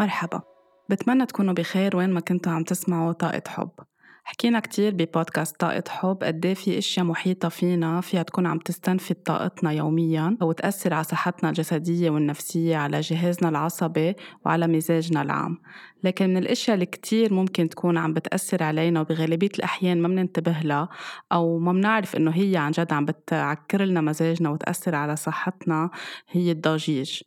مرحبا. 0.00 0.40
بتمنى 0.90 1.26
تكونوا 1.26 1.54
بخير 1.54 1.96
وين 1.96 2.10
ما 2.10 2.20
كنتوا 2.20 2.52
عم 2.52 2.64
تسمعوا 2.64 3.12
طاقة 3.12 3.42
حب. 3.48 3.70
حكينا 4.24 4.60
كتير 4.60 4.94
ببودكاست 4.94 5.60
طاقة 5.60 5.84
حب 5.88 6.18
قد 6.22 6.46
إيه 6.46 6.54
في 6.54 6.78
أشياء 6.78 7.06
محيطة 7.06 7.48
فينا 7.48 8.00
فيها 8.00 8.22
تكون 8.22 8.46
عم 8.46 8.58
تستنفد 8.58 9.14
طاقتنا 9.14 9.72
يوميا 9.72 10.36
وتأثر 10.42 10.94
على 10.94 11.04
صحتنا 11.04 11.48
الجسدية 11.50 12.10
والنفسية 12.10 12.76
على 12.76 13.00
جهازنا 13.00 13.48
العصبي 13.48 14.14
وعلى 14.46 14.66
مزاجنا 14.66 15.22
العام. 15.22 15.58
لكن 16.04 16.30
من 16.30 16.36
الأشياء 16.36 16.74
اللي 16.74 16.86
كتير 16.86 17.34
ممكن 17.34 17.68
تكون 17.68 17.98
عم 17.98 18.12
بتأثر 18.14 18.62
علينا 18.62 19.00
وبغالبية 19.00 19.50
الأحيان 19.58 20.02
ما 20.02 20.08
بننتبه 20.08 20.60
لها 20.64 20.88
أو 21.32 21.58
ما 21.58 21.72
بنعرف 21.72 22.16
إنه 22.16 22.30
هي 22.30 22.56
عن 22.56 22.70
جد 22.70 22.92
عم 22.92 23.04
بتعكر 23.04 23.82
لنا 23.82 24.00
مزاجنا 24.00 24.50
وتأثر 24.50 24.94
على 24.94 25.16
صحتنا 25.16 25.90
هي 26.30 26.50
الضجيج. 26.50 27.22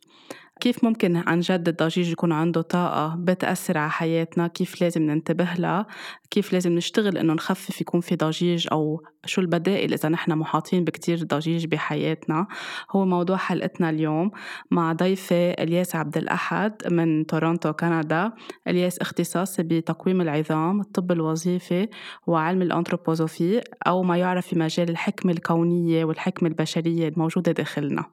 كيف 0.64 0.84
ممكن 0.84 1.16
عن 1.16 1.40
جد 1.40 1.68
الضجيج 1.68 2.12
يكون 2.12 2.32
عنده 2.32 2.62
طاقة 2.62 3.16
بتأثر 3.18 3.78
على 3.78 3.90
حياتنا؟ 3.90 4.46
كيف 4.46 4.80
لازم 4.80 5.02
ننتبه 5.02 5.48
لها؟ 5.58 5.86
كيف 6.30 6.52
لازم 6.52 6.72
نشتغل 6.72 7.18
إنه 7.18 7.32
نخفف 7.32 7.80
يكون 7.80 8.00
في 8.00 8.16
ضجيج؟ 8.16 8.68
أو 8.72 9.02
شو 9.26 9.40
البدائل 9.40 9.92
إذا 9.92 10.08
نحن 10.08 10.32
محاطين 10.32 10.84
بكتير 10.84 11.24
ضجيج 11.24 11.66
بحياتنا؟ 11.66 12.46
هو 12.90 13.04
موضوع 13.04 13.36
حلقتنا 13.36 13.90
اليوم 13.90 14.30
مع 14.70 14.92
ضيفة 14.92 15.50
إلياس 15.50 15.96
عبد 15.96 16.16
الأحد 16.16 16.72
من 16.90 17.26
تورونتو 17.26 17.72
كندا. 17.72 18.32
إلياس 18.68 18.98
اختصاصي 18.98 19.62
بتقويم 19.62 20.20
العظام 20.20 20.80
الطب 20.80 21.12
الوظيفي 21.12 21.88
وعلم 22.26 22.62
الأنثروبوزوفي 22.62 23.60
أو 23.86 24.02
ما 24.02 24.16
يعرف 24.16 24.46
في 24.46 24.58
مجال 24.58 24.90
الحكمة 24.90 25.32
الكونية 25.32 26.04
والحكمة 26.04 26.48
البشرية 26.48 27.08
الموجودة 27.08 27.52
داخلنا. 27.52 28.04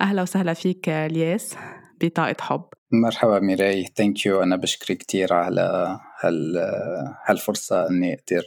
أهلا 0.00 0.22
وسهلا 0.22 0.54
فيك 0.54 0.88
الياس 0.88 1.56
بطاقة 2.00 2.36
حب. 2.40 2.64
مرحبا 2.92 3.38
ميراي 3.40 3.84
thank 3.96 4.26
you 4.26 4.42
أنا 4.42 4.56
بشكرك 4.56 4.96
كثير 4.98 5.32
على 5.32 5.98
هال 6.20 6.56
هالفرصة 7.26 7.88
إني 7.90 8.14
أقدر 8.14 8.44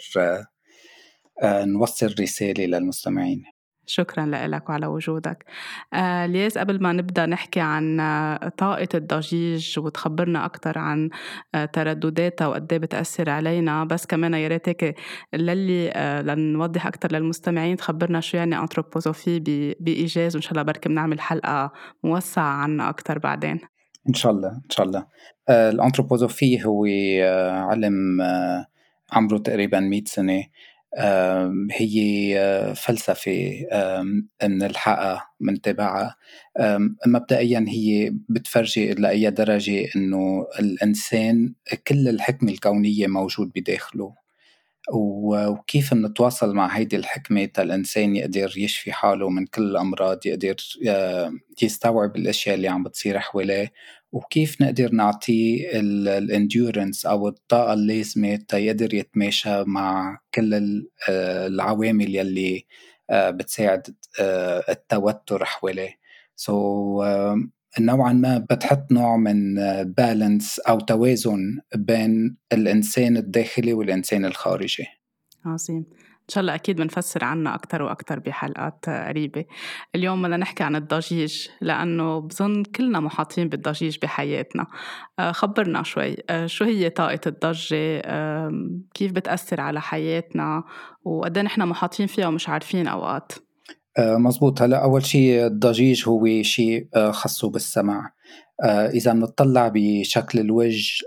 آه، 1.44 1.66
نوصل 1.66 2.16
رسالة 2.20 2.66
للمستمعين. 2.66 3.44
شكرا 3.88 4.26
لك 4.26 4.70
وعلى 4.70 4.88
وجودك. 4.88 5.46
آه 5.94 6.26
الياس 6.26 6.58
قبل 6.58 6.84
ما 6.84 6.92
نبدأ 6.94 7.26
نحكي 7.26 7.60
عن 7.60 8.00
آه، 8.00 8.50
طاقة 8.58 8.88
الضجيج 8.94 9.80
وتخبرنا 9.80 10.46
أكثر 10.46 10.78
عن 10.78 11.10
آه 11.56 11.66
تردداتها 11.66 12.48
وقد 12.48 12.74
إيه 12.74 12.80
بتأثر 12.80 13.30
علينا 13.30 13.84
بس 13.84 14.06
كمان 14.06 14.34
يا 14.34 14.48
ريت 14.48 14.70
هيك 14.70 14.96
للي 15.34 15.94
لنوضح 16.26 16.88
أكثر 16.88 17.12
للمستمعين 17.12 17.78
تخبرنا 17.78 18.20
شو 18.20 18.38
يعني 18.38 18.60
anthroposophy 18.60 19.40
بإيجاز 19.80 20.36
وإن 20.36 20.42
شاء 20.42 20.52
الله 20.52 20.64
بركي 20.64 20.90
بنعمل 20.90 21.20
حلقة 21.20 21.72
موسعة 22.04 22.44
عنها 22.44 22.90
أكثر 22.90 23.20
بعدين. 23.20 23.60
إن 24.10 24.14
شاء 24.14 24.32
الله 24.32 24.50
إن 24.50 24.70
شاء 24.70 24.86
الله. 24.86 25.06
الانثروبوزوفي 25.50 26.66
هو 26.66 26.86
علم 27.70 28.22
عمره 29.12 29.38
تقريبا 29.38 29.80
100 29.80 30.04
سنة. 30.06 30.44
هي 31.72 32.40
آه، 32.40 32.74
فلسفة 32.74 33.52
بنلحقها 34.44 35.28
بنتابعها 35.40 36.16
مبدئيا 37.08 37.66
هي 37.68 38.14
بتفرجي 38.30 38.94
لأي 38.94 39.30
درجة 39.30 39.90
إنه 39.96 40.48
الإنسان 40.60 41.54
كل 41.88 42.08
الحكمة 42.08 42.52
الكونية 42.52 43.08
موجود 43.08 43.52
بداخله. 43.56 44.26
وكيف 44.94 45.94
نتواصل 45.94 46.56
مع 46.56 46.68
هيدي 46.68 46.96
الحكمة 46.96 47.50
الإنسان 47.60 48.16
يقدر 48.16 48.54
يشفي 48.58 48.92
حاله 48.94 49.30
من 49.30 49.46
كل 49.46 49.62
الأمراض 49.64 50.26
يقدر 50.26 50.56
آه، 50.88 51.34
يستوعب 51.64 52.16
الأشياء 52.16 52.56
اللي 52.56 52.68
عم 52.68 52.84
بتصير 52.84 53.20
حواليه. 53.20 53.72
وكيف 54.16 54.62
نقدر 54.62 54.92
نعطيه 54.92 55.70
ال 55.80 55.92
endurance 55.92 57.06
أو 57.06 57.28
الطاقة 57.28 57.74
اللازمه 57.74 58.36
تيقدر 58.36 58.94
يتماشى 58.94 59.64
مع 59.64 60.20
كل 60.34 60.54
آه، 61.10 61.48
العوامل 61.48 62.16
يلي 62.16 62.66
آه، 63.10 63.30
بتساعد 63.30 63.96
آه، 64.20 64.64
التوتر 64.70 65.46
حواليه. 65.46 66.00
so, 66.36 67.40
نوعا 67.80 68.14
ما 68.14 68.38
بتحط 68.38 68.92
نوع 68.92 69.18
من 69.18 69.56
balance 69.84 70.60
أو 70.60 70.80
توازن 70.80 71.60
بين 71.76 72.38
الإنسان 72.54 73.18
الداخلي 73.18 73.74
والإنسان 73.74 74.26
الخارجي. 74.26 74.86
عظيم. 75.46 75.86
إن 76.26 76.34
شاء 76.34 76.42
الله 76.42 76.56
أكيد 76.56 76.76
بنفسر 76.82 77.24
عنها 77.24 77.56
أكثر 77.56 77.82
وأكثر 77.82 78.20
بحلقات 78.20 78.86
قريبة. 78.90 79.46
اليوم 79.96 80.22
بدنا 80.22 80.38
نحكي 80.38 80.64
عن 80.64 80.76
الضجيج 80.76 81.48
لأنه 81.62 82.20
بظن 82.20 82.64
كلنا 82.64 83.00
محاطين 83.00 83.50
بالضجيج 83.50 83.98
بحياتنا. 84.02 84.68
آه، 85.20 85.32
خبرنا 85.32 85.84
شوي. 85.84 86.16
آه، 86.30 86.46
شو 86.46 86.66
هي 86.66 86.90
طاقة 86.90 87.20
الضجة؟ 87.28 88.02
كيف 88.94 89.12
بتأثر 89.12 89.62
على 89.62 89.82
حياتنا؟ 89.82 90.64
وقد 91.04 91.40
نحن 91.40 91.62
محاطين 91.62 92.08
فيها 92.08 92.28
ومش 92.28 92.50
عارفين 92.50 92.88
أوقات؟ 92.88 93.32
آه، 93.98 94.18
مزبوط. 94.18 94.62
هلأ 94.62 94.84
أول 94.84 95.06
شيء 95.06 95.46
الضجيج 95.46 96.08
هو 96.08 96.42
شيء 96.42 96.88
خاصه 97.12 97.50
بالسمع. 97.50 98.12
إذا 98.66 99.14
بنطلع 99.14 99.72
بشكل 99.74 100.40
الوجه 100.40 101.06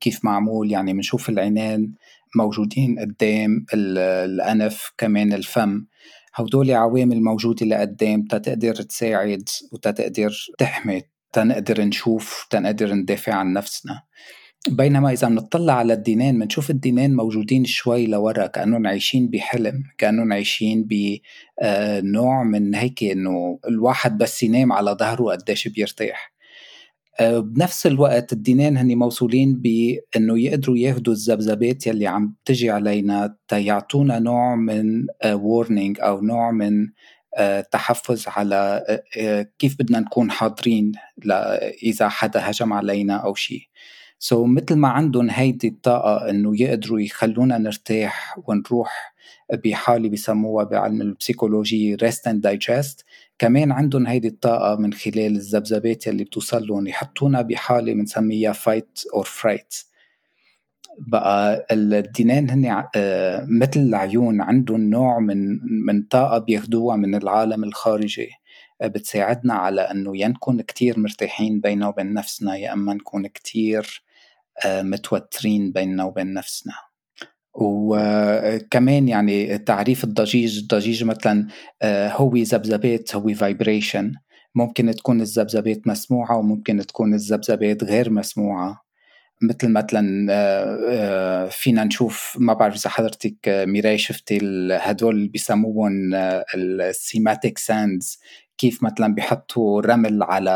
كيف 0.00 0.24
معمول 0.24 0.70
يعني 0.70 0.92
بنشوف 0.92 1.28
العينين 1.28 1.94
موجودين 2.36 2.98
قدام 2.98 3.66
الأنف 3.74 4.92
كمان 4.98 5.32
الفم. 5.32 5.84
هدول 6.34 6.70
عوامل 6.70 7.22
موجودة 7.22 7.66
لقدام 7.66 8.24
تتقدر 8.24 8.74
تساعد 8.74 9.48
وتتقدر 9.72 10.32
تحمي 10.58 11.02
تنقدر 11.32 11.84
نشوف 11.84 12.46
تنقدر 12.50 12.94
ندافع 12.94 13.34
عن 13.34 13.52
نفسنا. 13.52 14.02
بينما 14.68 15.12
إذا 15.12 15.28
بنطلع 15.28 15.72
على 15.72 15.92
الدينين 15.92 16.38
بنشوف 16.38 16.70
الدينين 16.70 17.16
موجودين 17.16 17.64
شوي 17.64 18.06
لورا 18.06 18.46
كأنهم 18.46 18.86
عايشين 18.86 19.28
بحلم 19.28 19.82
كأنهم 19.98 20.32
عايشين 20.32 20.84
بنوع 20.84 22.40
آه، 22.40 22.44
من 22.44 22.74
هيك 22.74 23.02
إنه 23.02 23.58
الواحد 23.68 24.18
بس 24.18 24.42
ينام 24.42 24.72
على 24.72 24.90
ظهره 24.90 25.24
قديش 25.24 25.68
بيرتاح. 25.68 26.33
بنفس 27.20 27.86
الوقت 27.86 28.32
الدينين 28.32 28.76
هني 28.76 28.94
موصولين 28.94 29.54
بأنه 29.54 30.38
يقدروا 30.40 30.78
ياخذوا 30.78 31.14
الذبذبات 31.14 31.86
يلي 31.86 32.06
عم 32.06 32.34
تجي 32.44 32.70
علينا 32.70 33.36
تيعطونا 33.48 34.18
نوع 34.18 34.54
من 34.54 35.06
warning 35.26 36.00
آه، 36.00 36.04
أو 36.04 36.20
نوع 36.20 36.50
من 36.50 36.88
آه، 37.36 37.60
تحفز 37.60 38.24
على 38.28 38.84
كيف 39.58 39.76
بدنا 39.78 40.00
نكون 40.00 40.30
حاضرين 40.30 40.92
إذا 41.82 42.08
حدا 42.08 42.50
هجم 42.50 42.72
علينا 42.72 43.16
أو 43.16 43.34
شيء 43.34 43.62
so, 44.18 44.48
مثل 44.48 44.74
ما 44.74 44.88
عندهم 44.88 45.30
هيدي 45.30 45.68
الطاقة 45.68 46.30
إنه 46.30 46.60
يقدروا 46.62 47.00
يخلونا 47.00 47.58
نرتاح 47.58 48.38
ونروح 48.46 49.14
بحالة 49.52 50.08
بسموها 50.08 50.64
بعلم 50.64 51.02
ال 51.02 51.10
psychology 51.10 51.96
rest 51.96 52.30
and 52.30 52.40
digest 52.40 53.04
كمان 53.38 53.72
عندهم 53.72 54.06
هيدي 54.06 54.28
الطاقة 54.28 54.76
من 54.76 54.92
خلال 54.92 55.36
الذبذبات 55.36 56.06
يلي 56.06 56.24
بتوصل 56.24 56.66
لهم 56.66 56.86
يحطونا 56.86 57.42
بحالة 57.42 57.92
بنسميها 57.94 58.52
fight 58.52 59.00
or 59.14 59.24
fright 59.24 59.74
بقى 60.98 61.66
الدينين 61.72 62.50
هن 62.50 62.84
آه، 62.96 63.46
مثل 63.48 63.80
العيون 63.80 64.40
عندهم 64.40 64.90
نوع 64.90 65.18
من 65.18 65.58
من 65.86 66.02
طاقة 66.02 66.38
بياخدوها 66.38 66.96
من 66.96 67.14
العالم 67.14 67.64
الخارجي. 67.64 68.30
آه، 68.82 68.86
بتساعدنا 68.86 69.54
على 69.54 69.80
إنه 69.80 70.16
يا 70.18 70.28
نكون 70.28 70.60
كتير 70.62 70.98
مرتاحين 70.98 71.60
بيننا 71.60 71.88
وبين 71.88 72.12
نفسنا 72.14 72.56
يا 72.56 72.72
أما 72.72 72.94
نكون 72.94 73.26
كتير 73.26 74.02
آه، 74.66 74.82
متوترين 74.82 75.72
بيننا 75.72 76.04
وبين 76.04 76.34
نفسنا. 76.34 76.74
وكمان 77.54 79.08
يعني 79.08 79.58
تعريف 79.58 80.04
الضجيج 80.04 80.58
الضجيج 80.58 81.04
مثلا 81.04 81.46
آه، 81.82 82.08
هو 82.08 82.36
ذبذبات 82.36 83.16
هو 83.16 83.34
vibration 83.34 84.12
ممكن 84.54 84.94
تكون 84.94 85.20
الذبذبات 85.20 85.86
مسموعة 85.86 86.38
وممكن 86.38 86.86
تكون 86.86 87.14
الذبذبات 87.14 87.84
غير 87.84 88.10
مسموعة. 88.10 88.84
مثل 89.42 89.68
مثلا 89.72 90.26
آه، 90.32 90.78
آه، 90.90 91.48
فينا 91.48 91.84
نشوف 91.84 92.36
ما 92.40 92.52
بعرف 92.52 92.74
إذا 92.74 92.90
حضرتك 92.90 93.36
ميراي 93.48 93.98
شفتي 93.98 94.38
هدول 94.72 95.28
بيسموهم 95.28 96.14
ال 96.54 96.67
cymatic 96.67 97.58
sands 97.58 98.18
كيف 98.58 98.82
مثلا 98.82 99.14
بيحطوا 99.14 99.80
رمل 99.80 100.22
على 100.22 100.50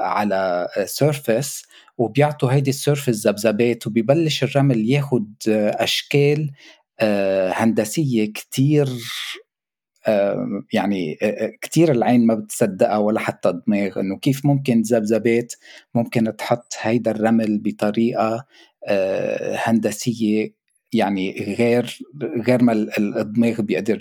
على 0.00 0.68
surface 0.84 1.62
وبيعطوا 2.02 2.52
هيدي 2.52 2.70
ال 2.70 2.77
surface 2.77 3.26
ذبذبات 3.26 3.86
وبيبلش 3.86 4.44
الرمل 4.44 4.90
ياخد 4.90 5.34
أشكال 5.48 6.50
آه، 7.00 7.52
هندسية 7.54 8.32
كتير 8.32 8.88
آه، 10.06 10.62
يعني 10.72 11.18
آه، 11.22 11.52
كتير 11.60 11.92
العين 11.92 12.26
ما 12.26 12.34
بتصدقها 12.34 12.96
ولا 12.96 13.20
حتى 13.20 13.48
الدماغ 13.48 14.00
إنه 14.00 14.18
كيف 14.18 14.46
ممكن 14.46 14.82
ذبذبات 14.82 15.52
ممكن 15.94 16.36
تحط 16.36 16.74
هيدا 16.80 17.10
الرمل 17.10 17.58
بطريقة 17.58 18.46
هندسية 19.64 20.54
يعني 20.92 21.54
غير 21.58 21.98
غير 22.48 22.62
ما 22.62 22.72
الدماغ 22.98 23.60
بيقدر 23.60 23.98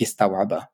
يستوعبها. 0.00 0.68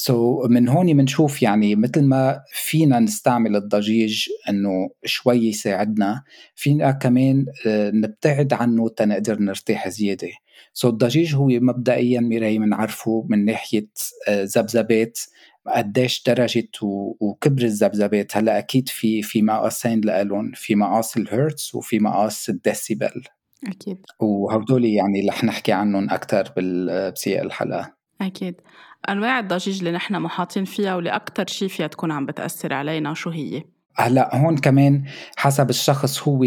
سو 0.00 0.42
so 0.42 0.50
من 0.50 0.68
هون 0.68 0.96
بنشوف 0.96 1.42
يعني 1.42 1.76
مثل 1.76 2.04
ما 2.04 2.42
فينا 2.52 3.00
نستعمل 3.00 3.56
الضجيج 3.56 4.28
إنه 4.48 4.90
شوي 5.04 5.36
يساعدنا 5.36 6.22
فينا 6.54 6.90
كمان 6.90 7.46
آه، 7.66 7.90
نبتعد 7.90 8.52
عنه 8.52 8.88
تنقدر 8.88 9.38
نرتاح 9.38 9.88
زيادة. 9.88 10.28
so 10.72 10.92
الضجيج 10.92 11.34
هو 11.34 11.46
مبدئيا 11.46 12.20
ميراي 12.20 12.58
بنعرفه 12.58 13.26
من 13.28 13.44
ناحية 13.44 13.88
آه، 14.28 14.48
ذبذبات 14.56 15.18
قديش 15.66 16.22
درجة 16.26 16.68
وكبر 17.20 17.62
الذبذبات. 17.62 18.36
هلأ 18.36 18.58
أكيد 18.58 18.88
في 18.88 19.22
في 19.22 19.42
مقاسين 19.42 20.00
لهم 20.00 20.52
في 20.54 20.74
مقاس 20.74 21.16
الهرتز 21.16 21.70
وفي 21.74 21.98
مقاس 21.98 22.48
الديسيبل. 22.48 23.22
أكيد. 23.66 23.98
وهدول 24.20 24.84
يعني 24.84 25.28
رح 25.28 25.44
نحكي 25.44 25.72
عنهم 25.72 26.10
أكثر 26.10 26.52
بسياق 26.56 27.42
الحلقة. 27.42 27.94
أكيد. 28.20 28.60
أنواع 29.08 29.38
الضجيج 29.38 29.78
اللي 29.78 29.92
نحن 29.92 30.14
محاطين 30.14 30.64
فيها 30.64 30.96
واللي 30.96 31.10
أكثر 31.10 31.46
شيء 31.46 31.68
فيها 31.68 31.86
تكون 31.86 32.10
عم 32.10 32.26
بتأثر 32.26 32.72
علينا 32.74 33.14
شو 33.14 33.30
هي؟ 33.30 33.62
هلا 33.96 34.36
هون 34.36 34.58
كمان 34.58 35.04
حسب 35.36 35.70
الشخص 35.70 36.22
هو 36.22 36.44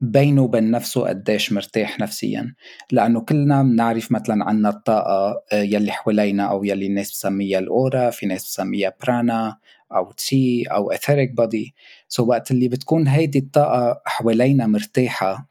بينه 0.00 0.42
وبين 0.42 0.70
نفسه 0.70 1.08
قديش 1.08 1.52
مرتاح 1.52 2.00
نفسيا 2.00 2.54
لأنه 2.90 3.20
كلنا 3.20 3.62
بنعرف 3.62 4.12
مثلا 4.12 4.44
عنا 4.44 4.68
الطاقة 4.68 5.42
آه، 5.52 5.62
يلي 5.62 5.92
حوالينا 5.92 6.42
أو 6.42 6.64
يلي 6.64 6.86
الناس 6.86 7.10
بسميها 7.10 7.58
ال 7.58 7.68
aura 7.68 8.10
في 8.10 8.26
ناس 8.26 8.44
بسميها 8.44 8.92
prana 9.02 9.58
أو 9.92 10.12
chi 10.12 10.62
أو 10.62 10.90
etheric 10.90 11.30
body 11.30 11.74
so 12.08 12.26
وقت 12.26 12.50
اللي 12.50 12.68
بتكون 12.68 13.08
هيدي 13.08 13.38
الطاقة 13.38 14.02
حوالينا 14.06 14.66
مرتاحة 14.66 15.48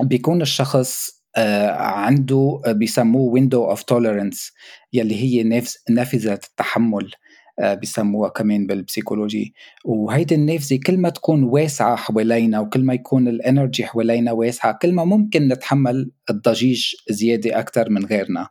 بيكون 0.00 0.42
الشخص 0.42 1.17
عنده 1.78 2.60
آه، 2.66 2.72
بيسموه 2.72 3.32
window 3.32 3.64
of 3.70 3.82
tolerance 3.82 4.52
يلي 4.92 5.14
هي 5.14 5.62
نافذة 5.90 6.32
التحمل 6.32 7.10
آه، 7.60 7.74
بسموها 7.74 8.28
كمان 8.30 8.66
بال 8.66 8.81
psychology 8.81 9.54
وهيدي 9.84 10.34
النافذة 10.34 10.80
كل 10.86 10.98
ما 10.98 11.08
تكون 11.08 11.42
واسعة 11.42 11.96
حوالينا 11.96 12.60
وكل 12.60 12.84
ما 12.84 12.94
يكون 12.94 13.28
ال 13.28 13.36
energy 13.36 13.86
حوالينا 13.86 14.32
واسعة 14.32 14.78
كل 14.82 14.92
ما 14.92 15.04
ممكن 15.04 15.48
نتحمل 15.48 16.10
الضجيج 16.30 16.94
زيادة 17.10 17.58
أكثر 17.58 17.90
من 17.90 18.04
غيرنا. 18.04 18.48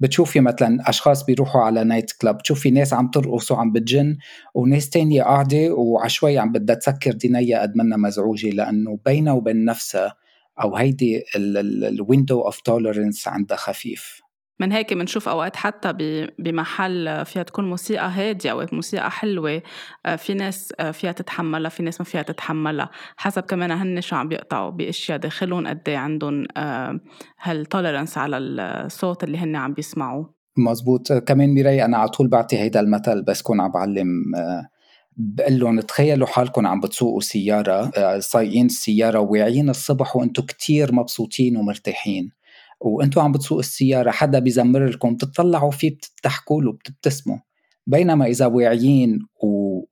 بتشوفي 0.00 0.40
مثلا 0.40 0.88
أشخاص 0.88 1.24
بيروحوا 1.24 1.60
على 1.62 1.84
night 1.84 2.12
club 2.12 2.38
بتشوفي 2.38 2.70
ناس 2.70 2.92
عم 2.92 3.10
ترقص 3.10 3.52
وعم 3.52 3.72
بتجن 3.72 4.16
وناس 4.54 4.90
تانية 4.90 5.22
قاعدة 5.22 5.74
وعشوي 5.74 6.38
عم 6.38 6.52
بدها 6.52 6.76
تسكر 6.76 7.12
دينيا 7.12 7.62
قد 7.62 7.76
منا 7.76 7.96
مزعوجة 7.96 8.50
لأنه 8.50 8.98
بينها 9.06 9.32
وبين 9.32 9.64
نفسها 9.64 10.14
أو 10.62 10.76
هيدي 10.76 11.24
ال 11.36 11.51
window 11.51 12.40
of 12.40 12.60
tolerance 12.60 13.28
عندها 13.28 13.56
خفيف. 13.56 14.20
من 14.60 14.72
هيك 14.72 14.94
بنشوف 14.94 15.28
أوقات 15.28 15.56
حتى 15.56 15.92
بمحل 16.38 17.24
فيها 17.24 17.42
تكون 17.42 17.68
موسيقى 17.70 18.10
هادية 18.10 18.50
أو 18.50 18.66
موسيقى 18.72 19.10
حلوة 19.10 19.62
آه، 20.06 20.16
في 20.16 20.34
ناس 20.34 20.72
آه، 20.80 20.90
فيها 20.90 21.12
تتحملها 21.12 21.68
في 21.68 21.82
ناس 21.82 22.00
ما 22.00 22.04
فيها 22.04 22.22
تتحملها 22.22 22.90
حسب 23.16 23.42
كمان 23.42 23.70
هن 23.70 24.00
شو 24.00 24.16
عم 24.16 24.28
بيقطعوا 24.28 24.70
بأشياء 24.70 25.18
داخلهم 25.18 25.66
قد 25.66 25.88
إيه 25.88 25.96
عندهم 25.96 26.46
آه، 26.56 27.00
هالتوليرنس 27.42 28.18
على 28.18 28.38
الصوت 28.38 29.24
اللي 29.24 29.38
هن 29.38 29.56
عم 29.56 29.74
بيسمعوه. 29.74 30.34
مزبوط. 30.56 31.12
كمان 31.12 31.48
ميراي 31.48 31.84
أنا 31.84 31.96
على 31.96 32.08
طول 32.08 32.28
بعطي 32.28 32.58
هيدا 32.58 32.80
المثل 32.80 33.22
بس 33.22 33.42
كون 33.42 33.60
عم 33.60 33.72
بعلم 33.72 34.08
بقول 35.20 35.58
لهم 35.58 35.80
تخيلوا 35.80 36.26
حالكم 36.26 36.66
عم 36.66 36.80
بتسوقوا 36.80 37.20
سيارة 37.20 37.90
سايقين 38.20 38.66
السيارة 38.66 39.18
وواعيين 39.18 39.70
الصبح 39.70 40.16
وأنتم 40.16 40.42
كتير 40.42 40.94
مبسوطين 40.94 41.56
ومرتاحين. 41.56 42.30
وأنتم 42.80 43.20
عم 43.20 43.32
بتسوق 43.32 43.58
السيارة 43.58 44.10
حدا 44.10 44.38
بيزمر 44.38 44.86
لكم 44.86 45.14
بتطلعوا 45.14 45.70
فيه 45.70 45.90
بتضحكوا 45.90 46.62
له 46.62 46.72
بتبتسموا. 46.72 47.36
بينما 47.86 48.26
إذا 48.26 48.46
واعيين 48.46 49.18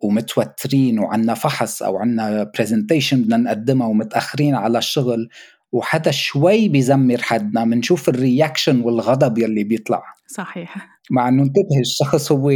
ومتوترين 0.00 0.98
وعنا 0.98 1.34
فحص 1.34 1.82
أو 1.82 1.96
عنا 1.96 2.50
presentation 2.58 3.22
بدنا 3.22 3.36
نقدمها 3.36 3.86
ومتأخرين 3.86 4.54
على 4.54 4.78
الشغل 4.78 5.28
وحدا 5.72 6.10
شوي 6.10 6.68
بيزمر 6.68 7.22
حدنا 7.22 7.64
بنشوف 7.64 8.08
ال 8.08 8.16
reaction 8.16 8.80
والغضب 8.80 9.38
يلي 9.38 9.64
بيطلع. 9.64 10.02
صحيح. 10.26 10.88
مع 11.10 11.28
إنه 11.28 11.42
انتبه 11.42 11.80
الشخص 11.80 12.32
هو 12.32 12.50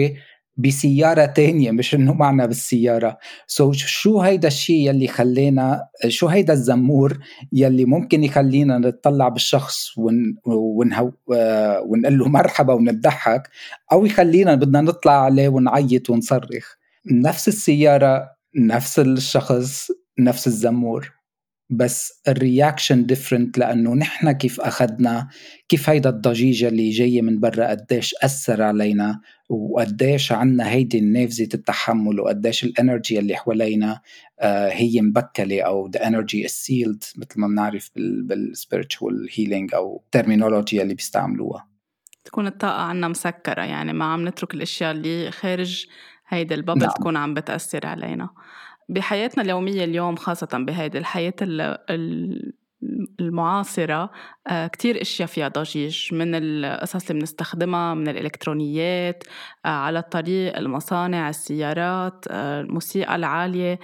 بسيارة 0.61 1.27
تانية 1.27 1.71
مش 1.71 1.95
إنه 1.95 2.15
معنا 2.15 2.47
بالسيارة. 2.47 3.19
so 3.47 3.76
شو 3.77 4.21
هيدا 4.21 4.49
الشيء 4.49 4.89
يلي 4.89 5.07
خلينا 5.09 5.89
شو 6.09 6.27
هيدا 6.27 6.53
الزمور 6.53 7.19
يلي 7.53 7.85
ممكن 7.85 8.25
يخلينا 8.25 8.79
نتطلع 8.79 9.29
بالشخص 9.29 9.99
ون 9.99 10.37
ونهو 10.47 11.12
ونقول 11.87 12.19
له 12.19 12.29
مرحبا 12.29 12.75
ونضحك 12.75 13.49
أو 13.93 14.07
يخلينا 14.07 14.55
بدنا 14.55 14.81
نطلع 14.81 15.25
عليه 15.25 15.49
ونعيط 15.49 16.11
ونصرخ. 16.11 16.75
نفس 17.12 17.49
السيارة 17.49 18.31
نفس 18.57 18.99
الشخص 18.99 19.91
نفس 20.19 20.47
الزمور. 20.47 21.19
بس 21.70 22.20
ال 22.29 22.37
reaction 22.37 23.06
different 23.06 23.58
لأنه 23.58 23.94
نحن 23.94 24.32
كيف 24.32 24.61
أخذنا 24.61 25.28
كيف 25.69 25.90
هيدا 25.90 26.11
الضجيج 26.11 26.64
اللي 26.64 26.90
جاي 26.90 27.22
من 27.22 27.40
برا 27.40 27.67
قديش 27.67 28.14
أثر 28.22 28.62
علينا 28.62 29.20
وقديش 29.49 30.32
عنا 30.32 30.70
هيدي 30.70 30.99
النافذة 30.99 31.49
التحمل 31.55 32.20
وقديش 32.20 32.64
ال 32.64 32.72
energy 32.72 33.19
اللي 33.19 33.37
حوالينا 33.37 34.00
آه 34.40 34.69
هي 34.69 35.00
مبكلة 35.00 35.62
أو 35.62 35.90
the 35.90 36.00
energy 36.00 36.46
is 36.46 36.52
sealed 36.52 37.19
مثل 37.19 37.40
ما 37.40 37.46
بنعرف 37.46 37.90
بالspiritual 37.99 39.31
healing 39.34 39.75
أو 39.75 40.05
terminology 40.16 40.75
اللي 40.75 40.94
بيستعملوها 40.94 41.70
تكون 42.25 42.46
الطاقة 42.46 42.81
عنا 42.81 43.08
مسكرة 43.08 43.62
يعني 43.62 43.93
ما 43.93 44.05
عم 44.05 44.28
نترك 44.28 44.55
الأشياء 44.55 44.90
اللي 44.90 45.31
خارج 45.31 45.87
هيدي 46.28 46.55
البابل 46.55 46.81
نعم. 46.81 46.90
تكون 46.90 47.16
عم 47.16 47.34
بتأثر 47.34 47.87
علينا 47.87 48.31
بحياتنا 48.90 49.42
اليومية 49.42 49.84
اليوم 49.84 50.16
خاصة 50.16 50.48
بهيدي 50.52 50.98
الحياة 50.98 51.34
المعاصرة 53.20 54.10
آه، 54.46 54.66
كتير 54.66 55.02
إشياء 55.02 55.28
فيها 55.28 55.48
ضجيج 55.48 56.14
من 56.14 56.34
القصص 56.34 57.10
اللي 57.10 57.20
بنستخدمها 57.20 57.94
من 57.94 58.08
الإلكترونيات 58.08 59.25
آه، 59.64 59.69
على 59.69 59.98
الطريق 59.98 60.56
المصانع 60.56 61.28
السيارات 61.28 62.25
آه، 62.31 62.60
الموسيقى 62.60 63.16
العالية. 63.16 63.78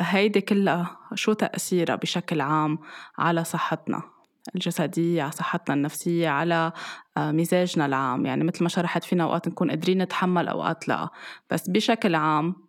هيدي 0.00 0.40
كلها 0.40 0.96
شو 1.14 1.32
تأثيرها 1.32 1.96
بشكل 1.96 2.40
عام 2.40 2.78
على 3.18 3.44
صحتنا 3.44 4.02
الجسدية 4.54 5.22
على 5.22 5.32
صحتنا 5.32 5.74
النفسية 5.74 6.28
على 6.28 6.72
مزاجنا 7.18 7.86
العام. 7.86 8.26
يعني 8.26 8.44
مثل 8.44 8.62
ما 8.62 8.68
شرحت 8.68 9.04
فينا 9.04 9.24
أوقات 9.24 9.48
نكون 9.48 9.70
قادرين 9.70 10.02
نتحمل 10.02 10.48
أوقات 10.48 10.88
لا. 10.88 11.08
بس 11.50 11.70
بشكل 11.70 12.14
عام 12.14 12.67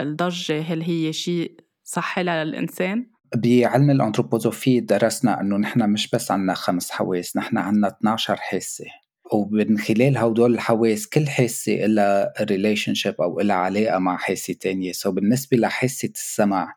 الضجة 0.00 0.60
هل 0.60 0.82
هي 0.82 1.12
شيء 1.12 1.52
صحي 1.84 2.22
للإنسان؟ 2.22 3.06
بعلم 3.36 3.90
الأنثروبوزوفي 3.90 4.80
درسنا 4.80 5.40
أنه 5.40 5.56
نحن 5.56 5.90
مش 5.90 6.10
بس 6.10 6.30
عنا 6.30 6.54
خمس 6.54 6.90
حواس 6.90 7.36
نحن 7.36 7.58
عنا 7.58 7.88
12 7.88 8.36
حاسة. 8.36 8.84
ومن 9.32 9.78
خلال 9.78 10.18
هدول 10.18 10.54
الحواس 10.54 11.08
كل 11.08 11.28
حاسة 11.28 11.72
لها 11.72 12.32
relationship 12.40 13.14
أو 13.20 13.40
لها 13.40 13.56
علاقة 13.56 13.98
مع 13.98 14.16
حاسة 14.16 14.54
تانية. 14.54 14.92
so 14.92 15.12
بالنسبة 15.12 15.56
لحاسة 15.56 16.10
السمع 16.14 16.74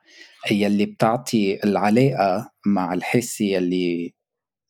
يلي 0.51 0.86
بتعطي 0.86 1.63
العلاقة 1.63 2.51
مع 2.65 2.94
الحاسة 2.94 3.46
يلي 3.46 4.13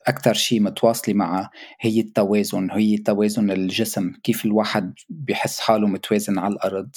أكثر 0.08 0.34
شيء 0.34 0.60
متواصلة 0.62 1.16
معها 1.16 1.50
هي 1.82 2.00
التوازن 2.00 2.72
هي 2.72 2.98
توازن 2.98 3.52
الجسم 3.52 4.12
كيف 4.24 4.46
الواحد 4.46 4.94
بيحس 5.10 5.60
حاله 5.60 5.88
متوازن 5.88 6.40
على 6.40 6.54
الأرض. 6.54 6.90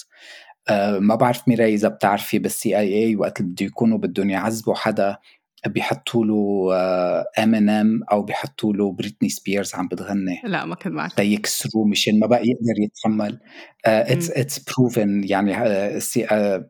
آه، 0.69 0.99
ما 0.99 1.15
بعرف 1.15 1.49
ميراي 1.49 1.75
إذا 1.75 1.89
بتعرفي 1.89 2.39
بال 2.38 2.79
CIA 2.79 3.17
وقت 3.17 3.41
اللي 3.41 3.53
بده 3.53 3.67
يكونوا 3.67 3.99
بدهم 3.99 4.31
يعذبوا 4.31 4.75
حدا 4.75 5.17
بيحطوا 5.67 6.25
له 6.25 6.69
ام 7.39 7.55
ان 7.55 7.69
ام 7.69 8.01
أو 8.13 8.23
بيحطوا 8.23 8.73
له 8.73 8.93
بريتني 8.93 9.29
سبيرز 9.29 9.75
عم 9.75 9.89
بتغني. 9.89 10.41
لا 10.45 10.65
ما 10.65 10.75
كنت 10.75 10.93
بعرف. 10.93 11.15
تيكسروه 11.15 11.87
مشان 11.87 12.21
ما 12.21 12.27
بقى 12.27 12.41
يقدر 12.41 12.83
يتحمل. 12.83 13.41
it's 13.87 14.31
it's 14.31 14.59
proven 14.59 15.25
يعني 15.25 15.55
uh, 15.55 16.63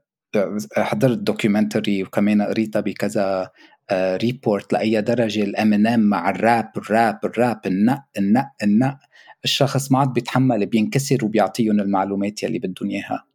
حضرت 0.76 1.18
documentary 1.18 2.02
وكمان 2.02 2.42
قريتها 2.42 2.80
بكذا 2.80 3.50
report 3.92 4.72
لأي 4.72 5.00
درجة. 5.00 5.42
الام 5.42 5.72
ان 5.72 5.86
ام 5.86 6.00
مع 6.00 6.30
الراب 6.30 6.70
الراب 6.76 7.18
الراب 7.24 7.60
النق 7.66 8.02
النق 8.18 8.46
النق. 8.62 8.98
الشخص 9.44 9.92
ما 9.92 9.98
عاد 9.98 10.12
بيتحمل 10.12 10.66
بينكسر 10.66 11.24
وبيعطيهم 11.24 11.80
المعلومات 11.80 12.42
يلي 12.42 12.58
بدهم 12.58 12.90
إياها. 12.90 13.25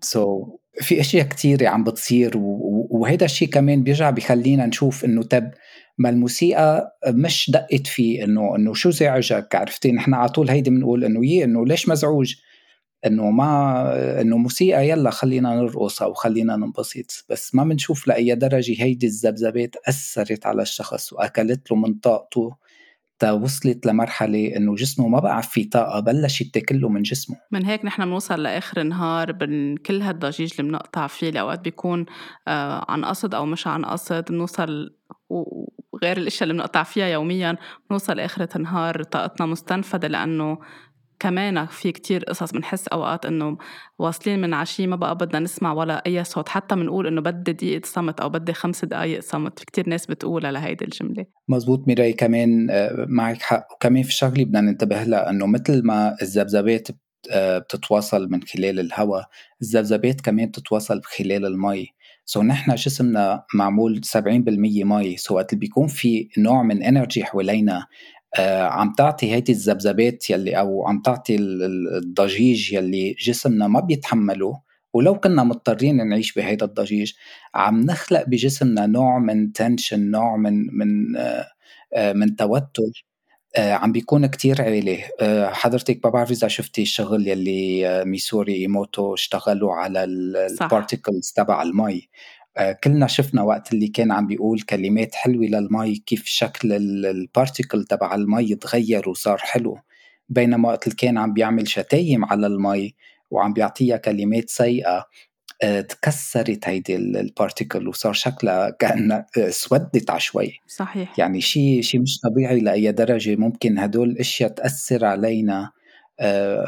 so, 0.00 0.64
في 0.80 1.00
أشياء 1.00 1.26
كثيره 1.26 1.68
عم 1.68 1.84
بتصير 1.84 2.32
وهيدا 2.90 3.24
الشيء 3.24 3.48
كمان 3.48 3.82
بيرجع 3.82 4.10
بخلينا 4.10 4.66
نشوف 4.66 5.04
إنه 5.04 5.22
تب 5.22 5.50
ما 5.98 6.10
الموسيقى 6.10 6.98
مش 7.08 7.50
دقت 7.50 7.86
فيه 7.86 8.24
إنه 8.24 8.56
إنه 8.56 8.74
شو 8.74 8.90
زعجك 8.90 9.54
عرفتي؟ 9.54 9.92
نحن 9.92 10.14
على 10.14 10.28
طول 10.28 10.50
هيدي 10.50 10.70
بنقول 10.70 11.04
إنه 11.04 11.26
يي 11.26 11.44
إنه 11.44 11.66
ليش 11.66 11.88
مزعوج؟ 11.88 12.34
إنه 13.06 13.30
ما 13.30 14.20
إنه 14.20 14.36
موسيقى 14.36 14.88
يلا 14.88 15.10
خلينا 15.10 15.54
نرقص 15.54 16.02
أو 16.02 16.14
خلينا 16.14 16.56
ننبسط 16.56 17.24
بس 17.30 17.54
ما 17.54 17.64
بنشوف 17.64 18.08
لأي 18.08 18.34
درجة 18.34 18.82
هيدي 18.82 19.06
الذبذبات 19.06 19.76
أثرت 19.88 20.46
على 20.46 20.62
الشخص 20.62 21.12
وأكلت 21.12 21.70
له 21.70 21.76
من 21.76 21.94
طاقته 21.94 22.56
تا 23.18 23.32
وصلت 23.32 23.86
لمرحلة 23.86 24.56
إنه 24.56 24.74
جسمه 24.74 25.08
ما 25.08 25.20
بقى 25.20 25.42
في 25.42 25.64
طاقة 25.64 26.00
بلشت 26.00 26.54
تاكله 26.54 26.88
من 26.88 27.02
جسمه. 27.02 27.36
من 27.50 27.64
هيك 27.64 27.84
نحن 27.84 28.04
بنوصل 28.04 28.42
لآخر 28.42 28.80
النهار 28.80 29.46
من 29.46 29.76
كل 29.76 30.02
هالضجيج 30.02 30.52
اللي 30.60 30.70
بنقطع 30.70 31.06
فيه 31.06 31.28
اللي 31.28 31.40
أوقات 31.40 31.60
بيكون 31.60 32.06
آه 32.48 32.84
عن 32.88 33.04
قصد 33.04 33.34
أو 33.34 33.46
مش 33.46 33.66
عن 33.66 33.84
قصد 33.84 34.24
بنوصل 34.30 34.96
وغير 35.28 36.16
الأشياء 36.16 36.42
اللي 36.42 36.54
بنقطع 36.54 36.82
فيها 36.82 37.06
يوميا 37.06 37.56
بنوصل 37.90 38.20
آخرة 38.20 38.56
النهار 38.56 39.02
طاقتنا 39.02 39.46
مستنفدة 39.46 40.08
لأنه 40.08 40.58
كمان 41.20 41.66
في 41.66 41.92
كتير 41.92 42.24
قصص 42.24 42.52
بنحس 42.52 42.88
أوقات 42.88 43.26
إنه 43.26 43.56
واصلين 43.98 44.40
من 44.40 44.54
عشية 44.54 44.86
ما 44.86 44.96
بقى 44.96 45.14
بدنا 45.16 45.38
نسمع 45.40 45.72
ولا 45.72 46.02
أي 46.06 46.24
صوت. 46.24 46.48
حتى 46.48 46.74
بنقول 46.74 47.06
إنه 47.06 47.20
بدي 47.20 47.52
دقيقة 47.52 47.86
صمت 47.86 48.20
أو 48.20 48.28
بدي 48.28 48.52
خمس 48.52 48.84
دقايق 48.84 49.20
صمت. 49.20 49.58
في 49.58 49.64
كتير 49.64 49.88
ناس 49.88 50.06
بتقولها 50.06 50.52
لهيدي 50.52 50.84
الجملة. 50.84 51.26
مزبوط 51.48 51.88
ميراي 51.88 52.12
كمان 52.12 52.70
آه، 52.70 53.06
معك 53.08 53.42
حق. 53.42 53.66
وكمان 53.72 54.02
في 54.02 54.12
شغلة 54.12 54.44
بدنا 54.44 54.60
ننتبه 54.60 55.02
لها 55.02 55.30
إنه 55.30 55.46
مثل 55.46 55.82
ما 55.86 56.16
الذبذبات 56.22 56.88
آه، 57.30 57.58
بتتواصل 57.58 58.28
من 58.30 58.42
خلال 58.42 58.80
الهواء 58.80 59.28
الذبذبات 59.62 60.20
كمان 60.20 60.46
بتتواصل 60.46 61.00
خلال 61.04 61.46
المي. 61.46 61.86
so 62.26 62.44
نحن 62.44 62.74
جسمنا 62.74 63.44
معمول 63.54 64.00
70% 64.04 64.84
مي. 64.84 65.16
so 65.16 65.34
وقت 65.34 65.54
بيكون 65.54 65.86
في 65.86 66.28
نوع 66.38 66.62
من 66.62 66.82
energy 66.82 67.24
حوالينا 67.24 67.86
عم 68.38 68.92
تعطي 68.92 69.32
هيدي 69.32 69.52
الذبذبات 69.52 70.30
يلي 70.30 70.58
أو 70.58 70.86
عم 70.86 71.02
تعطي 71.02 71.36
الضجيج 71.36 72.72
يلي 72.72 73.16
جسمنا 73.20 73.68
ما 73.68 73.80
بيتحمله 73.80 74.60
ولو 74.92 75.20
كنا 75.20 75.44
مضطرين 75.44 76.08
نعيش 76.08 76.32
بهيدا 76.32 76.66
الضجيج 76.66 77.12
عم 77.54 77.80
نخلق 77.80 78.24
بجسمنا 78.28 78.86
نوع 78.86 79.18
من 79.18 79.52
tension 79.52 80.10
نوع 80.10 80.36
من 80.36 80.76
من 80.76 81.16
آه، 81.16 81.46
آه، 81.94 82.12
من 82.12 82.36
توتر 82.36 83.04
عم 83.58 83.92
بيكون 83.92 84.26
كتير 84.26 84.62
عالي. 84.62 84.98
حضرتك 85.52 86.00
ما 86.04 86.10
بعرف 86.10 86.30
إذا 86.30 86.48
شفتي 86.48 86.82
الشغل 86.82 87.28
يلي 87.28 88.04
Masaru 88.04 88.54
Emoto 88.54 89.14
اشتغلوا 89.14 89.72
على 89.72 90.04
ال 90.04 90.17
particles 90.17 91.32
تبع 91.36 91.62
المي. 91.62 91.92
آه، 91.92 92.43
كلنا 92.84 93.06
شفنا 93.06 93.42
وقت 93.42 93.72
اللي 93.72 93.88
كان 93.88 94.12
عم 94.12 94.26
بيقول 94.26 94.60
كلمات 94.60 95.14
حلوة 95.14 95.44
للمي 95.46 95.96
كيف 95.96 96.24
شكل 96.26 96.72
ال 97.06 97.15
particle 97.15 97.84
تبع 97.84 98.14
المي 98.14 98.54
تغير 98.54 99.08
وصار 99.08 99.38
حلو. 99.38 99.78
بينما 100.28 100.68
وقت 100.68 100.84
اللي 100.86 100.96
كان 100.96 101.18
عم 101.18 101.32
بيعمل 101.32 101.68
شتايم 101.68 102.24
على 102.24 102.46
المي 102.46 102.94
وعم 103.30 103.52
بيعطيها 103.52 103.96
كلمات 103.96 104.50
سيئة 104.50 105.06
آه، 105.62 105.80
تكسرت 105.80 106.68
هيدي 106.68 106.96
ال 106.96 107.06
particle 107.06 107.88
وصار 107.88 108.12
شكلها 108.12 108.70
كأنها 108.70 109.26
اسودت 109.38 110.10
آه، 110.10 110.14
عشوائي. 110.14 110.60
صحيح. 110.68 111.18
يعني 111.18 111.40
شيء 111.40 111.80
شيء 111.82 112.00
مش 112.00 112.20
طبيعي 112.20 112.60
لأي 112.60 112.92
درجة. 112.92 113.36
ممكن 113.36 113.78
هدول 113.78 114.10
الأشياء 114.10 114.50
تأثر 114.50 115.04
علينا 115.04 115.60
آه، 115.62 115.83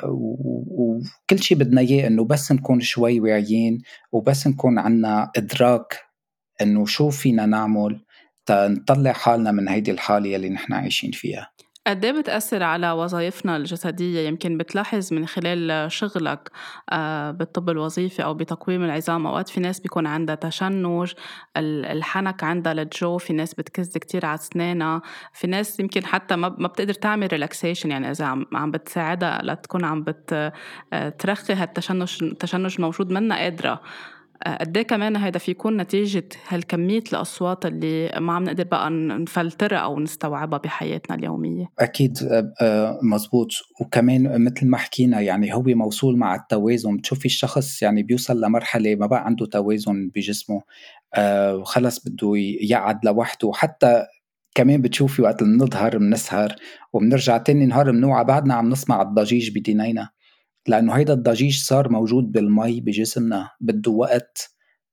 وكل 0.04 1.38
شيء 1.38 1.58
بدنا 1.58 1.80
إياه 1.80 2.06
إنه 2.06 2.24
بس 2.24 2.52
نكون 2.52 2.80
شوي 2.80 3.20
واعيين 3.20 3.82
وبس 4.12 4.46
نكون 4.46 4.78
عنا 4.78 5.30
إدراك 5.36 6.00
إنه 6.62 6.86
شو 6.86 7.10
فينا 7.10 7.46
نعمل 7.46 8.00
تنطلع 8.46 9.12
حالنا 9.12 9.52
من 9.52 9.68
هيدي 9.68 9.90
الحالة 9.90 10.36
اللي 10.36 10.48
نحن 10.48 10.72
عايشين 10.72 11.10
فيها. 11.10 11.50
قد 11.86 12.04
إيه 12.04 12.12
بتأثر 12.12 12.62
على 12.62 12.92
وظائفنا 12.92 13.56
الجسدية؟ 13.56 14.28
يمكن 14.28 14.58
بتلاحظ 14.58 15.12
من 15.12 15.26
خلال 15.26 15.92
شغلك 15.92 16.50
آه، 16.90 17.30
بالطب 17.30 17.70
الوظيفي 17.70 18.24
أو 18.24 18.34
بتقويم 18.34 18.84
العظام. 18.84 19.26
أوقات 19.26 19.48
في 19.48 19.60
ناس 19.60 19.80
بيكون 19.80 20.06
عندها 20.06 20.34
تشنج 20.34 21.12
الحنك 21.56 22.44
عندها 22.44 22.74
للجو. 22.74 23.18
في 23.18 23.32
ناس 23.32 23.54
بتكز 23.54 23.98
كتير 23.98 24.26
على 24.26 24.34
أسنانها. 24.34 25.02
في 25.32 25.46
ناس 25.46 25.80
يمكن 25.80 26.06
حتى 26.06 26.36
ما 26.36 26.48
بتقدر 26.48 26.94
تعمل 26.94 27.32
relaxation 27.32 27.90
يعني 27.90 28.10
إذا 28.10 28.24
عم, 28.52 28.70
بتساعدها 28.70 29.40
لتكون 29.42 29.84
عم 29.84 30.02
بترخي 30.02 31.52
آه، 31.52 31.56
هالتشنج 31.56 32.18
التشنج 32.22 32.80
موجود 32.80 33.12
منا 33.12 33.36
قادرة. 33.36 33.80
قد 34.60 34.76
إيه 34.76 34.84
كمان 34.84 35.16
هيدا 35.16 35.38
في 35.38 35.50
يكون 35.50 35.76
نتيجة 35.76 36.28
هالكمية 36.48 37.02
الأصوات 37.12 37.66
اللي 37.66 38.12
ما 38.20 38.32
عم 38.32 38.44
نقدر 38.44 38.64
بقى 38.64 38.90
نفلترها 38.90 39.78
أو 39.78 40.00
نستوعبها 40.00 40.58
بحياتنا 40.58 41.16
اليومية؟ 41.16 41.66
أكيد 41.78 42.18
آه، 42.22 42.52
آه، 42.60 42.98
مزبوط. 43.02 43.48
وكمان 43.80 44.44
مثل 44.44 44.66
ما 44.66 44.76
حكينا 44.76 45.20
يعني 45.20 45.54
هو 45.54 45.62
موصول 45.66 46.16
مع 46.16 46.34
التوازن. 46.34 46.96
بتشوفي 46.96 47.26
الشخص 47.26 47.82
يعني 47.82 48.02
بيوصل 48.02 48.40
لمرحلة 48.40 48.94
ما 48.94 49.06
بقى 49.06 49.24
عنده 49.26 49.46
توازن 49.46 50.10
بجسمه 50.14 50.62
وخلص 51.54 51.98
آه، 51.98 52.10
بده 52.10 52.32
يقعد 52.60 53.04
لوحده. 53.04 53.50
حتى 53.54 54.02
كمان 54.54 54.82
بتشوفي 54.82 55.22
وقت 55.22 55.42
بنظهر 55.42 55.98
بنسهر 55.98 56.56
وبنرجع 56.92 57.36
تاني 57.38 57.66
نهار 57.66 57.90
بنوعى 57.90 58.24
بعدنا 58.24 58.54
عم 58.54 58.68
نسمع 58.68 59.02
الضجيج 59.02 59.58
بدينينا. 59.58 60.08
لأنه 60.68 60.92
هيدا 60.92 61.12
الضجيج 61.12 61.58
صار 61.58 61.88
موجود 61.88 62.32
بالمي 62.32 62.80
بجسمنا 62.80 63.50
بده 63.60 63.90
وقت 63.90 64.50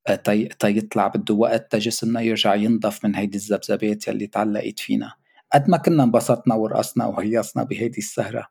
آه، 0.08 0.15
تي... 0.15 0.46
تيطلع 0.46 1.08
بده 1.08 1.34
وقت 1.34 1.72
تجسمنا 1.72 2.22
يرجع 2.22 2.56
ينضف 2.56 3.06
من 3.06 3.15
هيدي 3.15 3.38
الذبذبات 3.38 4.08
يلي 4.08 4.27
تعلقت 4.27 4.80
فينا. 4.80 5.13
قد 5.53 5.70
ما 5.70 5.77
كنا 5.77 6.03
انبسطنا 6.03 6.56
ورقصنا 6.56 7.06
وهيصنا 7.06 7.63
بهيدي 7.63 7.98
السهرة. 7.98 8.48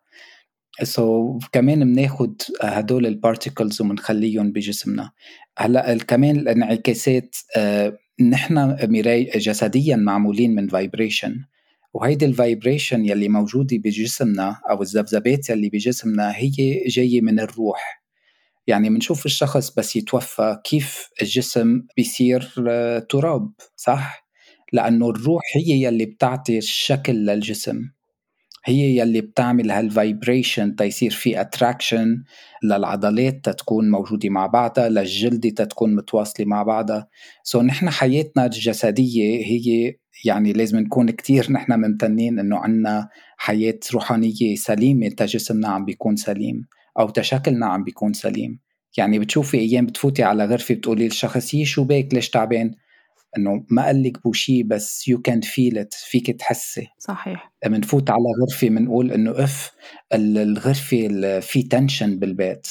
so, 0.83 1.49
كمان 1.53 1.93
بناخد 1.93 2.43
هدول 2.63 3.07
ال 3.07 3.14
particles 3.14 3.81
وبنخليهم 3.81 4.53
بجسمنا. 4.53 5.11
هلأ 5.59 5.97
كمان 5.97 6.37
الانعكاسات 6.37 7.37
آه 7.57 7.99
نحن 8.21 8.77
ميراي 8.91 9.25
جسديا 9.25 9.97
معمولين 9.97 10.55
من 10.55 10.69
vibration 10.69 11.45
وهيدي 11.95 12.25
ال 12.25 12.33
vibration 12.33 13.05
يلي 13.05 13.29
موجودة 13.29 13.77
بجسمنا 13.77 14.61
أو 14.71 14.83
الذبذبات 14.83 15.51
يلي 15.51 15.69
بجسمنا 15.69 16.37
هي 16.37 16.85
جاية 16.87 17.21
من 17.21 17.41
الروح. 17.41 18.03
يعني 18.67 18.89
بنشوف 18.89 19.27
الشخص 19.27 19.75
بس 19.75 19.97
يتوفى 19.97 20.59
كيف 20.65 21.09
الجسم 21.23 21.83
بيصير 21.97 22.55
آه، 22.69 22.99
تراب 22.99 23.53
صح؟ 23.77 24.27
لأنه 24.73 25.11
الروح 25.11 25.43
هي 25.57 25.83
يلي 25.83 26.05
بتعطي 26.07 26.59
الشكل 26.59 27.13
للجسم. 27.13 27.83
هي 28.65 28.97
يلي 28.97 29.21
بتعمل 29.21 29.71
هال 29.71 29.90
vibration 29.90 30.77
تيصير 30.77 31.11
في 31.11 31.41
attraction 31.41 32.23
للعضلات 32.65 33.45
تتكون 33.45 33.91
موجودة 33.91 34.29
مع 34.29 34.47
بعضها 34.47 34.89
للجلد 34.89 35.53
تتكون 35.53 35.95
متواصلة 35.95 36.47
مع 36.47 36.63
بعضها. 36.63 37.09
so 37.43 37.63
نحن 37.63 37.91
حياتنا 37.91 38.45
الجسدية 38.47 39.47
هي 39.47 39.95
يعني 40.25 40.53
لازم 40.53 40.79
نكون 40.79 41.11
كتير 41.11 41.53
نحن 41.53 41.73
ممتنين 41.73 42.39
إنه 42.39 42.57
عنا 42.57 43.09
حياة 43.37 43.79
روحانية 43.95 44.55
سليمة 44.55 45.09
تجسمنا 45.09 45.69
عم 45.69 45.85
بيكون 45.85 46.17
سليم 46.17 46.67
أو 46.99 47.11
تشكلنا 47.11 47.67
عم 47.67 47.85
بيكون 47.85 48.13
سليم. 48.13 48.61
يعني 48.97 49.19
بتشوفي 49.19 49.59
أيام 49.59 49.87
بتفوتي 49.87 50.23
على 50.23 50.45
غرفة 50.45 50.75
بتقولي 50.75 51.05
للشخص 51.05 51.55
يي 51.55 51.65
شو 51.65 51.85
بيك 51.85 52.15
ليش 52.15 52.31
تعبان؟ 52.31 52.75
إنه 53.39 53.65
ما 53.71 53.85
قال 53.85 54.03
لك 54.03 54.23
بوشي 54.23 54.63
بس 54.63 55.09
you 55.09 55.23
can 55.23 55.41
feel 55.41 55.79
it 55.79 55.95
فيك 55.95 56.31
تحسي. 56.31 56.87
صحيح. 56.99 57.53
بنفوت 57.67 58.11
على 58.11 58.25
غرفة 58.43 58.69
بنقول 58.69 59.13
إنه 59.13 59.45
أف 59.45 59.73
الغرفة 60.13 61.41
في 61.41 61.63
tension 61.63 62.19
بالبيت. 62.19 62.67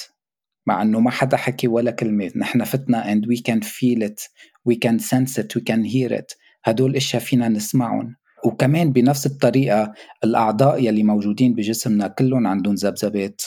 مع 0.65 0.81
إنه 0.81 0.99
ما 0.99 1.11
حدا 1.11 1.37
حكي 1.37 1.67
ولا 1.67 1.91
كلمة. 1.91 2.31
نحن 2.35 2.63
فتنا 2.63 3.13
and 3.13 3.25
we 3.25 3.37
can 3.37 3.61
feel 3.61 4.01
it 4.03 4.21
we 4.69 4.75
can 4.75 4.99
sense 4.99 5.37
it 5.37 5.55
we 5.55 5.61
can 5.61 5.83
hear 5.83 6.11
it. 6.19 6.35
هدول 6.63 6.95
إشياء 6.95 7.21
فينا 7.21 7.49
نسمعهم. 7.49 8.15
وكمان 8.45 8.91
بنفس 8.91 9.25
الطريقة 9.25 9.93
الأعضاء 10.23 10.83
يلي 10.83 11.03
موجودين 11.03 11.53
بجسمنا 11.53 12.07
كلهم 12.07 12.47
عندهم 12.47 12.75
ذبذبات. 12.75 13.41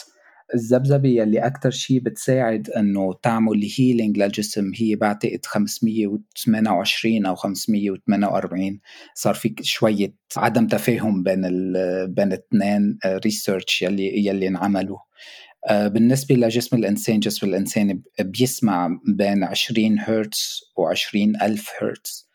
الذبذبة 0.55 1.09
يلي 1.09 1.39
أكثر 1.39 1.71
شيء 1.71 2.01
بتساعد 2.01 2.71
إنه 2.71 3.15
تعمل 3.23 3.69
healing 3.79 4.19
للجسم 4.19 4.73
هي 4.77 4.97
بعتقد 4.97 5.47
528 5.47 7.27
أو 7.27 7.35
548 7.35 8.81
صار 9.15 9.35
في 9.35 9.55
شوية 9.63 10.15
عدم 10.37 10.67
تفاهم 10.67 11.23
بين 11.23 11.41
بين 12.07 12.33
اثنين 12.33 12.99
research 13.07 13.83
يلي 13.83 14.27
يلي 14.27 14.49
انعملوا. 14.49 14.99
آه، 15.69 15.89
بالنسبة 15.89 16.35
لجسم 16.35 16.77
الإنسان 16.77 17.21
جسم 17.21 17.47
الإنسان 17.47 18.03
بيسمع 18.21 18.99
بين 19.07 19.45
20 19.45 19.99
هرتز 19.99 20.61
و 20.77 20.87
20 20.87 21.37
ألف 21.43 21.71
هرتز 21.81 22.29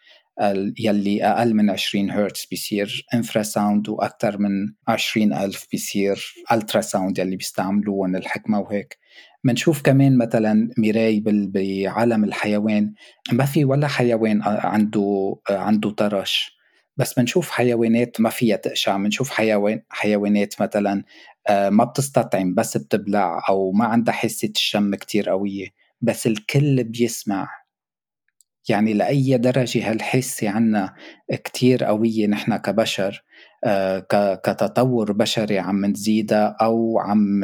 يلي 0.79 1.23
أقل 1.23 1.53
من 1.53 1.69
20 1.69 2.11
هرتز 2.11 2.47
بيصير 2.51 3.05
infrasound 3.13 3.89
وأكثر 3.89 4.37
من 4.37 4.51
20 4.87 5.33
ألف 5.33 5.67
بيصير 5.71 6.33
ultrasound 6.51 7.19
يلي 7.19 7.35
بيستعملوهم 7.35 8.15
الحكمة 8.15 8.59
وهيك. 8.59 8.97
منشوف 9.43 9.81
كمان 9.81 10.17
مثلا 10.17 10.69
ميراي 10.77 11.23
بعالم 11.25 12.23
الحيوان 12.23 12.93
ما 13.31 13.45
في 13.45 13.65
ولا 13.65 13.87
حيوان 13.87 14.41
عنده 14.43 15.35
عنده 15.49 15.89
طرش. 15.91 16.59
بس 16.97 17.13
بنشوف 17.13 17.49
حيوانات 17.51 18.21
ما 18.21 18.29
فيها 18.29 18.55
تقشع 18.55 18.97
بنشوف 18.97 19.29
حيوان 19.29 19.81
حيوانات 19.89 20.61
مثلا 20.61 21.03
آه، 21.47 21.69
ما 21.69 21.83
بتستطعم 21.83 22.53
بس 22.55 22.77
بتبلع 22.77 23.41
أو 23.49 23.71
ما 23.71 23.85
عندها 23.85 24.13
حاسة 24.13 24.49
الشم 24.55 24.95
كتير 24.95 25.29
قوية. 25.29 25.67
بس 26.01 26.27
الكل 26.27 26.83
بيسمع. 26.83 27.58
يعني 28.69 28.93
لأي 28.93 29.37
درجة 29.37 29.91
هالحاسة 29.91 30.49
عنا 30.49 30.93
كتير 31.29 31.83
قوية 31.83 32.27
نحن 32.27 32.57
كبشر 32.57 33.23
آه، 33.63 33.99
كتطور 34.43 35.11
بشري 35.11 35.59
عم 35.59 35.85
نزيدها 35.85 36.55
أو 36.61 36.99
عم 36.99 37.43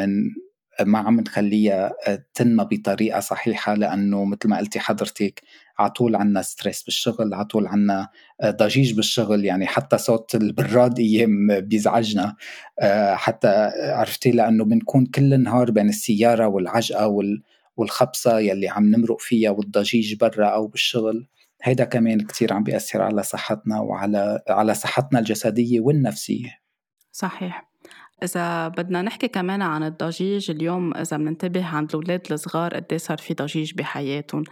ما 0.82 1.00
عم 1.00 1.20
نخليها 1.20 1.94
تنمى 2.34 2.68
بطريقة 2.72 3.20
صحيحة 3.20 3.74
لأنه 3.74 4.26
مثل 4.26 4.50
ما 4.50 4.58
قلتي 4.58 4.80
حضرتك 4.80 5.42
على 5.80 5.90
طول 5.90 6.16
عنا 6.16 6.42
ستريس 6.42 6.84
بالشغل 6.84 7.34
على 7.34 7.46
طول 7.46 7.68
عنا 7.68 8.10
ضجيج 8.46 8.94
بالشغل 8.94 9.46
يعني 9.46 9.68
حتى 9.68 9.98
صوت 9.98 10.36
البراد 10.36 11.00
أيام 11.00 11.60
بيزعجنا 11.60 12.36
آه، 12.80 13.16
حتى 13.16 13.72
عرفتي 13.78 14.32
لأنه 14.32 14.66
بنكون 14.66 15.06
كل 15.06 15.34
النهار 15.34 15.72
بين 15.72 15.90
السيارة 15.90 16.48
والعجقة 16.48 17.08
والخبصة 17.78 18.40
يلي 18.40 18.68
عم 18.70 18.86
نمرق 18.86 19.20
فيها 19.20 19.50
والضجيج 19.52 20.16
برا 20.16 20.48
أو 20.48 20.68
بالشغل. 20.68 21.28
هيدا 21.64 21.84
كمان 21.86 22.22
كتير 22.22 22.54
عم 22.54 22.64
بيأثر 22.64 23.02
على 23.02 23.24
صحتنا 23.24 23.80
وعلى 23.80 24.40
على 24.50 24.74
صحتنا 24.74 25.20
الجسدية 25.20 25.80
والنفسية. 25.80 26.60
صحيح. 27.12 27.75
إذا 28.24 28.68
بدنا 28.68 29.02
نحكي 29.02 29.28
كمان 29.28 29.62
عن 29.62 29.84
الضجيج 29.84 30.52
اليوم 30.52 30.98
إذا 30.98 31.18
بننتبه 31.18 31.66
عند 31.66 31.90
الأولاد 31.90 32.22
الصغار 32.32 32.74
قد 32.76 32.86
إيه 32.92 32.98
صار 32.98 33.18
في 33.18 33.34
ضجيج 33.34 33.74
بحياتهم. 33.74 34.44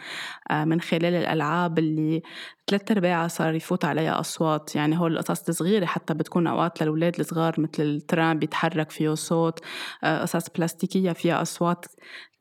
آه، 0.52 0.66
من 0.66 0.82
خلال 0.82 1.14
الألعاب 1.14 1.80
اللي 1.80 2.22
ثلاث 2.68 2.92
أرباعها 2.92 3.28
صار 3.28 3.56
يفوت 3.56 3.86
عليها 3.86 4.20
أصوات. 4.20 4.76
يعني 4.76 5.00
هول 5.00 5.14
القصص 5.18 5.50
الصغيرة 5.50 5.86
حتى 5.86 6.14
بتكون 6.14 6.48
أوقات 6.48 6.82
للأولاد 6.84 7.20
الصغار 7.20 7.60
مثل 7.62 7.84
الترام 7.84 8.40
بيتحرك 8.40 8.92
فيه 8.92 9.14
صوت 9.14 9.60
آه، 10.04 10.22
قصص 10.22 10.50
بلاستيكية 10.50 11.12
فيها 11.12 11.42
أصوات 11.42 11.86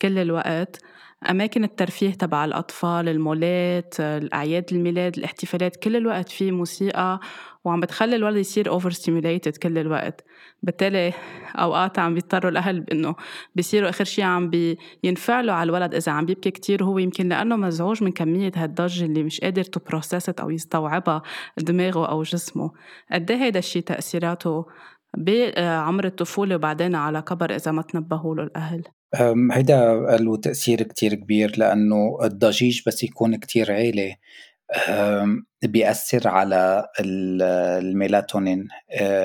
كل 0.02 0.18
الوقت. 0.18 0.78
أماكن 1.30 1.64
الترفيه 1.64 2.10
تبع 2.10 2.44
الأطفال 2.44 3.08
المولات 3.08 3.94
الأعياد 4.00 4.64
الميلاد 4.72 5.18
الاحتفالات 5.18 5.76
كل 5.76 5.96
الوقت 5.96 6.28
في 6.28 6.50
موسيقى 6.50 7.20
وعم 7.64 7.80
بتخلي 7.80 8.16
الولد 8.16 8.36
يصير 8.36 8.68
overstimulated 8.68 9.56
كل 9.56 9.78
الوقت. 9.78 10.24
بالتالي 10.62 11.12
أوقات 11.54 11.98
عم 11.98 12.14
بيضطروا 12.14 12.50
الأهل 12.50 12.80
بانه 12.80 13.14
بيصيروا 13.54 13.88
آخر 13.88 14.04
شيء 14.04 14.24
عم 14.24 14.50
بينفعلوا 15.02 15.54
على 15.54 15.68
الولد 15.68 15.94
إذا 15.94 16.12
عم 16.12 16.26
بيبكي 16.26 16.50
كتير 16.50 16.84
هو 16.84 16.98
يمكن 16.98 17.28
لأنه 17.28 17.56
مزعوج 17.56 18.02
من 18.02 18.12
كمية 18.12 18.52
هالضجة 18.56 19.04
اللي 19.04 19.22
مش 19.22 19.40
قادر 19.40 19.62
تو 19.62 19.80
أو 20.40 20.50
يستوعبها 20.50 21.22
دماغه 21.58 22.06
أو 22.08 22.22
جسمه. 22.22 22.70
قد 23.12 23.30
إيه 23.30 23.38
هيدا 23.38 23.58
الشيء 23.58 23.82
تأثيراته 23.82 24.66
بعمر 25.16 26.04
الطفولة 26.04 26.54
وبعدين 26.54 26.94
على 26.94 27.22
كبر 27.22 27.54
إذا 27.54 27.72
ما 27.72 27.82
تنبهوا 27.82 28.34
له 28.34 28.42
الأهل؟ 28.42 28.84
هيدا 29.52 29.94
له 30.20 30.36
تأثير 30.36 30.82
كتير 30.82 31.14
كبير 31.14 31.52
لأنه 31.58 32.18
الضجيج 32.22 32.82
بس 32.86 33.02
يكون 33.02 33.36
كتير 33.36 33.72
عالي. 33.72 34.16
بيأثر 35.62 36.28
على 36.28 36.86
الميلاتونين 37.00 38.68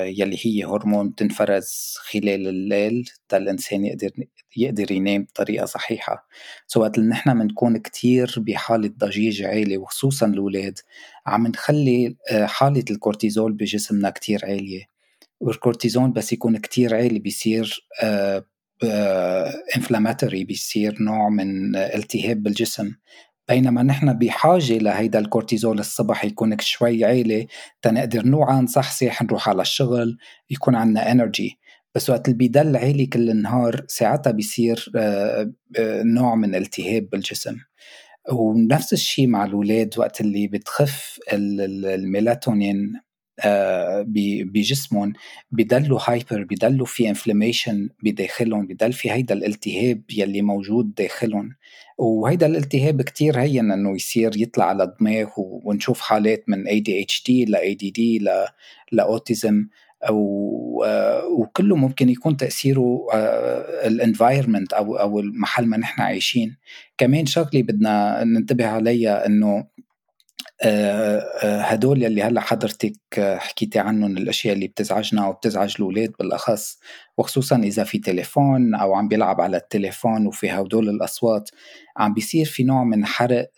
يلي 0.04 0.38
هي 0.42 0.64
هرمون 0.64 1.14
تنفرز 1.14 1.94
خلال 1.98 2.48
الليل 2.48 3.10
تا 3.28 3.36
الإنسان 3.36 3.84
يقدر 3.84 4.10
يقدر 4.56 4.92
ينام 4.92 5.22
بطريقة 5.22 5.66
صحيحة. 5.66 6.28
so 6.66 6.80
وقت 6.80 6.98
اللي 6.98 7.08
نحن 7.08 7.38
بنكون 7.38 7.76
كتير 7.76 8.34
بحالة 8.38 8.90
ضجيج 8.98 9.42
عالي 9.42 9.76
وخصوصا 9.76 10.26
الأولاد 10.26 10.78
عم 11.26 11.46
نخلي 11.46 12.16
حالة 12.32 12.84
الكورتيزول 12.90 13.52
بجسمنا 13.52 14.10
كتير 14.10 14.40
عالية. 14.44 14.82
والكورتيزول 15.40 16.12
بس 16.12 16.32
يكون 16.32 16.56
كتير 16.56 16.94
عالي 16.94 17.18
بيصير 17.18 17.86
inflammatory 19.76 20.44
بيصير 20.44 21.02
نوع 21.02 21.28
من 21.28 21.76
التهاب 21.76 22.42
بالجسم. 22.42 22.92
بينما 23.48 23.82
نحن 23.82 24.12
بحاجة 24.18 24.78
لهيدا 24.78 25.18
الكورتيزول 25.18 25.78
الصبح 25.78 26.24
يكون 26.24 26.56
شوي 26.60 27.04
عالي 27.04 27.46
تنقدر 27.82 28.26
نوعا 28.26 28.60
نصحصح 28.60 29.22
نروح 29.22 29.48
على 29.48 29.62
الشغل 29.62 30.18
يكون 30.50 30.74
عنا 30.74 31.12
energy 31.12 31.58
بس 31.94 32.10
وقت 32.10 32.28
اللي 32.28 32.38
بيدل 32.38 32.76
عالي 32.76 33.06
كل 33.06 33.30
النهار 33.30 33.84
ساعتها 33.88 34.30
بيصير 34.30 34.92
آه، 34.96 35.52
آه، 35.78 36.02
نوع 36.02 36.34
من 36.34 36.54
التهاب 36.54 37.10
بالجسم. 37.10 37.56
ونفس 38.32 38.92
الشيء 38.92 39.26
مع 39.26 39.44
الأولاد 39.44 39.94
وقت 39.98 40.20
اللي 40.20 40.48
بتخف 40.48 41.18
الميلاتونين 41.32 42.92
آه، 43.44 44.04
بجسمهم 44.06 45.12
بضلوا 45.50 46.00
hyper 46.04 46.44
بضلوا 46.44 46.86
في 46.86 47.08
inflammation 47.08 47.88
بداخلهم 48.02 48.66
بضل 48.66 48.92
في 48.92 49.10
هيدا 49.10 49.34
الالتهاب 49.34 50.02
يلي 50.10 50.42
موجود 50.42 50.94
داخلهم. 50.94 51.50
وهيدا 51.98 52.46
الالتهاب 52.46 53.02
كتير 53.02 53.40
هين 53.40 53.72
إنه 53.72 53.96
يصير 53.96 54.30
يطلع 54.36 54.64
على 54.64 54.82
الدماغ 54.84 55.28
ونشوف 55.36 56.00
حالات 56.00 56.44
من 56.48 56.66
ADHD 56.68 57.30
ل 57.30 57.56
ADD 57.56 57.98
ل 57.98 58.46
ل 58.92 59.03
autism 59.03 59.66
وكله 61.38 61.76
ممكن 61.76 62.08
يكون 62.08 62.36
تأثيره 62.36 63.06
آه، 63.12 63.86
ال 63.86 63.93
environment 63.93 64.72
أو 64.72 64.96
أو 64.96 65.20
المحل 65.20 65.66
ما 65.66 65.76
نحن 65.76 66.02
عايشين. 66.02 66.56
كمان 66.98 67.26
شغلة 67.26 67.62
بدنا 67.62 68.24
ننتبه 68.24 68.66
عليها 68.66 69.26
إنه 69.26 69.48
آه، 69.48 69.58
آه، 69.58 69.66
هدول 71.42 72.02
يلي 72.02 72.22
هلأ 72.22 72.40
حضرتك 72.40 72.96
حكيتي 73.38 73.78
عنهم 73.78 74.16
الأشياء 74.16 74.54
اللي 74.54 74.66
بتزعجنا 74.68 75.28
وبتزعج 75.28 75.74
الأولاد 75.78 76.12
بالأخص 76.18 76.78
وخصوصا 77.18 77.56
إذا 77.56 77.84
في 77.84 77.98
تليفون 77.98 78.74
أو 78.74 78.94
عم 78.94 79.08
بيلعب 79.08 79.40
على 79.40 79.56
التليفون 79.56 80.26
وفي 80.26 80.50
هدول 80.50 80.88
الأصوات 80.88 81.50
عم 81.96 82.14
بيصير 82.14 82.46
في 82.46 82.64
نوع 82.64 82.84
من 82.84 83.06
حرق 83.06 83.50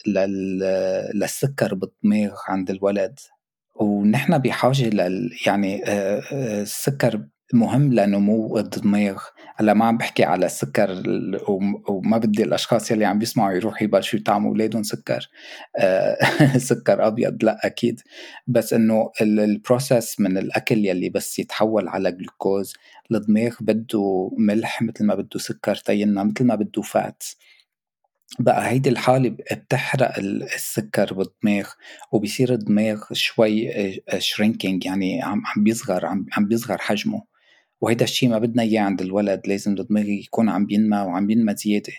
للسكر 1.15 1.75
بالدماغ 1.75 2.35
عند 2.49 2.71
الولد. 2.71 3.19
ونحن 3.75 4.39
بحاجة 4.39 4.89
لل 4.89 5.31
يعني 5.47 5.85
آه، 5.87 6.23
السكر 6.63 7.23
مهم 7.55 7.93
لنمو 7.95 8.59
الدماغ 8.59 9.23
هلأ 9.57 9.75
ما 9.75 9.85
عم 9.85 9.97
بحكي 9.99 10.25
على 10.25 10.47
السكر 10.47 11.03
وما 11.89 12.19
بدي 12.19 12.43
الأشخاص 12.45 12.91
يلي 12.91 13.05
عم 13.05 13.19
بيسمعوا 13.19 13.53
يروحوا 13.53 13.83
يبلشوا 13.83 14.19
يطعموا 14.19 14.51
أولادهم 14.51 14.83
سكر. 14.83 15.29
آه، 15.77 16.17
سكر 16.59 17.07
أبيض 17.07 17.45
لأ 17.45 17.67
أكيد. 17.67 18.01
بس 18.47 18.73
إنه 18.73 19.11
ال 19.21 19.33
process 19.33 20.21
من 20.21 20.39
الأكل 20.39 20.87
يلي 20.87 21.09
بس 21.11 21.39
يتحول 21.39 21.89
على 21.89 22.13
جلوكوز 22.13 22.75
الدماغ 23.13 23.57
بده 23.61 24.31
ملح 24.39 24.83
مثل 24.83 25.05
ما 25.07 25.15
بده 25.15 25.39
سكر 25.39 25.75
تنا 25.77 26.25
مثل 26.25 26.45
ما 26.45 26.55
بده 26.55 26.83
fat 26.83 27.23
بقى 28.39 28.69
هيدي 28.71 28.89
الحالة 28.89 29.29
بتحرق 29.53 30.19
السكر 30.19 31.15
بالدماغ 31.15 31.69
وبصير 32.13 32.53
الدماغ 32.53 33.05
شوي 33.13 33.71
shrinking 34.19 34.87
آه، 34.87 34.91
يعني 34.91 35.23
عم 35.23 35.43
بيصغر 35.65 36.07
عم 36.07 36.27
بيصغر 36.49 36.79
حجمه. 36.79 37.30
وهيدا 37.81 38.05
الشيء 38.05 38.29
ما 38.29 38.39
بدنا 38.39 38.63
إياه 38.63 38.83
عند 38.83 39.01
الولد 39.01 39.41
لازم 39.47 39.73
الدماغ 39.73 40.09
يكون 40.09 40.49
عم 40.49 40.67
بينمى 40.67 40.97
وعم 40.97 41.31
ينمى 41.31 41.55
زيادة. 41.57 41.93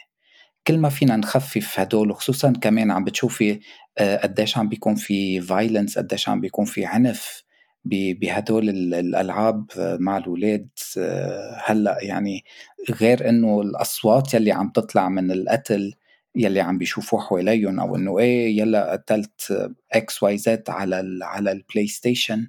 كل 0.68 0.78
ما 0.78 0.90
فينا 0.90 1.16
نخفف 1.16 1.80
هدول 1.80 2.12
وخصوصا 2.12 2.54
كمان 2.62 2.92
عم 2.92 3.04
بتشوفي 3.04 3.60
آه، 3.98 4.18
قديش 4.18 4.58
عم 4.58 4.70
بيكون 4.70 4.96
في 4.96 5.42
violence 5.42 5.98
قديش 5.98 6.30
عم 6.30 6.42
بيكون 6.42 6.66
في 6.66 6.86
عنف 6.86 7.44
بهدول 7.86 8.70
الألعاب 8.70 9.66
مع 9.78 10.18
الأولاد. 10.18 10.68
آه، 10.98 11.62
هلأ 11.66 11.98
يعني 12.02 12.44
غير 12.92 13.30
إنه 13.30 13.62
الأصوات 13.62 14.34
يلي 14.34 14.52
عم 14.52 14.70
تطلع 14.70 15.10
من 15.10 15.32
القتل 15.32 15.94
يلي 16.36 16.60
عم 16.62 16.78
بيشوفوه 16.78 17.22
حواليهم 17.22 17.80
أو 17.80 17.96
إنه 17.96 18.20
إيه 18.20 18.58
يلأ 18.60 18.92
قتلت 18.92 19.72
X 19.94 20.24
Y 20.24 20.38
Z 20.38 20.64
على 20.70 21.20
على 21.22 21.52
ال 21.52 21.88
PlayStation 21.88 22.48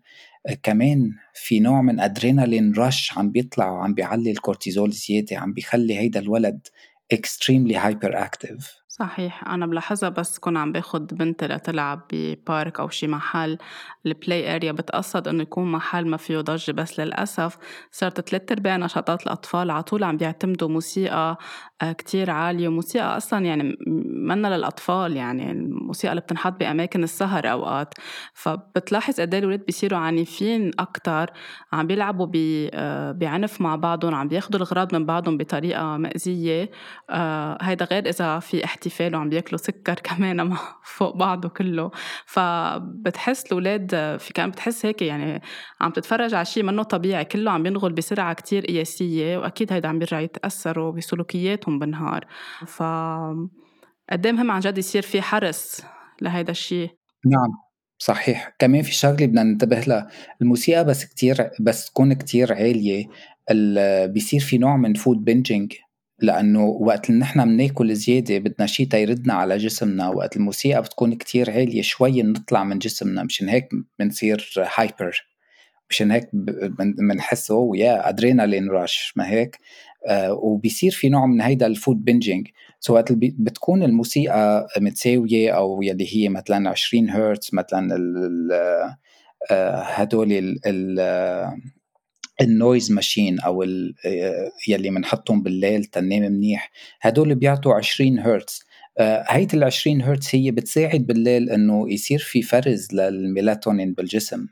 كمان 0.63 1.11
في 1.35 1.61
نوع 1.61 1.83
من 1.83 2.01
adrenaline 2.01 2.75
rush 2.75 3.19
عم 3.19 3.31
بيطلع 3.31 3.71
وعم 3.71 3.95
بيعلي 3.95 4.31
الكورتيزول 4.31 4.91
زيادة 4.91 5.37
عم 5.37 5.53
بيخلي 5.53 5.99
هيدا 5.99 6.21
الولد 6.21 6.69
extremely 7.15 7.77
hyperactive. 7.77 8.83
صحيح 8.89 9.49
أنا 9.49 9.67
بلاحظها 9.67 10.09
بس 10.09 10.39
كون 10.39 10.57
عم 10.57 10.73
باخد 10.73 11.15
بنتي 11.15 11.47
لتلعب 11.47 12.03
ب 12.13 12.26
park 12.26 12.81
أو 12.81 12.89
شي 12.89 13.07
محل 13.07 13.59
ال 14.07 14.16
play 14.16 14.55
area 14.55 14.73
بتقصد 14.73 15.29
إنه 15.29 15.43
يكون 15.43 15.73
محل 15.73 16.07
ما 16.07 16.17
فيه 16.17 16.39
ضجة 16.39 16.73
بس 16.73 17.01
للأسف 17.01 17.59
صارت 17.91 18.29
ثلاث 18.29 18.53
أرباع 18.53 18.77
نشاطات 18.77 19.23
الأطفال 19.23 19.71
على 19.71 19.83
طول 19.83 20.05
عم 20.05 20.17
بيعتمدوا 20.17 20.69
موسيقى 20.69 21.39
كتير 21.91 22.31
عالية. 22.31 22.69
وموسيقى 22.69 23.17
أصلا 23.17 23.45
يعني 23.45 23.77
منا 24.07 24.57
للأطفال 24.57 25.17
يعني 25.17 25.51
الموسيقى 25.51 26.13
اللي 26.13 26.21
بتنحط 26.21 26.53
بأماكن 26.61 27.05
السهر 27.05 27.51
أوقات. 27.51 27.95
فبتلاحظ 28.35 29.21
قد 29.21 29.35
إيه 29.35 29.41
الولاد 29.41 29.67
بيصيروا 29.67 29.99
عنيفين 29.99 30.71
أكتر 30.79 31.31
عم 31.73 31.87
بيلعبوا 31.87 32.27
آه، 32.75 33.13
بعنف 33.13 33.61
مع 33.61 33.77
بعضهم 33.77 34.15
عم 34.15 34.29
بياخدوا 34.29 34.61
الأغراض 34.61 34.95
من 34.95 35.07
بعضهم 35.07 35.37
بطريقة 35.37 35.97
مأزية 35.97 36.71
آه، 37.11 37.59
هيدا 37.63 37.85
غير 37.85 38.09
إذا 38.09 38.39
في 38.39 38.65
احتفال 38.65 39.17
وعم 39.17 39.29
بياكلوا 39.29 39.59
سكر 39.59 39.95
كمان 40.09 40.57
فوق 40.85 41.17
بعضه 41.17 41.49
كله. 41.49 41.91
فبتحس 42.27 43.47
الأولاد 43.47 43.91
في 44.19 44.33
كان 44.35 44.51
بتحس 44.51 44.87
هيك 44.87 45.03
يعني 45.03 45.43
عم 45.81 45.91
تتفرج 45.91 46.35
على 46.35 46.45
شيء 46.45 46.63
منه 46.63 46.83
طبيعي. 46.83 47.25
كله 47.25 47.51
عم 47.51 47.67
ينغل 47.67 47.93
بسرعة 47.93 48.33
كتير 48.33 48.67
قياسية 48.67 49.39
وأكيد 49.39 49.73
هيدا 49.73 49.89
عم 49.89 49.99
بيرجع 49.99 50.21
يتأثروا 50.21 50.93
بسلوكياتهم 50.93 51.72
بالنهار 51.79 52.27
ف 52.67 52.83
قد 54.11 54.27
إيه 54.27 54.33
مهم 54.33 54.51
عن 54.51 54.61
جد 54.61 54.79
يصير 54.79 55.03
في 55.03 55.23
حرص 55.23 55.81
لهيدا 56.21 56.51
الشيء؟ 56.51 56.91
نعم 57.27 57.51
صحيح. 57.99 58.57
كمان 58.59 58.83
في 58.83 58.95
شغلة 58.95 59.27
بدنا 59.27 59.43
ننتبه 59.43 59.81
لها 59.81 60.09
الموسيقى 60.43 60.85
بس 60.85 61.05
كتير 61.05 61.51
بس 61.61 61.87
تكون 61.91 62.13
كتير 62.13 62.53
عالية 62.53 63.07
بيصير 64.07 64.41
في 64.41 64.59
نوع 64.59 64.77
من 64.77 64.95
فود 64.95 65.25
بنجينج 65.25 65.73
لأنه 66.19 66.65
وقت 66.65 67.11
اللي 67.11 67.21
نحن 67.21 67.45
بناكل 67.45 67.95
زيادة 67.95 68.39
بدنا 68.39 68.67
شيء 68.67 68.87
تيردنا 68.87 69.35
على 69.35 69.57
جسمنا 69.57 70.09
وقت 70.09 70.37
الموسيقى 70.37 70.83
بتكون 70.83 71.15
كتير 71.15 71.51
عالية 71.51 71.83
شوي 71.83 72.23
بنطلع 72.23 72.65
من 72.65 72.79
جسمنا 72.79 73.23
مشان 73.23 73.49
هيك 73.49 73.69
بنصير 73.99 74.53
هايبر 74.77 75.27
مشان 75.91 76.11
هيك 76.11 76.29
بنحس 77.09 77.51
أوه 77.51 77.77
يا 77.77 78.09
ادرينالين 78.09 78.71
راش 78.71 79.13
ما 79.17 79.29
هيك؟ 79.29 79.59
وبيصير 80.31 80.91
في 80.91 81.09
نوع 81.09 81.27
من 81.27 81.41
هيدا 81.41 81.67
الفود 81.67 82.05
بنجينج 82.05 82.49
سو 82.81 82.95
وقت 82.95 83.13
بتكون 83.13 83.83
الموسيقى 83.83 84.67
متساوية 84.79 85.51
أو 85.51 85.83
يلي 85.83 86.17
هي 86.17 86.29
مثلا 86.29 86.71
20 86.71 87.11
هرتز 87.11 87.51
مثلا 87.53 87.89
آه، 89.51 89.83
هدول 89.83 90.59
ال 92.41 92.49
noise 92.49 92.93
machine 92.93 93.41
أو 93.41 93.63
آه، 93.63 94.51
يلي 94.69 94.91
بنحطهم 94.91 95.43
بالليل 95.43 95.85
تنام 95.85 96.23
منيح 96.23 96.71
هدول 97.01 97.35
بيعطوا 97.35 97.75
20 97.75 98.19
هرتز 98.19 98.63
آه، 98.99 99.25
هيدي 99.29 99.57
ال 99.57 99.65
20 99.65 100.03
هرتز 100.03 100.29
هي 100.33 100.51
بتساعد 100.51 101.07
بالليل 101.07 101.51
إنه 101.51 101.93
يصير 101.93 102.19
في 102.19 102.43
فرز 102.43 102.89
للميلاتونين 102.93 103.93
بالجسم. 103.93 104.47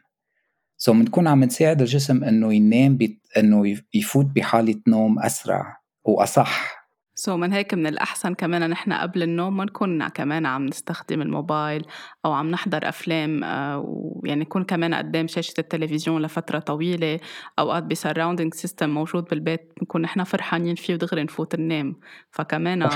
so 0.82 0.96
بنكون 0.96 1.28
عم 1.28 1.44
نساعد 1.44 1.80
الجسم 1.80 2.24
إنه 2.24 2.54
ينام 2.54 2.96
بي... 2.96 3.20
إنه 3.36 3.76
يفوت 3.94 4.26
بحالة 4.26 4.80
نوم 4.86 5.18
أسرع 5.18 5.80
وأصح. 6.04 6.80
so 7.14 7.34
من 7.36 7.52
هيك 7.52 7.74
من 7.74 7.86
الأحسن 7.86 8.34
كمان 8.34 8.70
نحن 8.70 8.92
قبل 8.92 9.22
النوم 9.22 9.56
ما 9.56 9.64
نكون 9.64 10.08
كمان 10.08 10.46
عم 10.46 10.66
نستخدم 10.66 11.22
الموبايل 11.22 11.86
أو 12.24 12.32
عم 12.32 12.50
نحضر 12.50 12.88
أفلام 12.88 13.44
آه، 13.44 13.84
ويعني 13.86 14.40
نكون 14.40 14.64
كمان 14.64 14.94
قدام 14.94 15.26
شاشة 15.26 15.54
التلفزيون 15.58 16.22
لفترة 16.22 16.58
طويلة. 16.58 17.20
أوقات 17.58 17.82
ب 17.82 17.88
surrounding 17.88 18.54
system 18.54 18.90
موجود 18.90 19.24
بالبيت 19.24 19.72
نكون 19.82 20.02
نحن 20.02 20.24
فرحانين 20.24 20.74
فيه 20.74 20.94
ودغري 20.94 21.22
نفوت 21.22 21.56
ننام. 21.56 21.96
فكمان 22.30 22.88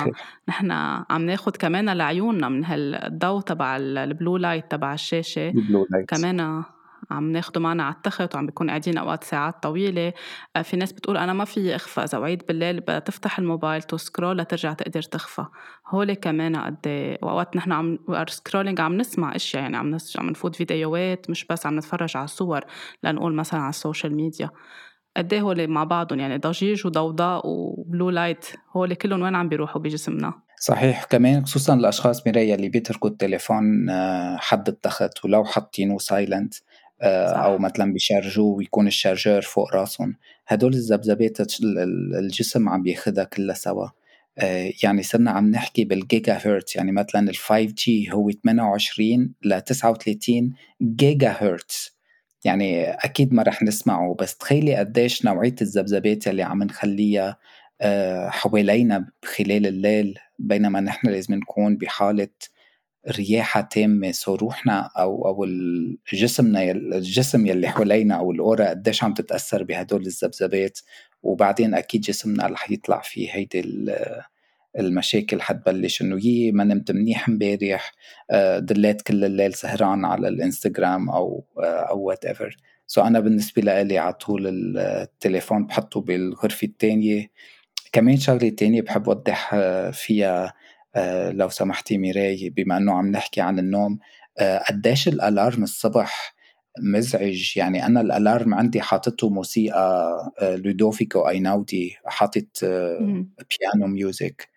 نحن 0.48 0.70
عم 1.10 1.26
ناخد 1.26 1.56
كمان 1.56 1.90
لعيوننا 1.90 2.48
من 2.48 2.64
هالضوء 2.64 3.40
تبع 3.40 3.76
ال 3.76 3.88
blue 3.88 4.36
light 4.36 4.70
تبع 4.70 4.94
الشاشة. 4.94 5.54
كمان 6.08 6.64
عم 7.10 7.32
ناخده 7.32 7.60
معنا 7.60 7.82
على 7.82 7.94
التخت 7.94 8.34
وعم 8.34 8.46
بيكون 8.46 8.68
قاعدين 8.68 8.98
أوقات 8.98 9.24
ساعات 9.24 9.62
طويلة. 9.62 10.12
آه، 10.56 10.62
في 10.62 10.76
ناس 10.76 10.92
بتقول 10.92 11.16
أنا 11.16 11.32
ما 11.32 11.44
في 11.44 11.76
اغفى 11.76 12.00
إذا 12.00 12.18
وعيت 12.18 12.48
بالليل 12.48 12.80
بتفتح 12.80 13.38
الموبايل 13.38 13.82
to 13.82 13.96
scroll 13.96 14.38
لترجع 14.38 14.72
تقدر 14.72 15.02
تغفى. 15.02 15.44
هول 15.88 16.12
كمان 16.12 16.56
قد 16.56 16.86
وأوقات 17.22 17.56
نحن 17.56 17.72
عم 17.72 17.98
scrolling 18.28 18.80
عم 18.80 18.96
نسمع 18.96 19.36
أشياء 19.36 19.62
يعني 19.62 19.76
عم 19.76 19.90
نس... 19.90 20.16
عم 20.18 20.30
نفوت 20.30 20.56
فيديوهات 20.56 21.30
مش 21.30 21.44
بس 21.44 21.66
عم 21.66 21.76
نتفرج 21.76 22.16
على 22.16 22.26
صور 22.26 22.60
لنقول 23.02 23.34
مثلا 23.34 23.60
على 23.60 23.70
ال 23.70 23.76
social 23.76 24.14
media 24.14 24.50
قد 25.16 25.32
إيه 25.32 25.40
هول 25.40 25.68
مع 25.68 25.84
بعضهم؟ 25.84 26.20
يعني 26.20 26.38
ضجيج 26.38 26.86
وضوضاء 26.86 27.46
و 27.46 27.59
blue 27.59 28.10
light 28.10 28.46
هول 28.76 28.94
كلهم 28.94 29.22
وين 29.22 29.34
عم 29.34 29.48
بيروحوا 29.48 29.80
بجسمنا؟ 29.80 30.34
صحيح. 30.60 31.04
كمان 31.04 31.44
خصوصا 31.44 31.74
الأشخاص 31.74 32.26
ميراي 32.26 32.54
اللي 32.54 32.68
بيتركوا 32.68 33.10
التليفون 33.10 33.90
آه، 33.90 34.36
حد 34.36 34.68
التخت 34.68 35.24
ولو 35.24 35.44
حاطينه 35.44 35.98
silent 35.98 36.54
صح. 37.04 37.38
أو 37.38 37.58
مثلا 37.58 37.92
بي 37.92 38.05
charge 38.05 38.43
وه 38.43 38.56
ويكون 38.56 38.86
ال 38.86 38.93
charger 38.93 39.42
فوق 39.42 39.74
راسهم. 39.74 40.16
هدول 40.46 40.74
الذبذبات 40.74 41.38
الجسم 42.18 42.68
عم 42.68 42.82
بياخدها 42.82 43.24
كلها 43.24 43.54
سوا. 43.54 43.88
آه، 44.38 44.72
يعني 44.82 45.02
صرنا 45.02 45.30
عم 45.30 45.50
نحكي 45.50 45.84
بالجيجا 45.84 46.32
هرتز 46.44 46.72
يعني 46.76 46.92
مثلا 46.92 47.30
ال 47.30 47.36
5 47.36 47.74
G 47.78 48.12
هو 48.12 48.30
28 48.30 49.34
ل 49.44 49.60
39 49.60 50.54
جيجا 50.82 51.30
هرتز 51.30 51.94
يعني 52.44 52.90
أكيد 52.90 53.34
ما 53.34 53.42
رح 53.42 53.62
نسمعه 53.62 54.16
بس 54.20 54.36
تخيلي 54.36 54.76
قديش 54.76 55.24
نوعية 55.24 55.54
الذبذبات 55.62 56.28
اللي 56.28 56.42
عم 56.42 56.62
نخليها 56.62 57.38
آه، 57.80 58.28
حوالينا 58.28 59.06
خلال 59.24 59.66
الليل 59.66 60.18
بينما 60.38 60.80
نحن 60.80 61.08
لازم 61.08 61.34
نكون 61.34 61.76
بحالة 61.76 62.28
رياحة 63.08 63.60
تامة 63.60 64.12
سو 64.12 64.34
روحنا 64.34 64.90
أو 64.98 65.28
أو 65.28 65.46
جسمنا 66.12 66.70
الجسم 66.70 67.46
يلي 67.46 67.68
حوالينا 67.68 68.14
أو 68.14 68.32
الأورا 68.32 68.70
قديش 68.70 69.04
عم 69.04 69.14
تتأثر 69.14 69.62
بهدول 69.62 70.06
الذبذبات. 70.06 70.78
وبعدين 71.22 71.74
أكيد 71.74 72.00
جسمنا 72.00 72.46
رح 72.46 72.70
يطلع 72.70 73.00
فيه 73.00 73.30
هيدي 73.30 73.60
المشاكل 74.78 75.42
حتبلش 75.42 76.02
إنه 76.02 76.26
يي 76.26 76.52
ما 76.52 76.64
نمت 76.64 76.90
منيح 76.92 77.28
امبارح 77.28 77.92
آه، 78.30 78.58
ضليت 78.58 79.02
كل 79.02 79.24
الليل 79.24 79.54
سهران 79.54 80.04
على 80.04 80.28
الإنستغرام 80.28 81.10
أو 81.10 81.44
آه، 81.58 81.62
أو 81.62 82.00
whatever 82.00 82.56
so 82.86 83.02
أنا 83.02 83.20
بالنسبة 83.20 83.82
لي 83.82 83.98
على 83.98 84.12
طول 84.12 84.46
التليفون 84.78 85.66
بحطه 85.66 86.00
بالغرفة 86.00 86.66
الثانية 86.66 87.30
كمان 87.92 88.16
شغلة 88.16 88.48
تانية 88.48 88.82
بحب 88.82 89.08
اوضح 89.08 89.50
آه، 89.54 89.90
فيها 89.90 90.44
آه، 90.44 90.52
لو 91.30 91.48
سمحتي 91.48 91.98
ميراي 91.98 92.50
بما 92.50 92.76
إنه 92.76 92.92
عم 92.92 93.10
نحكي 93.10 93.40
عن 93.40 93.58
النوم 93.58 93.98
آه، 94.38 94.58
قديش 94.58 95.08
ال 95.08 95.17
alarm 95.17 95.62
الصبح 95.62 96.34
مزعج؟ 96.82 97.52
يعني 97.56 97.86
أنا 97.86 98.00
ال 98.00 98.09
alarm 98.09 98.54
عندي 98.54 98.80
حاطته 98.80 99.30
موسيقى 99.30 100.32
آه، 100.40 100.56
لودوفيكو 100.56 101.28
أيناودي 101.28 101.96
حاطط 102.06 102.64
piano 103.60 103.86
music 103.86 104.48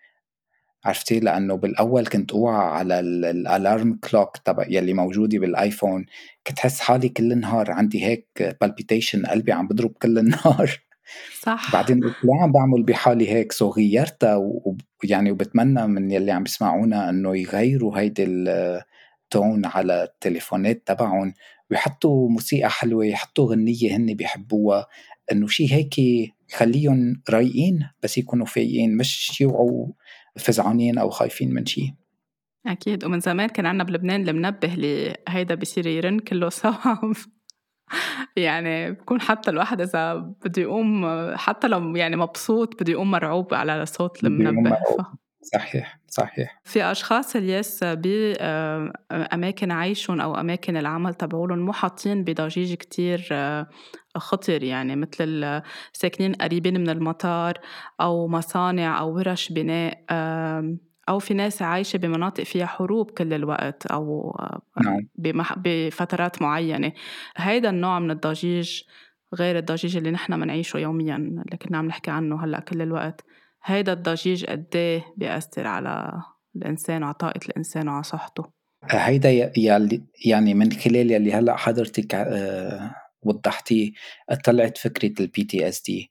عرفتي؟ 0.84 1.20
لأنه 1.20 1.54
بالأول 1.54 2.06
كنت 2.06 2.32
أوعى 2.32 2.66
على 2.78 3.00
ال 3.00 3.16
alarm 3.16 3.98
clock 4.10 4.36
تبع 4.36 4.66
يلي 4.68 4.92
موجودة 4.94 5.38
بال 5.38 5.53
iPhone. 5.53 6.06
كنت 6.46 6.58
حس 6.58 6.80
حالي 6.80 7.08
كل 7.08 7.32
النهار 7.32 7.70
عندي 7.70 8.04
هيك 8.04 8.56
palpitation 8.60 9.26
قلبي 9.26 9.52
عم 9.52 9.68
بضرب 9.68 9.92
كل 10.02 10.18
النهار. 10.18 10.80
صح. 11.40 11.72
بعدين 11.72 12.04
قلت 12.04 12.16
لا 12.24 12.42
عم 12.42 12.52
بعمل 12.52 12.82
بحالي 12.82 13.28
هيك 13.28 13.52
so 13.52 13.70
غيرتها 13.70 14.36
ويعني 15.04 15.30
وبتمنى 15.30 15.86
من 15.86 16.10
يلي 16.10 16.32
عم 16.32 16.42
بيسمعونا 16.42 17.10
إنه 17.10 17.36
يغيروا 17.36 17.98
هيدي 17.98 18.24
ال 18.24 18.52
tone 18.52 19.66
على 19.66 20.04
التليفونات 20.04 20.82
تبعهم 20.86 21.34
ويحطوا 21.70 22.30
موسيقى 22.30 22.70
حلوة 22.70 23.06
يحطوا 23.06 23.50
غنية 23.50 23.96
هن 23.96 24.14
بيحبوها. 24.14 24.86
إنه 25.32 25.46
شيء 25.46 25.72
هيك 25.72 25.94
يخليهم 26.52 27.22
رايقين 27.30 27.88
بس 28.02 28.18
يكونوا 28.18 28.46
فايقين 28.46 28.96
مش 28.96 29.40
يوعوا 29.40 29.86
فزعانين 30.36 30.98
أو 30.98 31.10
خايفين 31.10 31.54
من 31.54 31.66
شيء 31.66 31.90
أكيد. 32.66 33.04
ومن 33.04 33.20
زمان 33.20 33.48
كان 33.48 33.66
عنا 33.66 33.84
بلبنان 33.84 34.28
المنبه 34.28 34.74
اللي 34.74 35.16
هيدا 35.28 35.54
بصير 35.54 35.86
يرن 35.86 36.18
كله 36.18 36.48
سوا 36.48 37.12
يعني 38.36 38.92
بكون 38.92 39.20
حتى 39.20 39.50
الواحد 39.50 39.80
إذا 39.80 40.14
بده 40.14 40.62
يقوم 40.62 41.06
حتى 41.36 41.68
لو 41.68 41.96
يعني 41.96 42.16
مبسوط 42.16 42.82
بده 42.82 42.92
يقوم 42.92 43.10
مرعوب 43.10 43.54
على 43.54 43.86
صوت 43.86 44.24
المنبه. 44.24 44.70
ف... 44.70 45.02
صحيح 45.42 45.98
صحيح. 46.08 46.60
في 46.64 46.84
أشخاص 46.84 47.36
الياس 47.36 47.84
بأماكن 47.84 49.70
عيشهم 49.72 50.20
أو 50.20 50.34
أماكن 50.34 50.76
العمل 50.76 51.14
تبعولهم 51.14 51.58
مو 51.58 51.72
حاطين 51.72 52.24
بضجيج 52.24 52.74
كتير 52.74 53.28
آه، 53.32 53.66
خطر 54.16 54.62
يعني 54.62 54.96
مثل 54.96 55.60
ساكنين 55.92 56.34
قريبين 56.34 56.80
من 56.80 56.90
المطار 56.90 57.58
أو 58.00 58.28
مصانع 58.28 59.00
أو 59.00 59.14
ورش 59.14 59.52
بناء 59.52 60.04
أو 61.08 61.18
في 61.18 61.34
ناس 61.34 61.62
عايشة 61.62 61.96
بمناطق 61.96 62.44
فيها 62.44 62.66
حروب 62.66 63.10
كل 63.10 63.34
الوقت 63.34 63.86
أو 63.86 64.36
نعم. 64.84 65.08
بفترات 65.56 66.42
معينة. 66.42 66.92
هيدا 67.36 67.70
النوع 67.70 67.98
من 67.98 68.10
الضجيج 68.10 68.82
غير 69.34 69.58
الضجيج 69.58 69.96
اللي 69.96 70.10
نحن 70.10 70.40
بنعيشه 70.40 70.78
يوميا 70.78 71.16
اللي 71.16 71.56
كنا 71.62 71.78
عم 71.78 71.86
نحكي 71.86 72.10
عنه 72.10 72.44
هلأ 72.44 72.60
كل 72.60 72.82
الوقت. 72.82 73.24
هيدا 73.64 73.92
الضجيج 73.92 74.44
قد 74.44 74.66
إيه 74.74 75.04
بيأثر 75.16 75.66
على 75.66 76.22
الإنسان 76.56 77.02
وعلى 77.02 77.14
طاقة 77.14 77.40
الإنسان 77.48 77.88
وعلى 77.88 78.02
صحته؟ 78.02 78.44
هيدا 78.84 79.52
يعني 80.26 80.54
من 80.54 80.72
خلال 80.72 81.10
يلي 81.10 81.32
هلأ 81.32 81.56
حضرتك 81.56 82.14
آه، 82.14 82.94
وضحتيه 83.22 83.92
طلعت 84.44 84.78
فكرة 84.78 85.22
ال 85.22 85.44
PTSD 85.44 86.10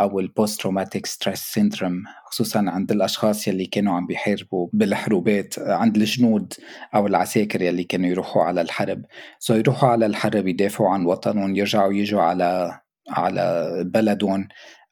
أو 0.00 0.20
ال 0.20 0.28
post 0.28 0.60
traumatic 0.60 1.06
stress 1.06 1.40
syndrome 1.40 2.02
خصوصا 2.32 2.64
عند 2.68 2.92
الأشخاص 2.92 3.48
يلي 3.48 3.66
كانوا 3.66 3.94
عم 3.94 4.06
بيحاربوا 4.06 4.68
بالحروبات 4.72 5.58
آه، 5.58 5.74
عند 5.74 5.96
الجنود 5.96 6.52
أو 6.94 7.06
العساكر 7.06 7.62
يلي 7.62 7.84
كانوا 7.84 8.10
يروحوا 8.10 8.42
على 8.42 8.60
الحرب. 8.60 9.04
so 9.38 9.54
يروحوا 9.54 9.88
على 9.88 10.06
الحرب 10.06 10.46
يدافعوا 10.46 10.90
عن 10.90 11.06
وطنهم 11.06 11.56
يرجعوا 11.56 11.92
يجوا 11.92 12.22
على 12.22 12.80
على 13.10 13.72
بلدهم. 13.86 14.48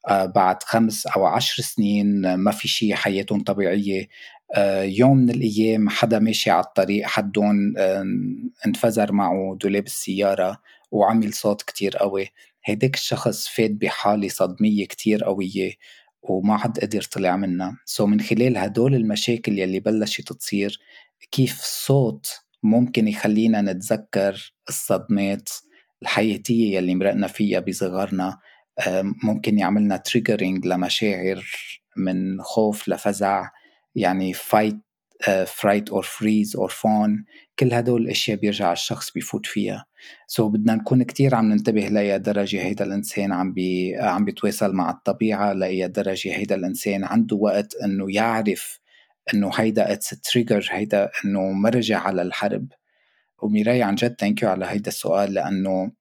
آه، 0.08 0.26
بعد 0.26 0.62
خمس 0.62 1.06
أو 1.06 1.26
عشر 1.26 1.62
سنين 1.62 2.34
ما 2.34 2.50
في 2.50 2.68
شيء 2.68 2.94
حياتهم 2.94 3.42
طبيعية. 3.42 4.08
يوم 4.82 5.16
من 5.16 5.30
الأيام 5.30 5.88
حدا 5.88 6.18
ماشي 6.18 6.50
على 6.50 6.64
الطريق 6.64 7.06
حده 7.06 7.74
انفجر 8.66 9.12
معه 9.12 9.56
دولاب 9.60 9.86
السياره 9.86 10.58
وعمل 10.90 11.32
صوت 11.34 11.62
كتير 11.62 11.96
قوي. 11.96 12.28
هيداك 12.64 12.94
الشخص 12.94 13.48
فات 13.48 13.70
بحالة 13.70 14.28
صدمية 14.28 14.86
كتير 14.86 15.24
قوية 15.24 15.72
وما 16.22 16.56
حد 16.58 16.78
قدر 16.78 17.02
طلع 17.02 17.36
منها. 17.36 17.78
so 17.84 18.06
من 18.06 18.20
خلال 18.20 18.56
هدول 18.56 18.94
المشاكل 18.94 19.58
يلي 19.58 19.80
بلشت 19.80 20.32
تصير 20.32 20.78
كيف 21.30 21.60
الصوت 21.60 22.26
ممكن 22.62 23.08
يخلينا 23.08 23.60
نتذكر 23.60 24.54
الصدمات 24.68 25.48
الحياتية 26.02 26.76
يلي 26.76 26.94
مرقنا 26.94 27.26
فيها 27.26 27.60
بصغرنا 27.60 28.38
ممكن 29.24 29.58
يعملنا 29.58 29.96
triggering 29.96 30.66
لمشاعر 30.66 31.44
من 31.96 32.42
خوف 32.42 32.88
لفزع 32.88 33.50
يعني 33.94 34.32
fight 34.32 34.76
fright 35.46 35.90
or 35.90 36.02
freeze 36.02 36.56
or 36.56 36.68
fawn 36.70 37.24
كل 37.58 37.72
هدول 37.74 38.02
الأشياء 38.02 38.36
بيرجع 38.38 38.72
الشخص 38.72 39.12
بيفوت 39.12 39.46
فيها. 39.46 39.86
so 40.26 40.52
بدنا 40.52 40.74
نكون 40.74 41.02
كتير 41.02 41.34
عم 41.34 41.52
ننتبه 41.52 41.88
لأي 41.88 42.18
درجة 42.18 42.62
هيدا 42.62 42.84
الإنسان 42.84 43.32
عم 43.32 43.52
بي 43.52 43.96
عم 43.96 44.24
بيتواصل 44.24 44.72
مع 44.74 44.90
الطبيعة 44.90 45.52
لأي 45.52 45.88
درجة 45.88 46.36
هيدا 46.36 46.54
الإنسان 46.54 47.04
عنده 47.04 47.36
وقت 47.36 47.74
إنه 47.84 48.06
يعرف 48.14 48.80
إنه 49.34 49.50
هيدا 49.54 49.92
it's 49.92 50.08
trigger 50.20 50.68
هيدا 50.70 51.10
إنه 51.24 51.52
مرجع 51.52 51.98
على 51.98 52.22
الحرب. 52.22 52.68
وميراي 53.42 53.82
عن 53.82 53.94
جد 53.94 54.16
thank 54.20 54.35
you 54.35 54.44
على 54.44 54.66
هيدا 54.66 54.88
السؤال 54.88 55.34
لأنه 55.34 55.92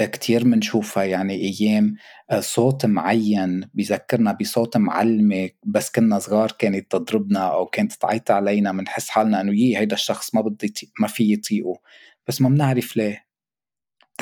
كتير 0.00 0.44
منشوفها 0.44 1.04
يعني 1.04 1.34
أيام 1.34 1.94
آه، 2.30 2.40
صوت 2.40 2.86
معين 2.86 3.70
بيذكرنا 3.74 4.32
بصوت 4.40 4.76
معلمة 4.76 5.50
بس 5.64 5.90
كنا 5.90 6.18
صغار 6.18 6.52
كانت 6.58 6.90
تضربنا 6.92 7.40
أو 7.40 7.66
كانت 7.66 7.92
تعيط 7.92 8.30
علينا 8.30 8.72
بنحس 8.72 9.08
حالنا 9.08 9.40
إنه 9.40 9.52
يي 9.54 9.78
هيدا 9.78 9.94
الشخص 9.94 10.34
ما 10.34 10.40
بدي 10.40 10.74
ما 11.00 11.08
في 11.08 11.32
يطيقه. 11.32 11.80
بس 12.28 12.40
ما 12.40 12.48
بنعرف 12.48 12.96
ليه. 12.96 13.26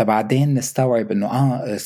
بعدين 0.00 0.54
نستوعب 0.54 1.12
إنه 1.12 1.26
آه 1.26 1.78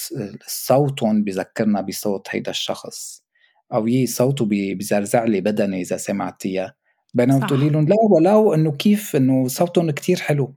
صوتهم 0.47 1.25
بذكرنا 1.25 1.81
بصوت 1.81 2.29
هيدا 2.31 2.51
الشخص. 2.51 3.25
أو 3.73 3.87
يي 3.87 4.07
صوته 4.07 4.47
بزرزع 4.51 5.25
لي 5.25 5.41
بدني 5.41 5.81
إذا 5.81 5.97
سمعتيها 5.97 6.75
بينما 7.15 7.39
بتقولي 7.39 7.69
لهم 7.71 7.89
لا 7.89 7.97
ولو 8.11 8.55
إنه 8.55 8.73
كيف 8.73 9.17
إنه 9.17 9.49
صوتهم 9.49 9.91
كتير 9.91 10.17
حلو. 10.21 10.55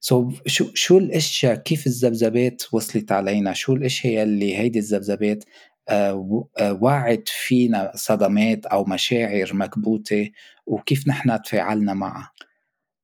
سو 0.00 0.30
شو 0.46 0.66
شو 0.74 0.98
الاشياء 0.98 1.54
كيف 1.56 1.86
الذبذبات 1.86 2.62
وصلت 2.72 3.12
علينا؟ 3.12 3.52
شو 3.52 3.72
الاشياء 3.72 4.22
اللي 4.22 4.56
هيدي 4.56 4.78
الذبذبات 4.78 5.44
آه 5.88 6.48
آه 6.58 6.72
وعت 6.82 7.28
فينا 7.28 7.92
صدمات 7.94 8.66
أو 8.66 8.84
مشاعر 8.84 9.50
مكبوتة؟ 9.54 10.30
وكيف 10.66 11.08
نحن 11.08 11.42
تفاعلنا 11.42 11.94
معها؟ 11.94 12.32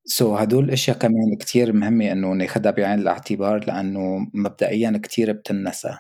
سو 0.05 0.37
so, 0.37 0.41
هدول 0.41 0.65
الاشياء 0.65 0.99
كمان 0.99 1.37
كتير 1.41 1.73
مهمة 1.73 2.13
إنه 2.13 2.33
ناخدها 2.33 2.73
بعين 2.73 2.99
الاعتبار 2.99 3.65
لأنه 3.67 4.27
مبدئيا 4.35 5.01
كتير 5.05 5.33
بتنسى. 5.33 5.99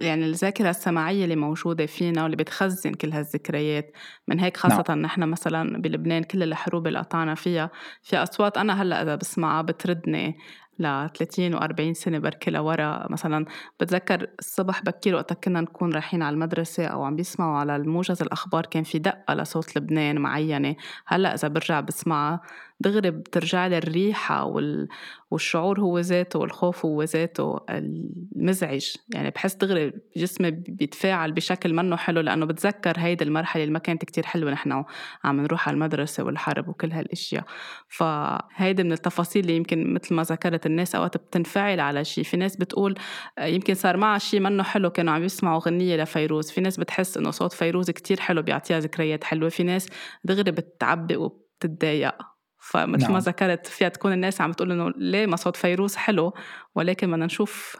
يعني 0.00 0.24
الذاكرة 0.24 0.70
السمعية 0.70 1.24
اللي 1.24 1.36
موجودة 1.36 1.86
فينا 1.86 2.22
واللي 2.22 2.36
بتخزن 2.36 2.94
كل 2.94 3.12
هالذكريات 3.12 3.92
من 4.28 4.40
هيك 4.40 4.56
خاصة 4.56 4.84
نعم. 4.88 4.98
نحن 4.98 5.22
مثلا 5.22 5.82
بلبنان 5.82 6.22
كل 6.22 6.42
الحروب 6.42 6.86
اللي 6.86 6.98
قطعنا 6.98 7.34
فيها 7.34 7.70
في 8.02 8.16
أصوات 8.16 8.58
أنا 8.58 8.82
هلأ 8.82 9.02
إذا 9.02 9.14
بسمعها 9.14 9.62
بتردني 9.62 10.38
ل 10.78 11.08
30 11.18 11.60
و40 11.60 11.92
سنة 11.92 12.18
بركي 12.18 12.50
لورا 12.50 13.06
مثلا 13.10 13.46
بتذكر 13.80 14.26
الصبح 14.38 14.82
بكير 14.82 15.14
وقت 15.14 15.44
كنا 15.44 15.60
نكون 15.60 15.92
رايحين 15.92 16.22
على 16.22 16.34
المدرسة 16.34 16.86
أو 16.86 17.04
عم 17.04 17.16
بيسمعوا 17.16 17.58
على 17.58 17.76
الموجز 17.76 18.22
الأخبار 18.22 18.66
كان 18.66 18.82
في 18.82 18.98
دقة 18.98 19.34
لصوت 19.34 19.76
لبنان 19.76 20.18
معينة 20.18 20.76
هلأ 21.06 21.34
إذا 21.34 21.48
برجع 21.48 21.80
بسمعها 21.80 22.40
دغري 22.80 23.10
بترجع 23.10 23.66
لي 23.66 23.78
الريحة 23.78 24.44
وال... 24.44 24.88
والشعور 25.30 25.80
هو 25.80 25.98
ذاته 25.98 26.38
والخوف 26.38 26.84
هو 26.84 27.02
ذاته 27.02 27.60
المزعج. 27.70 28.86
يعني 29.14 29.30
بحس 29.30 29.54
دغري 29.54 29.92
جسمي 30.16 30.50
بيتفاعل 30.50 31.32
بشكل 31.32 31.74
منه 31.74 31.96
حلو 31.96 32.20
لأنه 32.20 32.46
بتذكر 32.46 32.94
هيدي 32.98 33.24
المرحلة 33.24 33.62
اللي 33.62 33.72
ما 33.72 33.78
كانت 33.78 34.04
كتير 34.04 34.26
حلوة 34.26 34.50
نحن 34.50 34.84
عم 35.24 35.40
نروح 35.40 35.68
على 35.68 35.74
المدرسة 35.74 36.24
والحرب 36.24 36.68
وكل 36.68 36.92
هالأشياء. 36.92 37.44
فهيدي 37.88 38.82
من 38.82 38.92
التفاصيل 38.92 39.42
اللي 39.42 39.56
يمكن 39.56 39.94
مثل 39.94 40.14
ما 40.14 40.22
ذكرت 40.22 40.66
الناس 40.66 40.94
أوقات 40.94 41.16
بتنفعل 41.16 41.80
على 41.80 42.04
شيء 42.04 42.24
في 42.24 42.36
ناس 42.36 42.56
بتقول 42.56 42.94
يمكن 43.40 43.74
صار 43.74 43.96
معها 43.96 44.18
شيء 44.18 44.40
منه 44.40 44.62
حلو 44.62 44.90
كانوا 44.90 45.12
عم 45.12 45.24
يسمعوا 45.24 45.60
غنية 45.60 45.96
لفيروز. 45.96 46.50
في 46.50 46.60
ناس 46.60 46.76
بتحس 46.76 47.16
إنه 47.16 47.30
صوت 47.30 47.52
فيروز 47.52 47.90
كتير 47.90 48.20
حلو 48.20 48.42
بيعطيها 48.42 48.80
ذكريات 48.80 49.24
حلوة. 49.24 49.48
في 49.48 49.62
ناس 49.62 49.88
دغري 50.24 50.50
بتعبي 50.50 51.16
وبتتضايق. 51.16 52.29
فمثل 52.60 53.02
نعم. 53.02 53.12
ما 53.12 53.18
ذكرت 53.18 53.66
فيها 53.66 53.88
تكون 53.88 54.12
الناس 54.12 54.40
عم 54.40 54.52
تقول 54.52 54.72
إنه 54.72 54.92
ليه 54.96 55.26
ما 55.26 55.36
صوت 55.36 55.56
فيروز 55.56 55.96
حلو 55.96 56.34
ولكن 56.74 57.10
بدنا 57.10 57.26
نشوف 57.26 57.76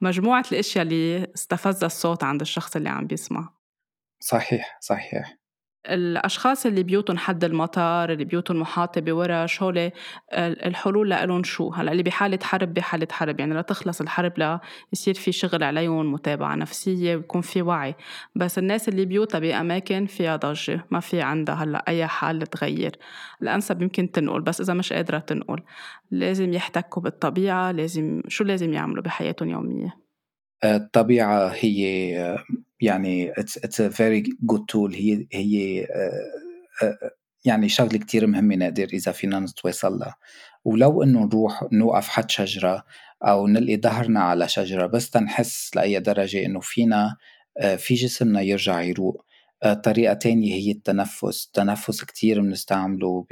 مجموعة 0.00 0.44
الأشياء 0.52 0.84
اللي 0.84 1.32
استفز 1.34 1.84
الصوت 1.84 2.24
عند 2.24 2.40
الشخص 2.40 2.76
اللي 2.76 2.88
عم 2.88 3.06
بيسمع 3.06 3.48
صحيح 4.20 4.78
صحيح 4.80 5.41
الأشخاص 5.90 6.66
اللي 6.66 6.82
بيوتهم 6.82 7.18
حد 7.18 7.44
المطار 7.44 8.12
اللي 8.12 8.24
بيوتهم 8.24 8.60
محاطة 8.60 9.00
بورش 9.00 9.62
هول 9.62 9.90
الحلول 10.32 11.10
لهم 11.10 11.42
شو؟ 11.42 11.70
هلأ 11.70 11.92
اللي 11.92 12.02
بحالة 12.02 12.38
حرب 12.42 12.74
بحالة 12.74 13.08
حرب. 13.10 13.40
يعني 13.40 13.54
لتخلص 13.54 14.00
الحرب 14.00 14.32
لا 14.36 14.60
يصير 14.92 15.14
في 15.14 15.32
شغل 15.32 15.62
عليهم 15.62 16.12
متابعة 16.12 16.54
نفسية 16.54 17.16
ويكون 17.16 17.40
في 17.40 17.62
وعي. 17.62 17.94
بس 18.34 18.58
الناس 18.58 18.88
اللي 18.88 19.04
بيوتها 19.04 19.38
بأماكن 19.38 20.06
فيها 20.06 20.36
ضجة 20.36 20.84
ما 20.90 21.00
في 21.00 21.20
عندها 21.22 21.54
هلأ 21.54 21.84
أي 21.88 22.06
حال 22.06 22.46
تغير. 22.46 22.96
الأنسب 23.42 23.82
يمكن 23.82 24.10
تنقل 24.10 24.40
بس 24.40 24.60
إذا 24.60 24.74
مش 24.74 24.92
قادرة 24.92 25.18
تنقل. 25.18 25.62
لازم 26.10 26.52
يحتكوا 26.52 27.02
بالطبيعة 27.02 27.72
لازم 27.72 28.22
شو 28.28 28.44
لازم 28.44 28.72
يعملوا 28.72 29.02
بحياتهم 29.02 29.48
يومية 29.48 30.02
الطبيعة 30.64 31.48
هي 31.48 32.38
يعني 32.82 33.32
it's 33.32 33.80
a 33.80 33.88
very 33.90 34.22
good 34.52 34.62
tool. 34.72 34.94
هي 34.94 35.26
هي 35.32 35.86
uh, 35.86 36.84
uh, 36.84 37.10
يعني 37.44 37.68
شغلة 37.68 37.98
كتير 37.98 38.26
مهمة 38.26 38.56
نقدر 38.56 38.84
إذا 38.84 39.12
فينا 39.12 39.40
نتواصل 39.40 39.98
لها. 39.98 40.16
ولو 40.64 41.02
إنه 41.02 41.24
نروح 41.26 41.64
نوقف 41.72 42.08
حد 42.08 42.30
شجرة 42.30 42.84
أو 43.22 43.46
نلقي 43.46 43.76
ظهرنا 43.76 44.20
على 44.20 44.48
شجرة 44.48 44.86
بس 44.86 45.10
تنحس 45.10 45.76
لأي 45.76 46.00
درجة 46.00 46.46
إنه 46.46 46.60
فينا 46.60 47.16
uh, 47.60 47.66
في 47.66 47.94
جسمنا 47.94 48.40
يرجع 48.40 48.82
يروق. 48.82 49.24
طريقة 49.70 50.14
تانية 50.14 50.54
هي 50.54 50.70
التنفس. 50.70 51.46
التنفس 51.46 52.04
كتير 52.04 52.40
بنستعمله 52.40 53.26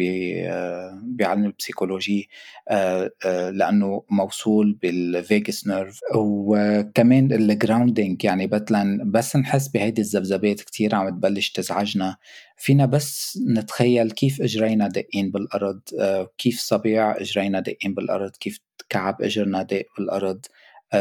بعلم 1.03 1.45
البسيكولوجي 1.45 2.29
آه، 2.69 3.11
آه، 3.27 3.51
لأنه 3.51 4.03
موصول 4.11 4.73
بال 4.83 5.07
vagus 5.07 5.67
nerve 5.67 6.01
وكمان 6.15 7.33
ال 7.33 7.42
grounding 7.42 8.25
يعني 8.25 8.47
مثلا 8.47 9.11
بس 9.11 9.37
نحس 9.37 9.69
بهيدي 9.69 10.01
الذبذبات 10.03 10.61
كتير 10.61 10.95
عم 10.95 11.09
تبلش 11.09 11.51
تزعجنا. 11.51 12.17
فينا 12.57 12.87
بس 12.87 13.39
نتخيل 13.49 14.11
كيف 14.11 14.43
إجرينا 14.43 14.89
دقين 14.89 15.31
بالأرض 15.31 15.81
آه، 16.01 16.31
كيف 16.39 16.61
صبيع 16.61 17.17
إجرينا 17.21 17.61
دقين 17.61 17.95
بالأرض 17.95 18.31
كيف 18.31 18.61
كعب 18.89 19.23
إجرنا 19.23 19.63
دق 19.63 19.85
بالأرض 19.99 20.41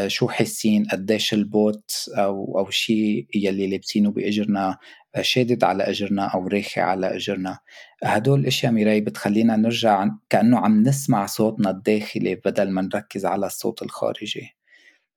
شو 0.06 0.28
حاسين 0.28 0.84
قديش 0.84 1.34
البوت 1.34 2.10
أو 2.18 2.58
أو 2.58 2.70
شيء 2.70 3.26
يلي 3.34 3.66
لابسينه 3.66 4.10
بإجرنا. 4.10 4.78
شادد 5.20 5.64
على 5.64 5.82
أجرنا 5.82 6.24
أو 6.26 6.48
راخي 6.48 6.80
على 6.80 7.16
أجرنا. 7.16 7.58
هدول 8.04 8.40
الاشياء 8.40 8.72
ميراي 8.72 9.00
بتخلينا 9.00 9.56
نرجع 9.56 10.08
كأنه 10.30 10.58
عم 10.58 10.82
نسمع 10.82 11.26
صوتنا 11.26 11.70
الداخلي 11.70 12.34
بدل 12.34 12.70
ما 12.70 12.82
نركز 12.82 13.26
على 13.26 13.46
الصوت 13.46 13.82
الخارجي. 13.82 14.56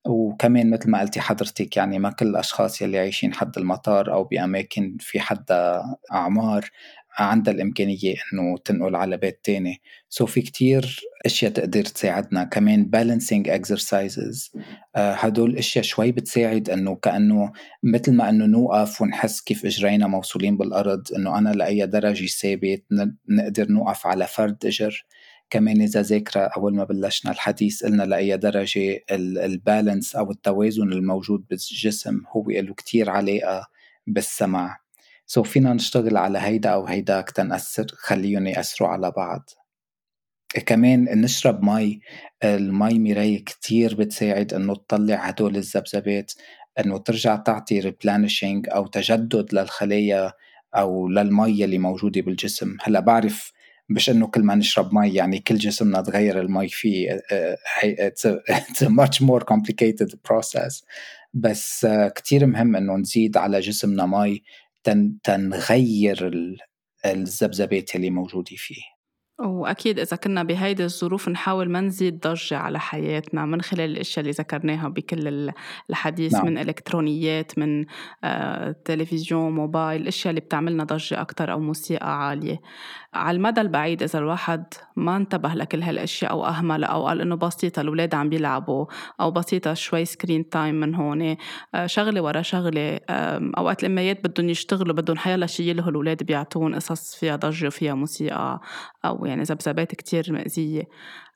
وكمان 0.06 0.70
مثل 0.70 0.90
ما 0.90 1.00
قلتي 1.00 1.20
حضرتك 1.20 1.76
يعني 1.76 1.98
ما 1.98 2.10
كل 2.10 2.26
الأشخاص 2.26 2.82
يلي 2.82 2.98
عايشين 2.98 3.34
حد 3.34 3.58
المطار 3.58 4.12
أو 4.12 4.24
بأماكن 4.24 4.96
في 5.00 5.20
حدا 5.20 5.82
أعمار 6.12 6.70
عندها 7.18 7.54
الإمكانية 7.54 8.14
إنه 8.32 8.58
تنقل 8.64 8.96
على 8.96 9.16
بيت 9.16 9.40
تاني. 9.44 9.80
سو 10.08 10.26
so 10.26 10.28
في 10.28 10.42
كتير 10.42 11.00
أشياء 11.26 11.52
تقدر 11.52 11.84
تساعدنا. 11.84 12.44
كمان 12.44 12.90
balancing 12.96 13.48
exercises. 13.48 14.58
آه 14.96 15.12
هدول 15.12 15.50
الأشياء 15.50 15.84
شوي 15.84 16.12
بتساعد 16.12 16.70
إنه 16.70 16.94
كأنه 16.94 17.52
مثل 17.82 18.12
ما 18.12 18.28
إنه 18.28 18.46
نوقف 18.46 19.02
ونحس 19.02 19.40
كيف 19.40 19.66
إجرينا 19.66 20.06
موصولين 20.06 20.56
بالأرض 20.56 21.02
إنه 21.16 21.38
أنا 21.38 21.50
لأي 21.50 21.86
درجة 21.86 22.26
ثابت 22.26 22.84
نقدر 23.28 23.72
نوقف 23.72 24.06
على 24.06 24.26
فرد 24.26 24.66
إجر. 24.66 25.06
كمان 25.50 25.80
إذا 25.80 26.02
ذاكرة 26.02 26.40
أول 26.40 26.74
ما 26.74 26.84
بلشنا 26.84 27.32
الحديث 27.32 27.84
قلنا 27.84 28.02
لأي 28.02 28.36
درجة 28.36 29.04
البالانس 29.10 30.16
أو 30.16 30.30
التوازن 30.30 30.92
الموجود 30.92 31.44
بالجسم 31.50 32.20
هو 32.36 32.50
له 32.50 32.74
كتير 32.74 33.10
علاقة 33.10 33.66
بالسمع 34.06 34.78
so 35.26 35.42
فينا 35.42 35.72
نشتغل 35.72 36.16
على 36.16 36.38
هيدا 36.38 36.70
أو 36.70 36.86
هيداك 36.86 37.30
تنأثر 37.30 37.86
خليهم 37.88 38.46
يأثروا 38.46 38.88
على 38.88 39.10
بعض. 39.10 39.50
كمان 40.66 41.20
نشرب 41.20 41.64
مي 41.64 42.00
المي 42.44 42.98
ميراي 42.98 43.44
كتير 43.44 43.94
بتساعد 43.94 44.54
إنه 44.54 44.74
تطلع 44.74 45.14
هدول 45.16 45.56
الذبذبات 45.56 46.32
إنه 46.78 46.98
ترجع 46.98 47.36
تعطي 47.36 47.80
replenishing 47.80 48.68
أو 48.68 48.86
تجدد 48.86 49.54
للخلايا 49.54 50.32
أو 50.76 51.08
للمي 51.08 51.64
اللي 51.64 51.78
موجودة 51.78 52.20
بالجسم. 52.20 52.76
هلأ 52.82 53.00
بعرف 53.00 53.52
مش 53.88 54.10
إنه 54.10 54.26
كل 54.26 54.42
ما 54.42 54.54
نشرب 54.54 54.94
مي 54.94 55.14
يعني 55.14 55.38
كل 55.38 55.56
جسمنا 55.56 56.00
تغير 56.00 56.40
المي 56.40 56.68
فيه 56.68 57.22
it's 57.82 58.30
a, 58.30 58.54
it's 58.54 58.86
a 58.86 58.88
much 58.88 59.20
more 59.20 59.40
complicated 59.40 60.14
process. 60.28 60.84
بس 61.34 61.86
كتير 62.16 62.46
مهم 62.46 62.76
إنه 62.76 62.96
نزيد 62.96 63.36
على 63.36 63.60
جسمنا 63.60 64.06
مي 64.06 64.42
تنغير 65.22 66.30
الذبذبات 67.06 67.96
اللي 67.96 68.10
موجودة 68.10 68.56
فيه 68.56 68.94
وأكيد 69.40 69.98
إذا 69.98 70.16
كنا 70.16 70.42
بهيدي 70.42 70.84
الظروف 70.84 71.28
نحاول 71.28 71.70
ما 71.70 71.80
نزيد 71.80 72.20
ضجة 72.20 72.56
على 72.56 72.80
حياتنا 72.80 73.44
من 73.44 73.62
خلال 73.62 73.90
الأشياء 73.90 74.20
اللي 74.20 74.30
ذكرناها 74.30 74.88
بكل 74.88 75.52
الحديث 75.90 76.32
نعم. 76.32 76.46
من 76.46 76.58
إلكترونيات 76.58 77.58
من 77.58 77.84
آه، 78.24 78.76
تلفزيون 78.84 79.52
موبايل 79.52 80.02
الأشياء 80.02 80.30
اللي 80.30 80.40
بتعملنا 80.40 80.84
ضجة 80.84 81.20
أكتر 81.20 81.52
أو 81.52 81.60
موسيقى 81.60 82.26
عالية 82.26 82.60
على 83.14 83.36
المدى 83.36 83.60
البعيد 83.60 84.02
إذا 84.02 84.18
الواحد 84.18 84.64
ما 84.96 85.16
انتبه 85.16 85.54
لكل 85.54 85.82
هالأشياء 85.82 86.30
أو 86.30 86.46
أهمل 86.46 86.84
أو 86.84 87.06
قال 87.06 87.20
إنه 87.20 87.36
بسيطة 87.36 87.80
الأولاد 87.80 88.14
عم 88.14 88.28
بيلعبوا 88.28 88.86
أو 89.20 89.30
بسيطة 89.30 89.74
شوي 89.74 90.04
screen 90.04 90.48
time 90.48 90.74
من 90.74 90.94
هون 90.94 91.36
آه، 91.74 91.86
شغلة 91.86 92.22
ورا 92.22 92.42
شغلة 92.42 93.00
أوقات 93.58 93.84
الإميات 93.84 94.28
بدهم 94.28 94.48
يشتغلوا 94.48 94.94
بدهم 94.94 95.16
حيلا 95.16 95.46
شي 95.46 95.70
يلهوا 95.70 95.90
الأولاد 95.90 96.22
بيعطون 96.22 96.74
قصص 96.74 97.14
فيها 97.14 97.36
ضجة 97.36 97.66
وفيها 97.66 97.94
موسيقى 97.94 98.60
أو 99.04 99.26
يعني 99.26 99.42
ذبذبات 99.42 99.94
كتير 99.94 100.32
مأذية 100.32 100.82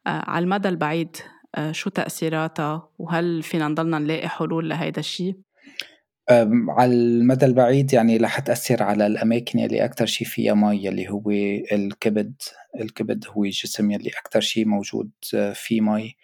آه، 0.06 0.30
على 0.30 0.42
المدى 0.42 0.68
البعيد 0.68 1.16
آه، 1.54 1.72
شو 1.72 1.90
تأثيراتها 1.90 2.88
وهل 2.98 3.42
فينا 3.42 3.68
نضلنا 3.68 3.98
نلاقي 3.98 4.28
حلول 4.28 4.68
لهيدا 4.68 5.00
الشيء؟ 5.00 5.47
على 6.68 6.92
المدى 6.92 7.46
البعيد 7.46 7.92
يعني 7.92 8.16
رح 8.16 8.38
تأثر 8.38 8.82
على 8.82 9.06
الأماكن 9.06 9.58
يلي 9.58 9.84
أكتر 9.84 10.06
شي 10.06 10.24
فيها 10.24 10.54
مي 10.54 10.84
يلي 10.84 11.10
هو 11.10 11.30
الكبد. 11.72 12.34
الكبد 12.80 13.24
هو 13.28 13.44
الجسم 13.44 13.90
يلي 13.90 14.10
أكتر 14.18 14.40
شي 14.40 14.64
موجود 14.64 15.10
آه، 15.34 15.52
فيه 15.52 15.80
مي. 15.80 16.16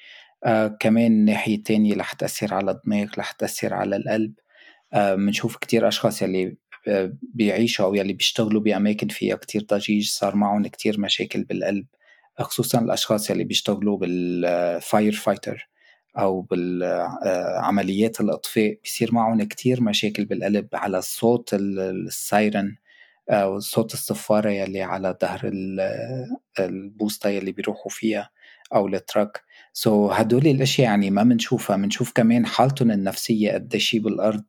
آه 0.44 0.68
كمان 0.80 1.06
الناحية 1.12 1.54
التانية 1.56 1.96
رح 1.96 2.12
تأثر 2.12 2.54
على 2.54 2.70
الدماغ 2.70 3.08
رح 3.18 3.32
تأثر 3.32 3.74
على 3.74 3.96
القلب. 3.96 4.34
بنشوف 4.94 5.54
آه 5.54 5.58
كتير 5.58 5.88
أشخاص 5.88 6.22
يلي 6.22 6.56
بيعيشوا 7.22 7.86
أو 7.86 7.94
يلي 7.94 8.12
بيشتغلوا 8.12 8.60
بأماكن 8.60 9.08
فيها 9.08 9.36
كتير 9.36 9.62
ضجيج 9.62 10.08
صار 10.08 10.36
معهم 10.36 10.66
كتير 10.66 11.00
مشاكل 11.00 11.44
بالقلب. 11.44 11.86
خصوصا 12.38 12.80
الأشخاص 12.80 13.30
يلي 13.30 13.44
بيشتغلوا 13.44 13.98
بال 13.98 14.36
fire 14.36 15.12
fighter 15.12 15.68
أو 16.18 16.40
بالعمليات 16.40 18.20
الإطفاء. 18.20 18.78
بيصير 18.84 19.14
معهم 19.14 19.42
كتير 19.42 19.82
مشاكل 19.82 20.24
بالقلب 20.24 20.68
على 20.74 21.02
صوت 21.02 21.50
ال 21.54 21.74
siren 21.74 22.76
أو 23.30 23.58
صوت 23.60 23.94
الصفارة 23.94 24.50
يلي 24.50 24.82
على 24.82 25.16
ظهر 25.22 25.50
البوسطة 26.60 27.28
يلي 27.30 27.52
بيروحوا 27.52 27.90
فيها 27.92 28.30
أو 28.74 28.88
ال 28.88 28.96
truck. 28.96 29.42
so 29.72 30.12
هدول 30.14 30.46
الأشياء 30.46 30.88
يعني 30.88 31.10
ما 31.10 31.22
بنشوفها 31.22 31.76
بنشوف 31.76 32.12
كمان 32.12 32.46
حالتهم 32.46 32.90
النفسية 32.90 33.52
قديش 33.52 33.96
بالأرض 33.96 34.44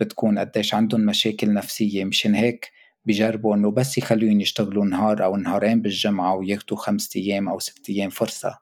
بتكون 0.00 0.38
قديش 0.38 0.74
عندهم 0.74 1.00
مشاكل 1.00 1.54
نفسية. 1.54 2.04
مشان 2.04 2.34
هيك 2.34 2.70
بيجربوا 3.04 3.54
إنه 3.56 3.70
بس 3.70 3.98
يخلوهم 3.98 4.40
يشتغلوا 4.40 4.84
نهار 4.84 5.24
أو 5.24 5.36
نهارين 5.36 5.82
بالجمعة 5.82 6.34
وياخدوا 6.36 6.76
خمسة 6.78 7.20
أيام 7.20 7.48
أو 7.48 7.58
ست 7.58 7.90
أيام 7.90 8.10
فرصة. 8.10 8.58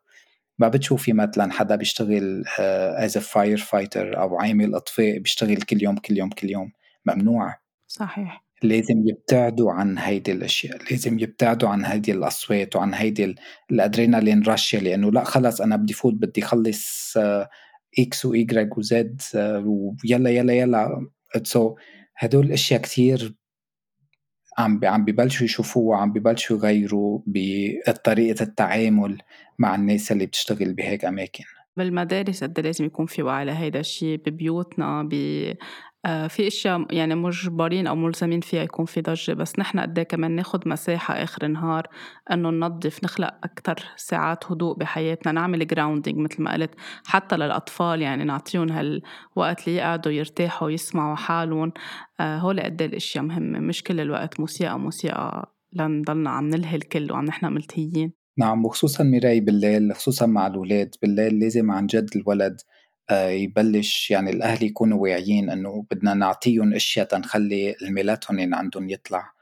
ما 0.60 0.68
بتشوفي 0.68 1.12
مثلا 1.12 1.52
حدا 1.52 1.76
بيشتغل 1.76 2.44
as 2.98 3.18
fire 3.18 3.58
fighter 3.58 4.18
أو 4.20 4.40
عامل 4.40 4.74
أطفاء 4.74 5.18
بيشتغل 5.18 5.56
كل 5.56 5.82
يوم 5.82 5.96
كل 5.96 6.18
يوم 6.18 6.30
كل 6.30 6.50
يوم. 6.50 6.72
ممنوع. 7.06 7.54
صحيح. 7.86 8.44
لازم 8.62 9.08
يبتعدوا 9.08 9.72
عن 9.72 9.98
هيدي 9.98 10.32
الأشياء. 10.32 10.78
لازم 10.90 11.18
يبتعدوا 11.18 11.68
عن 11.68 11.84
هيدي 11.84 12.12
الأصوات 12.12 12.76
وعن 12.76 12.94
هيدي 12.94 13.36
ال 13.70 13.77
adrenaline 13.77 14.42
rush 14.42 14.74
لأنه 14.74 15.12
لا 15.12 15.24
خلص 15.24 15.60
أنا 15.60 15.76
بدي 15.76 15.92
فوت 15.92 16.14
بدي 16.14 16.40
خلص 16.40 17.14
إكس 17.98 18.24
واي 18.24 18.46
وزد 18.76 19.20
ويلا 20.04 20.30
يلا 20.30 20.52
يلا 20.52 21.06
so 21.44 21.76
هدول 22.16 22.46
الاشياء 22.46 22.80
كثير 22.80 23.34
عم 24.58 24.80
عم 24.84 25.04
ببلشوا 25.04 25.44
يشوفوها 25.44 25.98
عم 25.98 26.12
ببلشوا 26.12 26.56
يغيروا 26.56 27.20
بطريقة 27.26 28.42
التعامل 28.42 29.18
مع 29.58 29.74
الناس 29.74 30.12
اللي 30.12 30.26
بتشتغل 30.26 30.72
بهيك 30.74 31.04
أماكن. 31.04 31.44
بالمدارس 31.76 32.44
قد 32.44 32.60
لازم 32.60 32.84
يكون 32.84 33.06
في 33.06 33.22
وعي 33.22 33.44
لهيدا 33.44 33.80
الشيء 33.80 34.18
ببيوتنا 34.26 35.08
في 36.04 36.46
أشياء 36.46 36.94
يعني 36.94 37.14
مجبرين 37.14 37.86
أو 37.86 37.94
ملزمين 37.96 38.40
فيها 38.40 38.62
يكون 38.62 38.84
في 38.84 39.00
ضجة 39.00 39.32
بس 39.32 39.58
نحن 39.58 39.80
قد 39.80 39.98
إيه 39.98 40.06
كمان 40.06 40.30
ناخد 40.30 40.68
مساحة 40.68 41.14
آخر 41.14 41.44
النهار 41.44 41.86
إنه 42.32 42.50
ننظف 42.50 43.04
نخلق 43.04 43.34
أكثر 43.44 43.84
ساعات 43.96 44.52
هدوء 44.52 44.76
بحياتنا 44.76 45.32
نعمل 45.32 45.66
grounding 45.66 46.18
مثل 46.18 46.42
ما 46.42 46.52
قلت 46.52 46.70
حتى 47.06 47.36
للأطفال 47.36 48.02
يعني 48.02 48.24
نعطيهم 48.24 48.72
هالوقت 48.72 49.68
اللي 49.68 49.78
يقعدوا 49.78 50.12
يرتاحوا 50.12 50.66
ويسمعوا 50.66 51.16
حالهم. 51.16 51.72
آه، 52.20 52.38
هول 52.38 52.60
قد 52.60 52.82
إيه 52.82 52.88
الأشياء 52.88 53.24
مهمة 53.24 53.58
مش 53.58 53.82
كل 53.82 54.00
الوقت 54.00 54.40
موسيقى 54.40 54.78
موسيقى 54.78 55.54
لنضلنا 55.72 56.30
عم 56.30 56.48
نلهي 56.48 56.76
الكل 56.76 57.12
وعم 57.12 57.24
نحن 57.24 57.46
ملتهيين. 57.46 58.12
نعم 58.38 58.64
وخصوصا 58.64 59.04
ميراي 59.04 59.40
بالليل 59.40 59.94
خصوصا 59.94 60.26
مع 60.26 60.46
الأولاد. 60.46 60.94
بالليل 61.02 61.38
لازم 61.38 61.70
عن 61.70 61.86
جد 61.86 62.10
الولد 62.16 62.56
آه، 62.60 62.79
يبلش 63.12 64.10
يعني 64.10 64.30
الأهل 64.30 64.64
يكونوا 64.66 64.98
واعيين 64.98 65.50
إنه 65.50 65.86
بدنا 65.90 66.14
نعطيهم 66.14 66.74
أشياء 66.74 67.06
تنخلي 67.06 67.76
الميلاتونين 67.82 68.54
عندهم 68.54 68.90
يطلع. 68.90 69.32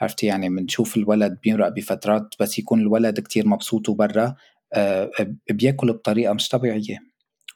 عرفتي؟ 0.00 0.26
يعني 0.26 0.48
بنشوف 0.48 0.96
الولد 0.96 1.38
بيمرق 1.42 1.68
بفترات 1.68 2.34
بس 2.40 2.58
يكون 2.58 2.80
الولد 2.80 3.20
كتير 3.20 3.48
مبسوط 3.48 3.88
وبرا 3.88 4.34
آه، 4.72 5.10
بياكل 5.50 5.92
بطريقة 5.92 6.32
مش 6.32 6.48
طبيعية. 6.48 6.98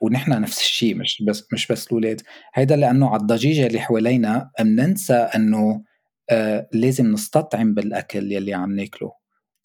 ونحن 0.01 0.31
نفس 0.41 0.59
الشيء 0.59 0.95
مش 0.95 1.23
بس 1.27 1.45
مش 1.53 1.67
بس 1.67 1.87
الأولاد. 1.87 2.23
هيدا 2.55 2.77
لأنه 2.77 3.09
على 3.09 3.21
الضجيجه 3.21 3.67
اللي 3.67 3.81
حوالينا 3.81 4.51
بننسى 4.61 5.15
إنه 5.15 5.85
آه 6.31 6.69
لازم 6.73 7.13
نستطعم 7.13 7.75
بالأكل 7.75 8.33
يلي 8.33 8.55
عم 8.55 8.77
ناكله. 8.77 9.13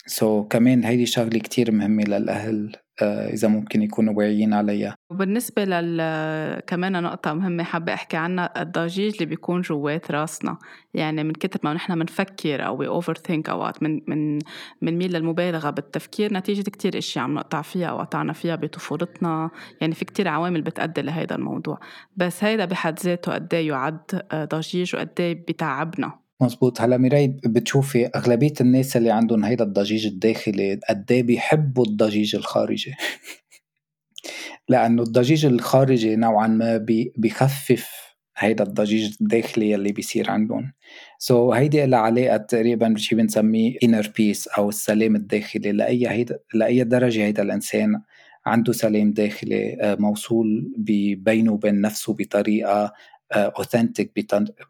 سو 0.05 0.43
so, 0.43 0.47
كمان 0.47 0.83
هيدي 0.83 1.05
شغلة 1.05 1.39
كتير 1.39 1.71
مهمة 1.71 2.03
للأهل. 2.03 2.75
آه، 3.01 3.29
إذا 3.29 3.47
ممكن 3.47 3.81
يكونوا 3.81 4.13
واعيين 4.13 4.53
عليها 4.53 4.95
وبالنسبة 5.11 5.65
لل 5.65 6.59
كمان 6.59 7.03
نقطة 7.03 7.33
مهمة 7.33 7.63
حابة 7.63 7.93
أحكي 7.93 8.17
عنها 8.17 8.61
الضجيج 8.61 9.13
اللي 9.13 9.25
بيكون 9.25 9.61
جوات 9.61 10.11
راسنا. 10.11 10.57
يعني 10.93 11.23
من 11.23 11.31
كتر 11.31 11.59
ما 11.63 11.73
نحن 11.73 11.99
بنفكر 11.99 12.65
أو 12.65 12.83
أوفر 12.83 13.13
ثينك 13.13 13.49
أوقات 13.49 13.83
من 13.83 14.01
من 14.07 14.39
بنميل 14.81 15.13
للمبالغة 15.13 15.69
بالتفكير 15.69 16.33
نتيجة 16.33 16.69
كتير 16.69 16.97
أشياء 16.97 17.23
عم 17.23 17.33
نقطع 17.33 17.61
فيها 17.61 17.87
أو 17.87 17.99
قطعنا 17.99 18.33
فيها 18.33 18.55
بطفولتنا. 18.55 19.49
يعني 19.81 19.93
في 19.93 20.05
كتير 20.05 20.27
عوامل 20.27 20.61
بتأدي 20.61 21.01
لهيدا 21.01 21.35
الموضوع. 21.35 21.79
بس 22.17 22.43
هيدا 22.43 22.65
بحد 22.65 22.99
ذاته 22.99 23.33
قد 23.33 23.53
إيه 23.53 23.67
يعد 23.67 24.21
آه، 24.31 24.45
ضجيج 24.45 24.95
وقد 24.95 25.09
إيه 25.19 25.33
بتعبنا. 25.33 26.28
مزبوط 26.41 26.81
هلا 26.81 26.97
ميراي 26.97 27.27
بتشوفي 27.27 28.05
أغلبية 28.07 28.53
الناس 28.61 28.97
اللي 28.97 29.11
عندهم 29.11 29.45
هيدا 29.45 29.63
الضجيج 29.63 30.05
الداخلي 30.05 30.79
قد 30.89 31.11
إيه 31.11 31.23
بيحبوا 31.23 31.85
الضجيج 31.85 32.35
الخارجي؟ 32.35 32.93
لأنه 34.69 35.03
الضجيج 35.03 35.45
الخارجي 35.45 36.15
نوعا 36.15 36.47
ما 36.47 36.77
بيخفف 37.17 37.89
هيدا 38.37 38.63
الضجيج 38.63 39.15
الداخلي 39.21 39.75
اللي 39.75 39.91
بيصير 39.91 40.31
عندهم. 40.31 40.73
so, 41.19 41.55
هيدي 41.55 41.85
لها 41.85 41.99
علاقة 41.99 42.37
تقريبا 42.37 42.87
بشي 42.87 43.15
بنسميه 43.15 43.77
inner 43.85 44.05
peace 44.05 44.57
أو 44.57 44.69
السلام 44.69 45.15
الداخلي. 45.15 45.71
لأي 45.71 46.07
هيدا 46.09 46.39
لأي 46.53 46.83
درجة 46.83 47.23
هيدا 47.23 47.43
الإنسان 47.43 48.01
عنده 48.45 48.73
سلام 48.73 49.11
داخلي 49.11 49.77
آه، 49.81 49.95
موصول 49.99 50.73
بينه 51.17 51.53
وبين 51.53 51.81
نفسه 51.81 52.13
بطريقة 52.13 52.93
authentic 53.31 54.11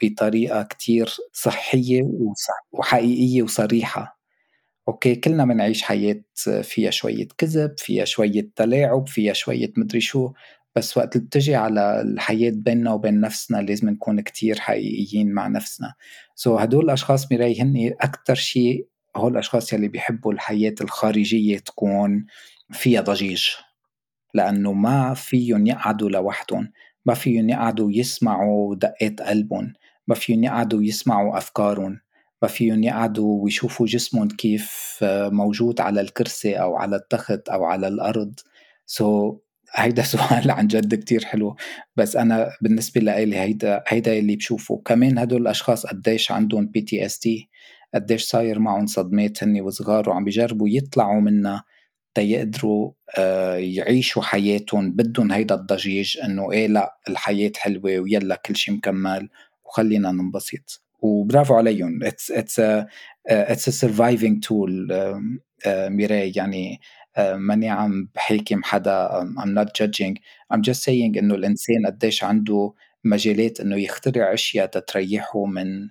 بطريقة 0.03 0.63
كتير 0.63 1.09
صحية 1.33 2.01
وحقيقية 2.71 3.43
وصريحة. 3.43 4.19
okay 4.87 5.15
كلنا 5.15 5.45
بنعيش 5.45 5.83
حياة 5.83 6.21
فيها 6.63 6.91
شوية 6.91 7.27
كذب 7.37 7.75
فيها 7.77 8.05
شوية 8.05 8.49
تلاعب 8.55 9.07
فيها 9.07 9.33
شوية 9.33 9.71
مدري 9.77 10.01
شو 10.01 10.31
بس 10.75 10.97
وقت 10.97 11.17
بتجي 11.17 11.55
على 11.55 12.01
الحياة 12.01 12.51
بيننا 12.55 12.93
وبين 12.93 13.19
نفسنا 13.19 13.57
لازم 13.57 13.89
نكون 13.89 14.21
كتير 14.21 14.59
حقيقيين 14.59 15.31
مع 15.33 15.47
نفسنا. 15.47 15.93
سو 16.35 16.57
so 16.57 16.61
هدول 16.61 16.85
الأشخاص 16.85 17.31
مراي 17.31 17.61
هن 17.61 17.93
أكتر 18.01 18.35
شيء 18.35 18.87
هول 19.15 19.31
الأشخاص 19.31 19.73
يلي 19.73 19.87
بيحبوا 19.87 20.33
الحياة 20.33 20.75
الخارجية 20.81 21.57
تكون 21.59 22.25
فيها 22.71 23.01
ضجيج 23.01 23.45
لأنه 24.33 24.73
ما 24.73 25.13
فيهم 25.13 25.67
يقعدوا 25.67 26.09
لوحدهم. 26.09 26.71
ما 27.09 27.15
فيهم 27.15 27.49
يقعدوا 27.49 27.91
يسمعوا 27.91 28.75
دقات 28.75 29.21
قلبهم 29.21 29.73
ما 30.07 30.15
فيهم 30.15 30.43
يقعدوا 30.43 30.83
يسمعوا 30.83 31.37
أفكارهم 31.37 31.99
ما 32.41 32.47
فيهم 32.47 32.83
يقعدوا 32.83 33.43
ويشوفوا 33.43 33.85
جسمهم 33.85 34.27
كيف 34.27 34.99
آه، 35.03 35.29
موجود 35.29 35.81
على 35.81 36.01
الكرسي 36.01 36.55
أو 36.55 36.75
على 36.75 36.95
التخت 36.95 37.49
أو 37.49 37.63
على 37.63 37.87
الأرض. 37.87 38.39
so, 38.85 39.35
هيدا 39.75 40.03
سؤال 40.13 40.51
عن 40.51 40.67
جد 40.67 40.95
كتير 40.95 41.25
حلو. 41.25 41.55
بس 41.95 42.15
أنا 42.15 42.49
بالنسبة 42.61 43.01
لإلي 43.01 43.37
هيدا 43.37 43.83
هيدا 43.87 44.19
اللي 44.19 44.35
بشوفه. 44.35 44.81
كمان 44.85 45.17
هدول 45.17 45.41
الأشخاص 45.41 45.85
قديش 45.85 46.31
عندهم 46.31 46.65
PTSD 46.67 47.49
قديش 47.93 48.23
صاير 48.23 48.59
معهم 48.59 48.85
صدمات 48.85 49.43
هني 49.43 49.61
وصغار 49.61 50.09
وعم 50.09 50.23
بيجربوا 50.23 50.69
يطلعوا 50.69 51.21
منها. 51.21 51.63
تيقدروا 52.13 52.91
آه، 53.17 53.55
يعيشوا 53.55 54.21
حياتهم 54.21 54.91
بدهم 54.91 55.31
هيدا 55.31 55.55
الضجيج 55.55 56.17
إنه 56.23 56.51
إيه 56.51 56.67
لا 56.67 56.97
الحياة 57.09 57.51
حلوة 57.57 57.99
ويلا 57.99 58.35
كل 58.35 58.55
شيء 58.55 58.75
مكمل 58.75 59.29
وخلينا 59.65 60.11
ننبسط. 60.11 60.83
وبرافو 61.01 61.53
عليهم. 61.53 62.03
it's 62.03 62.31
it's 62.31 62.61
it's 63.27 63.69
surviving 63.69 64.43
tool 64.43 64.87
ميراي 65.67 66.31
يعني 66.35 66.79
uh, 67.17 67.21
ماني 67.21 67.69
عم 67.69 68.09
بحاكم 68.15 68.63
حدا 68.63 69.09
I'm 69.37 69.49
not 69.49 69.67
judging. 69.83 70.15
I'm 70.53 70.61
just 70.61 70.83
saying 70.83 71.17
إنه 71.17 71.35
الإنسان 71.35 71.85
قديش 71.85 72.23
عنده 72.23 72.73
مجالات 73.03 73.59
إنه 73.59 73.75
يخترع 73.75 74.33
أشياء 74.33 74.65
تتريحه 74.65 75.45
من 75.45 75.89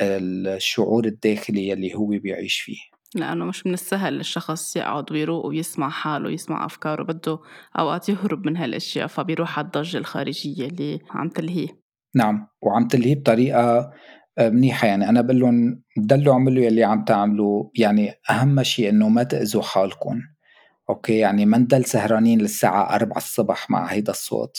الشعور 0.00 1.04
الداخلي 1.04 1.72
اللي 1.72 1.94
هو 1.94 2.06
بيعيش 2.06 2.60
فيه. 2.60 2.99
لأنه 3.14 3.44
مش 3.44 3.66
من 3.66 3.74
السهل 3.74 4.20
الشخص 4.20 4.76
يقعد 4.76 5.12
ويروق 5.12 5.46
ويسمع 5.46 5.88
حاله 5.88 6.26
ويسمع 6.26 6.66
أفكاره 6.66 7.02
بده 7.02 7.38
أوقات 7.78 8.08
يهرب 8.08 8.46
من 8.46 8.56
هالأشياء 8.56 9.06
فبيروح 9.06 9.58
على 9.58 9.66
الضجة 9.66 9.98
الخارجية 9.98 10.66
اللي 10.66 10.98
عم 11.10 11.28
تلهيه. 11.28 11.68
نعم 12.14 12.48
وعم 12.62 12.88
تلهيه 12.88 13.14
بطريقة 13.14 13.90
آه، 14.38 14.48
منيحة. 14.48 14.88
يعني 14.88 15.08
أنا 15.08 15.20
بقول 15.20 15.40
لهم 15.40 15.82
ضلوا 16.00 16.32
اعملوا 16.32 16.64
يلي 16.64 16.84
عم 16.84 17.04
تعملوا. 17.04 17.70
يعني 17.74 18.12
أهم 18.30 18.62
شيء 18.62 18.88
إنه 18.88 19.08
ما 19.08 19.22
تأذوا 19.22 19.62
حالكم. 19.62 20.20
okay؟ 20.90 21.18
يعني 21.18 21.46
ما 21.46 21.58
نضل 21.58 21.84
سهرانين 21.84 22.40
للساعة 22.40 22.94
4 22.94 23.16
الصبح 23.16 23.70
مع 23.70 23.86
هيدا 23.86 24.12
الصوت 24.12 24.56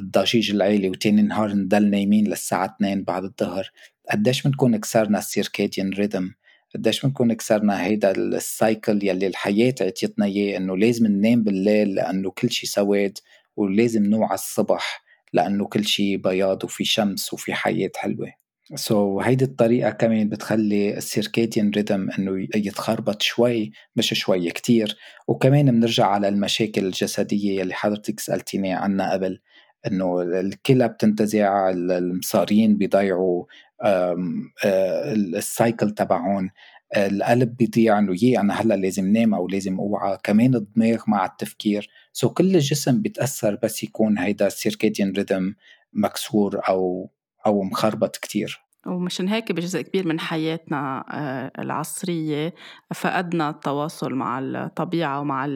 الضجيج 0.00 0.50
العالي 0.50 0.88
وتاني 0.88 1.22
نهار 1.22 1.52
نضل 1.52 1.90
نايمين 1.90 2.26
للساعة 2.26 2.64
2 2.76 3.04
بعد 3.04 3.24
الظهر. 3.24 3.70
قديش 4.10 4.42
بنكون 4.42 4.76
كسرنا 4.76 5.18
ال 5.18 5.25
circadian 5.25 5.90
rhythm 5.90 6.34
قديش 6.74 7.06
بنكون 7.06 7.32
كسرنا 7.32 7.84
هيدا 7.84 8.10
ال 8.10 8.26
cycle 8.26 9.04
يلي 9.04 9.26
الحياة 9.26 9.74
عطيتنا 9.80 10.26
إياه 10.26 10.56
إنه 10.56 10.76
لازم 10.76 11.06
ننام 11.06 11.42
بالليل 11.42 11.94
لأنه 11.94 12.30
كل 12.30 12.50
شيء 12.50 12.70
سواد 12.70 13.18
ولازم 13.56 14.02
نوعى 14.02 14.34
الصبح 14.34 15.02
لأنه 15.32 15.66
كل 15.66 15.84
شيء 15.84 16.16
بياض 16.16 16.64
وفي 16.64 16.84
شمس 16.84 17.34
وفي 17.34 17.54
حياة 17.54 17.90
حلوة. 17.96 18.32
so, 18.74 19.24
هيدي 19.24 19.44
الطريقة 19.44 19.90
كمان 19.90 20.28
بتخلي 20.28 20.96
ال 20.96 21.03
circadian 21.03 21.70
rhythm 21.70 22.10
إنه 22.10 22.46
يتخربط 22.54 23.22
شوي 23.22 23.72
مش 23.96 24.14
شوي 24.14 24.50
كتير. 24.50 24.96
وكمان 25.28 25.70
بنرجع 25.70 26.06
على 26.06 26.28
المشاكل 26.28 26.86
الجسدية 26.86 27.60
يلي 27.60 27.74
حضرتك 27.74 28.20
سألتيني 28.20 28.72
عنها 28.72 29.12
قبل 29.12 29.40
إنه 29.86 30.22
الكلى 30.22 30.88
بتنتزع 30.88 31.70
المصارين 31.70 32.76
بيضيعوا 32.76 33.44
ال 33.84 34.18
cycle 34.18 35.90
تبعون 35.90 36.50
القلب 36.96 37.56
بيضيع 37.56 37.98
إنه 37.98 38.12
يي 38.22 38.40
أنا 38.40 38.54
هلأ 38.54 38.74
لازم 38.74 39.12
نام 39.12 39.34
أو 39.34 39.48
لازم 39.48 39.80
أوعى. 39.80 40.18
كمان 40.24 40.54
الدماغ 40.54 41.02
مع 41.06 41.24
التفكير. 41.24 41.90
so 42.12 42.32
كل 42.32 42.54
الجسم 42.54 43.02
بيتأثر 43.02 43.58
بس 43.62 43.82
يكون 43.82 44.18
هيدا 44.18 44.46
ال 44.46 44.53
circadian 44.53 45.12
rhythm 45.12 45.54
مكسور 45.92 46.60
أو 46.68 47.10
أو 47.46 47.62
مخربط 47.62 48.16
كتير. 48.16 48.62
ومشان 48.86 49.28
هيك 49.28 49.52
بجزء 49.52 49.82
كبير 49.82 50.06
من 50.06 50.20
حياتنا 50.20 51.04
آه، 51.10 51.62
العصرية 51.62 52.54
فقدنا 52.94 53.50
التواصل 53.50 54.14
مع 54.14 54.38
الطبيعة 54.38 55.20
ومع 55.20 55.46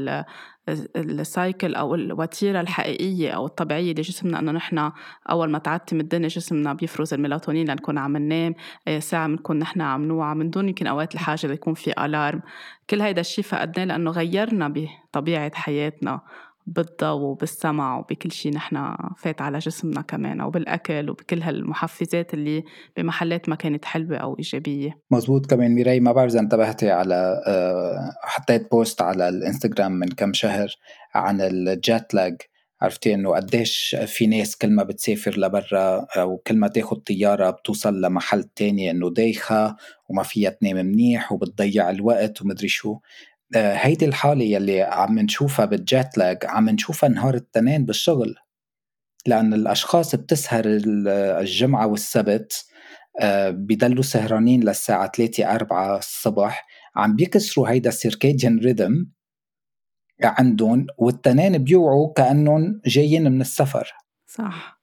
ال 0.97 1.10
cycle 1.10 1.75
أو 1.75 1.95
الوتيرة 1.95 2.61
الحقيقية 2.61 3.31
أو 3.31 3.47
الطبيعية 3.47 3.91
لجسمنا 3.91 4.39
إنه 4.39 4.53
نحن 4.53 4.91
أول 5.31 5.51
ما 5.51 5.59
تعتم 5.59 6.01
الدنيا 6.01 6.29
جسمنا 6.29 6.73
بيفرز 6.73 7.15
الميلاتونين 7.15 7.71
لنكون 7.71 7.99
عم 7.99 8.17
ننام 8.17 8.55
اي 8.89 9.01
ساعة 9.01 9.27
بنكون 9.27 9.59
نحن 9.59 9.81
عم 9.81 10.05
نوعى 10.05 10.35
من 10.35 10.51
دون 10.51 10.69
يمكن 10.69 10.87
أوقات 10.87 11.15
الحاجة 11.15 11.47
ليكون 11.47 11.75
في 11.75 11.91
alarm 11.91 12.43
كل 12.91 13.01
هيدا 13.01 13.21
الشيء 13.21 13.45
فقدناه 13.45 13.85
لأنه 13.85 14.11
غيرنا 14.11 14.69
بطبيعة 14.69 15.53
حياتنا. 15.55 16.21
بالضوء 16.67 17.21
وبالسمع 17.21 17.99
وبكل 17.99 18.33
شيء 18.33 18.55
نحن 18.55 18.97
فات 19.17 19.43
على 19.43 19.59
جسمنا 19.59 20.01
كمان 20.01 20.41
أو 20.41 20.51
بالأكل 20.51 21.11
وبكل 21.11 21.43
هالمحفزات 21.43 22.35
اللي 22.35 22.65
بمحلات 22.97 23.49
ما 23.49 23.55
كانت 23.55 23.85
حلوة 23.85 24.17
أو 24.17 24.37
إيجابية. 24.39 24.99
مزبوط. 25.11 25.47
كمان 25.47 25.75
ميراي 25.75 26.01
ما 26.01 26.13
بعرف 26.13 26.33
إذا 26.33 26.41
انتبهتي 26.41 26.91
على 26.91 27.43
آه، 27.47 28.13
حطيت 28.23 28.71
بوست 28.71 29.03
على 29.03 29.29
الإنستغرام 29.29 29.93
من 29.93 30.09
كم 30.09 30.33
شهر 30.33 30.77
عن 31.15 31.41
الجات 31.41 32.15
لاج 32.15 32.37
عرفتي 32.83 33.15
إنه 33.15 33.31
قديش 33.31 33.97
في 34.07 34.27
ناس 34.27 34.57
كل 34.57 34.71
ما 34.71 34.83
بتسافر 34.83 35.39
لبرا 35.39 36.07
أو 36.17 36.37
كل 36.37 36.57
ما 36.57 36.69
تاخد 36.69 37.03
طيارة 37.03 37.51
بتوصل 37.51 38.01
لمحل 38.01 38.43
تاني 38.43 38.91
إنه 38.91 39.11
دايخة 39.11 39.77
وما 40.09 40.23
فيها 40.23 40.51
تنام 40.51 40.87
منيح 40.87 41.33
وبتضيع 41.33 41.91
الوقت 41.91 42.43
ومدري 42.43 42.69
شو. 42.69 42.93
آه، 42.93 43.01
هيدي 43.55 44.05
الحالة 44.05 44.45
يلي 44.45 44.83
عم 44.83 45.19
نشوفها 45.19 45.65
بالجات 45.65 46.19
لاج 46.19 46.39
عم 46.45 46.69
نشوفها 46.71 47.09
نهار 47.09 47.35
التنين 47.35 47.85
بالشغل. 47.85 48.35
لأن 49.27 49.55
الأشخاص 49.55 50.15
بتسهر 50.15 50.65
الجمعة 50.67 51.87
والسبت 51.87 52.65
آه، 53.21 53.51
بيضلوا 53.51 54.03
سهرانين 54.03 54.65
للساعة 54.65 55.13
3 55.17 55.55
4 55.55 55.99
الصبح. 55.99 56.67
عم 56.97 57.17
بيكسروا 57.17 57.69
هيدا 57.69 57.89
السيركاديان 57.89 58.59
ريذم 58.59 59.11
عندهم 60.23 60.87
والتنين 60.99 61.59
بيوعوا 61.59 62.13
كأنهم 62.13 62.81
جايين 62.87 63.33
من 63.33 63.41
السفر. 63.41 63.93
صح. 64.27 64.77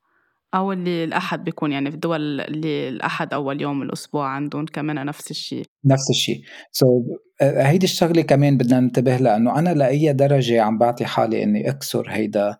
أو 0.53 0.71
اللي 0.71 1.03
الأحد 1.03 1.43
بيكون 1.43 1.71
يعني 1.71 1.89
في 1.89 1.95
الدول 1.95 2.41
اللي 2.41 2.89
الأحد 2.89 3.33
أول 3.33 3.61
يوم 3.61 3.81
الأسبوع 3.81 4.27
عندهم 4.27 4.65
كمان 4.65 5.05
نفس 5.05 5.31
الشيء 5.31 5.65
نفس 5.85 6.09
الشيء 6.09 6.41
so, 6.71 7.19
هيدي 7.43 7.85
الشغلة 7.85 8.21
كمان 8.21 8.57
بدنا 8.57 8.79
ننتبه 8.79 9.17
لها 9.17 9.35
إنه 9.37 9.59
أنا 9.59 9.73
لأي 9.73 10.13
درجة 10.13 10.61
عم 10.61 10.77
بعطي 10.77 11.05
حالي 11.05 11.43
إني 11.43 11.69
أكسر 11.69 12.09
هيدا 12.09 12.57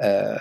آه 0.00 0.40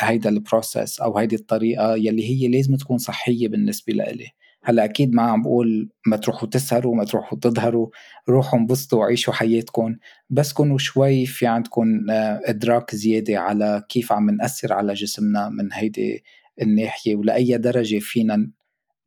هيدا 0.00 0.30
ال 0.30 0.39
process 0.39 1.00
أو 1.00 1.18
هيدي 1.18 1.36
الطريقة 1.36 1.96
يلي 1.96 2.30
هي 2.30 2.48
لازم 2.48 2.76
تكون 2.76 2.98
صحية 2.98 3.48
بالنسبة 3.48 3.92
لإلي. 3.92 4.26
هلأ 4.64 4.84
أكيد 4.84 5.14
ما 5.14 5.22
عم 5.22 5.42
بقول 5.42 5.88
ما 6.06 6.16
تروحوا 6.16 6.48
تسهروا 6.48 6.96
ما 6.96 7.04
تروحوا 7.04 7.38
تظهروا 7.38 7.88
روحوا 8.28 8.58
انبسطوا 8.58 8.98
وعيشوا 9.00 9.32
حياتكم 9.32 9.96
بس 10.30 10.52
كونوا 10.52 10.78
شوي 10.78 11.26
في 11.26 11.46
عندكم 11.46 12.10
آه، 12.10 12.40
إدراك 12.44 12.94
زيادة 12.94 13.38
على 13.38 13.82
كيف 13.88 14.12
عم 14.12 14.30
نأثر 14.30 14.72
على 14.72 14.94
جسمنا 14.94 15.48
من 15.48 15.72
هيدي 15.72 16.24
الناحية 16.62 17.16
ولأي 17.16 17.58
درجة 17.58 17.98
فينا 17.98 18.50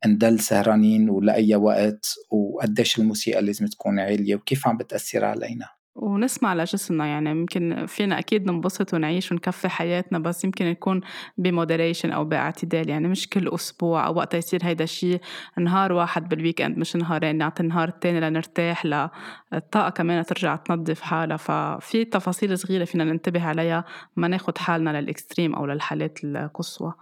نضل 0.06 0.40
سهرانين 0.40 1.10
ولأي 1.10 1.56
وقت 1.56 2.14
وقديش 2.30 2.98
الموسيقى 2.98 3.42
لازم 3.42 3.66
تكون 3.66 3.98
عالية 3.98 4.34
وكيف 4.34 4.68
عم 4.68 4.76
بتأثر 4.76 5.24
علينا؟ 5.24 5.66
ونسمع 5.94 6.54
لجسمنا 6.54 7.06
يعني 7.06 7.30
يمكن 7.30 7.86
فينا 7.86 8.18
أكيد 8.18 8.50
ننبسط 8.50 8.94
ونعيش 8.94 9.32
ونكفي 9.32 9.68
حياتنا 9.68 10.18
بس 10.18 10.44
يمكن 10.44 10.66
يكون 10.66 11.00
ب 11.38 11.45
moderation 11.45 12.12
أو 12.12 12.24
باعتدال 12.24 12.88
يعني 12.88 13.08
مش 13.08 13.28
كل 13.28 13.48
أسبوع 13.48 14.06
أو 14.06 14.14
وقت 14.14 14.34
يصير 14.34 14.60
هيدا 14.62 14.84
الشيء 14.84 15.20
نهار 15.58 15.92
واحد 15.92 16.28
بال 16.28 16.60
weekend 16.60 16.78
مش 16.78 16.96
نهارين 16.96 17.36
نعطي 17.36 17.62
النهار 17.62 17.88
التاني 17.88 18.20
لنرتاح 18.20 18.86
للطاقة 18.86 19.90
كمان 19.90 20.24
ترجع 20.24 20.56
تنظف 20.56 21.00
حالها 21.00 21.36
ففي 21.36 22.04
تفاصيل 22.04 22.58
صغيرة 22.58 22.84
فينا 22.84 23.04
ننتبه 23.04 23.44
عليها 23.44 23.84
ما 24.16 24.28
ناخد 24.28 24.58
حالنا 24.58 25.00
لل 25.00 25.12
extreme 25.12 25.54
أو 25.54 25.66
للحالات 25.66 26.18
القصوى. 26.24 26.94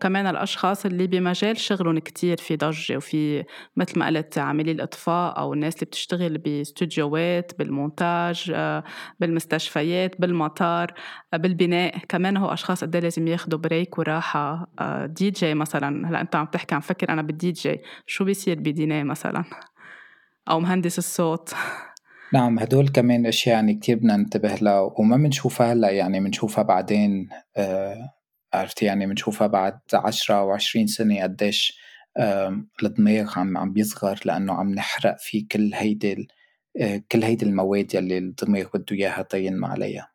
كمان 0.00 0.26
الأشخاص 0.26 0.86
اللي 0.86 1.06
بمجال 1.06 1.56
شغلهم 1.56 1.98
كتير 1.98 2.36
في 2.36 2.56
ضجة 2.56 2.96
وفي 2.96 3.44
مثل 3.76 3.98
ما 3.98 4.06
قلت 4.06 4.38
عاملي 4.38 4.72
الإطفاء 4.72 5.38
أو 5.38 5.54
الناس 5.54 5.74
اللي 5.74 5.86
بتشتغل 5.86 6.38
باستوديوهات 6.38 7.52
بالمونتاج 7.58 8.52
آه، 8.54 8.84
بالمستشفيات 9.20 10.20
بالمطار 10.20 10.94
آه، 11.34 11.36
بالبناء. 11.36 11.98
كمان 12.08 12.36
هو 12.36 12.52
أشخاص 12.52 12.84
قد 12.84 12.94
إيه 12.96 13.02
لازم 13.02 13.28
ياخدوا 13.28 13.58
break 13.58 13.98
وراحة. 13.98 14.66
D 15.06 15.28
آه، 15.28 15.30
J 15.30 15.54
مثلا. 15.54 16.08
هلأ 16.08 16.20
أنت 16.20 16.36
عم 16.36 16.46
تحكي 16.46 16.74
عم 16.74 16.80
فكر 16.80 17.08
أنا 17.08 17.22
بالدي 17.22 17.52
جي 17.52 17.80
شو 18.06 18.24
بيصير 18.24 18.60
بديناي 18.60 19.04
مثلا؟ 19.04 19.44
أو 20.50 20.60
مهندس 20.60 20.98
الصوت. 20.98 21.54
نعم 22.32 22.58
هدول 22.58 22.88
كمان 22.88 23.26
أشياء 23.26 23.54
يعني 23.54 23.74
كتير 23.74 23.96
بدنا 23.96 24.16
ننتبه 24.16 24.54
لها 24.54 24.80
وما 24.98 25.16
بنشوفها 25.16 25.72
هلأ 25.72 25.90
يعني 25.90 26.20
بنشوفها 26.20 26.64
بعدين 26.64 27.28
عرفت؟ 28.54 28.82
يعني 28.82 29.06
بنشوفها 29.06 29.46
بعد 29.46 29.78
عشرة 29.94 30.34
أو 30.34 30.50
عشرين 30.50 30.86
سنة 30.86 31.22
قديش 31.22 31.78
الدماغ 32.82 33.38
عم 33.38 33.58
عم 33.58 33.72
بيصغر 33.72 34.20
لأنه 34.24 34.52
عم 34.52 34.70
نحرق 34.70 35.16
فيه 35.18 35.48
كل 35.52 35.70
هيدي 35.74 36.28
آه، 36.80 37.02
كل 37.12 37.24
هيدي 37.24 37.44
المواد 37.44 37.94
يلي 37.94 38.18
الدماغ 38.18 38.66
بده 38.74 38.96
إياها 38.96 39.22
تينمى 39.22 39.66
عليها. 39.66 40.10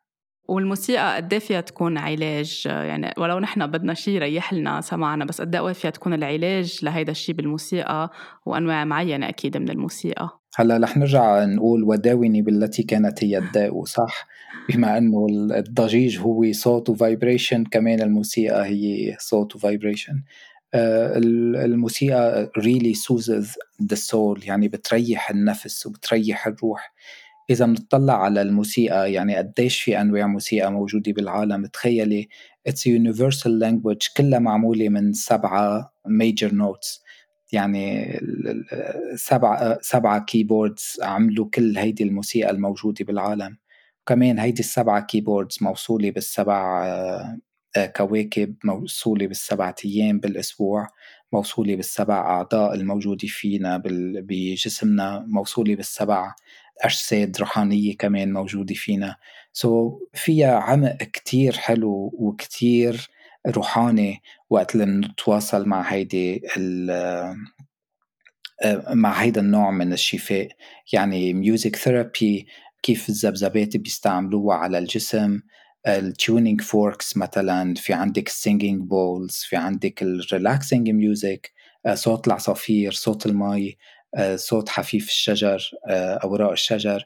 والموسيقى 0.48 1.16
قد 1.16 1.32
إيه 1.32 1.40
فيها 1.40 1.60
تكون 1.60 1.98
علاج؟ 1.98 2.62
يعني 2.66 3.14
ولو 3.18 3.38
نحن 3.38 3.66
بدنا 3.66 3.94
شيء 3.94 4.14
يريح 4.14 4.52
لنا 4.52 4.80
سمعنا 4.80 5.24
بس 5.24 5.40
قد 5.40 5.56
إيه 5.56 5.72
فيها 5.72 5.90
تكون 5.90 6.14
العلاج 6.14 6.78
لهيدا 6.82 7.12
الشيء 7.12 7.34
بالموسيقى 7.34 8.10
وأنواع 8.46 8.84
معينة 8.84 9.28
أكيد 9.28 9.56
من 9.56 9.70
الموسيقى؟ 9.70 10.39
هلا 10.54 10.76
رح 10.76 10.96
نرجع 10.96 11.44
نقول 11.44 11.84
وداوني 11.84 12.42
بالتي 12.42 12.82
كانت 12.82 13.24
هي 13.24 13.38
الداء 13.38 13.84
صح؟ 13.84 14.28
بما 14.68 14.98
إنه 14.98 15.26
الضجيج 15.30 16.18
هو 16.18 16.52
صوت 16.52 16.88
و 16.88 16.96
vibration 16.96 17.64
كمان 17.64 18.00
الموسيقى 18.00 18.66
هي 18.66 19.16
صوت 19.18 19.56
و 19.56 19.63
vibration 19.63 20.22
آه، 20.74 21.18
الموسيقى 21.64 22.50
really 22.58 22.94
soothes 22.94 23.46
the 23.82 23.96
soul 23.96 24.46
يعني 24.46 24.68
بتريح 24.68 25.30
النفس 25.30 25.86
وبتريح 25.86 26.46
الروح. 26.46 26.92
إذا 27.50 27.66
بنطلع 27.66 28.24
على 28.24 28.42
الموسيقى 28.42 29.12
يعني 29.12 29.36
قديش 29.36 29.82
في 29.82 30.00
أنواع 30.00 30.26
موسيقى 30.26 30.72
موجودة 30.72 31.12
بالعالم؟ 31.12 31.66
تخيلي 31.66 32.28
it's 32.68 32.80
a 32.80 32.90
universal 32.90 33.50
language 33.62 34.14
كلها 34.16 34.38
معمولة 34.38 34.88
من 34.88 35.12
سبعة 35.12 35.92
major 36.06 36.50
notes. 36.50 37.00
يعني 37.52 38.12
سبعة 39.16 39.78
سبعة 39.82 40.24
keyboards 40.24 40.96
عملوا 41.02 41.50
كل 41.54 41.78
هيدي 41.78 42.04
الموسيقى 42.04 42.50
الموجودة 42.50 43.04
بالعالم. 43.04 43.56
كمان 44.06 44.38
هيدي 44.38 44.60
السبعة 44.60 45.00
keyboards 45.06 45.58
موصولة 45.62 46.10
بالسبع 46.10 46.84
آه، 47.76 47.86
كواكب 47.86 48.56
موصولة 48.64 49.26
بالسبعة 49.26 49.74
أيام 49.84 50.20
بالأسبوع 50.20 50.88
موصولة 51.32 51.76
بالسبع 51.76 52.18
أعضاء 52.20 52.74
الموجودة 52.74 53.28
فينا 53.28 53.82
بجسمنا 54.22 55.24
موصولة 55.28 55.74
بالسبع 55.76 56.34
أجساد 56.82 57.36
روحانية 57.40 57.96
كمان 57.96 58.32
موجودة 58.32 58.74
فينا. 58.74 59.16
so 59.52 60.20
فيها 60.20 60.54
عمق 60.56 60.96
كتير 60.96 61.52
حلو 61.52 62.10
وكتير 62.14 63.10
روحاني 63.46 64.22
وقت 64.50 64.74
اللي 64.74 64.86
نتواصل 64.86 65.68
مع 65.68 65.82
هيدي 65.82 66.42
آه، 68.62 68.94
مع 68.94 69.12
هيدا 69.12 69.40
النوع 69.40 69.70
من 69.70 69.92
الشفاء. 69.92 70.48
يعني 70.92 71.32
music 71.32 71.76
therapy 71.76 72.46
كيف 72.82 73.08
الذبذبات 73.08 73.76
بيستعملوها 73.76 74.56
على 74.56 74.78
الجسم. 74.78 75.40
ال 75.86 75.97
tuning 75.97 76.60
forks 76.60 77.16
مثلا 77.16 77.74
في 77.74 77.92
عندك 77.92 78.28
ال 78.28 78.35
singing 78.35 78.82
bowls 78.82 79.36
في 79.36 79.56
عندك 79.56 80.02
ال 80.02 80.12
relaxing 80.12 80.90
music 80.90 81.52
آه، 81.86 81.94
صوت 81.94 82.26
العصافير 82.26 82.92
صوت 82.92 83.26
المي 83.26 83.76
آه، 84.14 84.36
صوت 84.36 84.68
حفيف 84.68 85.08
الشجر 85.08 85.70
أوراق 86.24 86.50
الشجر. 86.50 87.04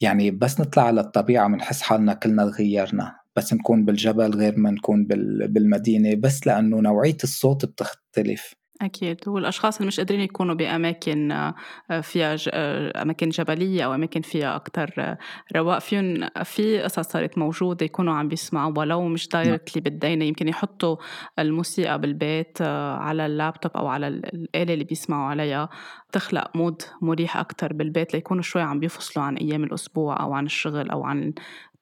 يعني 0.00 0.30
بس 0.30 0.60
نطلع 0.60 0.82
على 0.82 1.00
الطبيعة 1.00 1.48
بنحس 1.48 1.82
حالنا 1.82 2.14
كلنا 2.14 2.50
تغيرنا 2.50 3.25
بس 3.36 3.52
نكون 3.52 3.84
بالجبل 3.84 4.34
غير 4.34 4.58
ما 4.58 4.70
نكون 4.70 5.04
بالمدينة 5.46 6.14
بس 6.14 6.46
لأنه 6.46 6.80
نوعية 6.80 7.16
الصوت 7.24 7.64
بتختلف. 7.64 8.54
أكيد. 8.82 9.28
والأشخاص 9.28 9.76
اللي 9.76 9.86
مش 9.86 10.00
قادرين 10.00 10.20
يكونوا 10.20 10.54
بأماكن 10.54 11.32
آه، 11.32 11.54
فيها 12.00 12.36
آه، 12.50 13.02
أماكن 13.02 13.28
جبلية 13.28 13.84
أو 13.84 13.94
أماكن 13.94 14.20
فيها 14.20 14.56
أكتر 14.56 14.94
آه، 14.98 15.18
رواق 15.56 15.78
فيهم 15.78 16.28
في 16.44 16.82
قصص 16.82 17.00
صارت 17.00 17.38
موجودة 17.38 17.86
يكونوا 17.86 18.14
عم 18.14 18.28
بيسمعوا 18.28 18.72
ولو 18.76 19.08
مش 19.08 19.28
directly 19.28 19.82
نعم. 19.82 19.84
بالمدينة. 19.84 20.24
يمكن 20.24 20.48
يحطوا 20.48 20.96
الموسيقى 21.38 22.00
بالبيت 22.00 22.62
على 22.62 23.26
اللابتوب 23.26 23.72
أو 23.76 23.86
على 23.86 24.08
الآلة 24.08 24.74
اللي 24.74 24.84
بيسمعوا 24.84 25.30
عليها. 25.30 25.68
تخلق 26.12 26.56
mood 26.56 26.82
مريح 27.02 27.36
أكتر 27.36 27.72
بالبيت 27.72 28.14
ليكونوا 28.14 28.42
شوي 28.42 28.62
عم 28.62 28.80
بيفصلوا 28.80 29.26
عن 29.26 29.36
أيام 29.36 29.64
الأسبوع 29.64 30.22
أو 30.22 30.32
عن 30.34 30.46
الشغل 30.46 30.90
أو 30.90 31.04
عن 31.04 31.32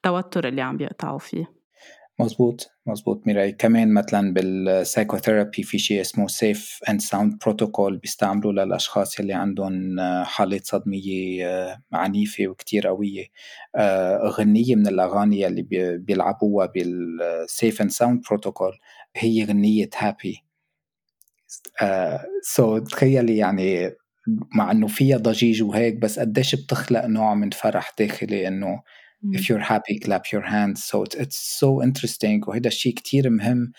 التوتر 0.06 0.48
اللي 0.48 0.62
عم 0.62 0.76
بيقطعوا 0.76 1.18
فيه. 1.18 1.44
مزبوط 2.18 2.70
مزبوط 2.86 3.26
ميراي. 3.26 3.52
كمان 3.52 3.94
مثلا 3.94 4.32
بال 4.34 4.51
psychotherapy 4.51 5.62
في 5.62 5.78
شيء 5.78 6.00
اسمه 6.00 6.28
safe 6.28 6.80
and 6.88 7.00
sound 7.00 7.38
protocol 7.44 7.96
بيستعملوا 7.98 8.52
للأشخاص 8.52 9.20
اللي 9.20 9.32
عندهم 9.32 10.00
حالات 10.24 10.66
صدمية 10.66 11.46
آه، 11.46 11.82
عنيفة 11.92 12.48
وكتير 12.48 12.86
قوية. 12.86 13.26
آه، 13.76 14.18
غنية 14.28 14.76
من 14.76 14.86
الأغاني 14.86 15.46
اللي 15.46 15.62
بيلعبوها 15.98 16.66
بال 16.66 17.04
safe 17.04 17.80
and 17.80 17.90
sound 17.90 18.22
protocol 18.28 18.72
هي 19.16 19.44
غنية 19.44 19.90
happy 19.96 20.44
so 22.42 22.78
تخيلي 22.78 23.36
يعني 23.36 23.90
مع 24.56 24.70
إنه 24.70 24.86
فيها 24.86 25.16
ضجيج 25.16 25.62
وهيك 25.62 25.94
بس 25.94 26.18
قديش 26.18 26.54
بتخلق 26.54 27.06
نوع 27.06 27.34
من 27.34 27.50
فرح 27.50 27.92
داخلي 27.98 28.48
إنه 28.48 28.82
if 29.32 29.48
you're 29.48 29.66
happy 29.72 29.98
clap 29.98 30.32
your 30.32 30.42
hands. 30.42 30.84
So 30.84 31.02
it's 31.02 31.36
so 31.36 31.82
interesting. 31.82 32.48
وهذا 32.48 32.68
الشيء 32.68 32.94
كتير 32.94 33.30
مهم 33.30 33.72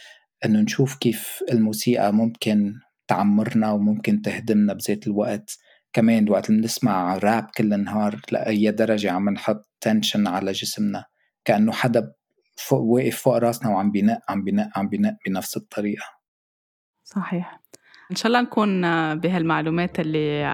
إنه 0.45 0.59
نشوف 0.59 0.95
كيف 0.95 1.43
الموسيقى 1.51 2.13
ممكن 2.13 2.73
تعمرنا 3.07 3.71
وممكن 3.71 4.21
تهدمنا 4.21 4.73
بذات 4.73 5.07
الوقت. 5.07 5.57
كمان 5.93 6.29
وقت 6.29 6.51
بنسمع 6.51 7.17
راب 7.17 7.47
كل 7.57 7.73
النهار 7.73 8.21
لأي 8.31 8.71
درجة 8.71 9.11
عم 9.11 9.29
نحط 9.29 9.69
تنشن 9.81 10.27
على 10.27 10.51
جسمنا. 10.51 11.05
كأنه 11.45 11.71
حدا 11.71 12.13
فوق 12.57 12.81
واقف 12.81 13.21
فوق 13.21 13.37
راسنا 13.37 13.69
وعم 13.71 13.91
بينق 13.91 14.19
عم 14.29 14.43
بينق 14.43 14.69
عم 14.75 14.89
بينق 14.89 15.15
بنفس 15.27 15.57
الطريقة. 15.57 16.05
صحيح. 17.03 17.59
إن 18.11 18.15
شاء 18.15 18.27
الله 18.27 18.41
نكون 18.41 18.81
بهالمعلومات 19.15 19.99
اللي 19.99 20.51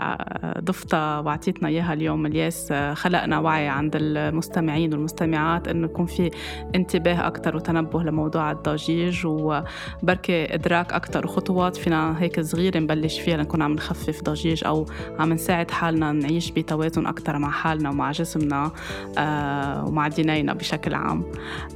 ضفتها 0.60 1.20
وعطيتنا 1.20 1.70
إياها 1.70 1.93
اليوم 1.93 2.26
الياس 2.26 2.74
خلقنا 2.93 3.39
وعي 3.39 3.68
عند 3.68 3.95
المستمعين 3.95 4.93
والمستمعات 4.93 5.68
إنه 5.68 5.86
يكون 5.86 6.06
في 6.06 6.32
انتباه 6.76 7.28
أكثر 7.28 7.56
وتنبه 7.56 8.04
لموضوع 8.04 8.52
الضجيج 8.52 9.26
وبركة 9.26 10.43
إدراك 10.54 10.93
أكثر 10.93 11.26
وخطوات 11.26 11.76
فينا 11.76 12.22
هيك 12.22 12.39
صغيرة 12.39 12.78
نبلش 12.78 13.20
فيها 13.20 13.38
لنكون 13.38 13.62
عم 13.62 13.74
نخفف 13.74 14.24
ضجيج 14.24 14.66
أو 14.66 14.86
عم 15.20 15.34
نساعد 15.34 15.72
حالنا 15.72 16.12
نعيش 16.12 16.52
بتوازن 16.52 17.06
أكثر 17.08 17.38
مع 17.38 17.52
حالنا 17.52 17.89
ومع 17.89 18.12
جسمنا 18.12 18.72
آه، 19.18 19.86
ومع 19.86 20.08
دينينا 20.08 20.54
بشكل 20.54 20.93
عام 20.93 21.24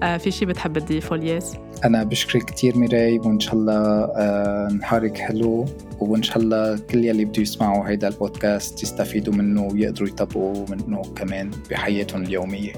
آه، 0.04 0.18
في 0.18 0.32
شيء 0.32 0.48
بتحب 0.48 0.80
تضيفه 0.80 1.16
الياس؟ 1.16 1.58
أنا 1.86 2.04
بشكرك 2.04 2.46
كثير 2.46 2.78
ميراي 2.78 3.20
وإن 3.20 3.40
شاء 3.40 3.56
الله 3.56 3.76
آه، 3.76 4.68
نهارك 4.82 5.18
حلو 5.18 5.65
وإن 6.00 6.24
شاء 6.24 6.38
الله 6.38 6.80
كل 6.90 7.06
يلي 7.06 7.26
بده 7.26 7.42
يسمعوا 7.42 7.90
هيدا 7.90 8.08
البودكاست 8.08 8.84
يستفيدوا 8.84 9.34
منه 9.34 9.68
ويقدروا 9.68 10.08
يطبقوا 10.08 10.66
منه 10.70 11.02
كمان 11.16 11.52
بحياتهم 11.72 12.24
اليومية. 12.24 12.74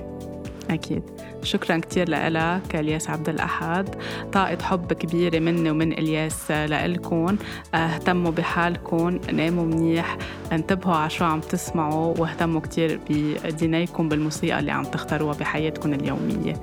أكيد. 0.70 1.04
شكرا 1.44 1.78
كتير 1.78 2.10
لك 2.10 2.76
الياس 2.76 3.10
عبد 3.10 3.30
الأحد. 3.30 3.96
طاقة 4.34 4.64
حب 4.64 4.94
كبيرة 4.94 5.40
مني 5.40 5.72
ومن 5.72 5.94
إلياس 5.94 6.52
لإلكم 6.52 7.38
اهتموا 7.76 8.32
بحالكم 8.32 9.20
ناموا 9.34 9.66
منيح 9.66 10.18
انتبهوا 10.52 10.96
على 10.96 11.10
شو 11.10 11.26
عم 11.26 11.40
تسمعوا 11.40 12.18
واهتموا 12.18 12.62
كتير 12.62 13.00
بدينيكم 13.10 14.10
بالموسيقى 14.10 14.60
اللي 14.60 14.72
عم 14.72 14.84
تختاروها 14.84 15.38
بحياتكم 15.38 15.94
اليومية. 15.94 16.54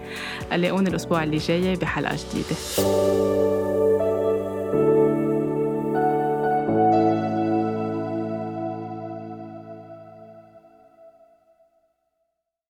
لاقوني 0.52 0.88
الأسبوع 0.88 1.24
اللي 1.24 1.36
جاي 1.36 1.74
بحلقة 1.74 2.16
جديدة. 2.16 2.56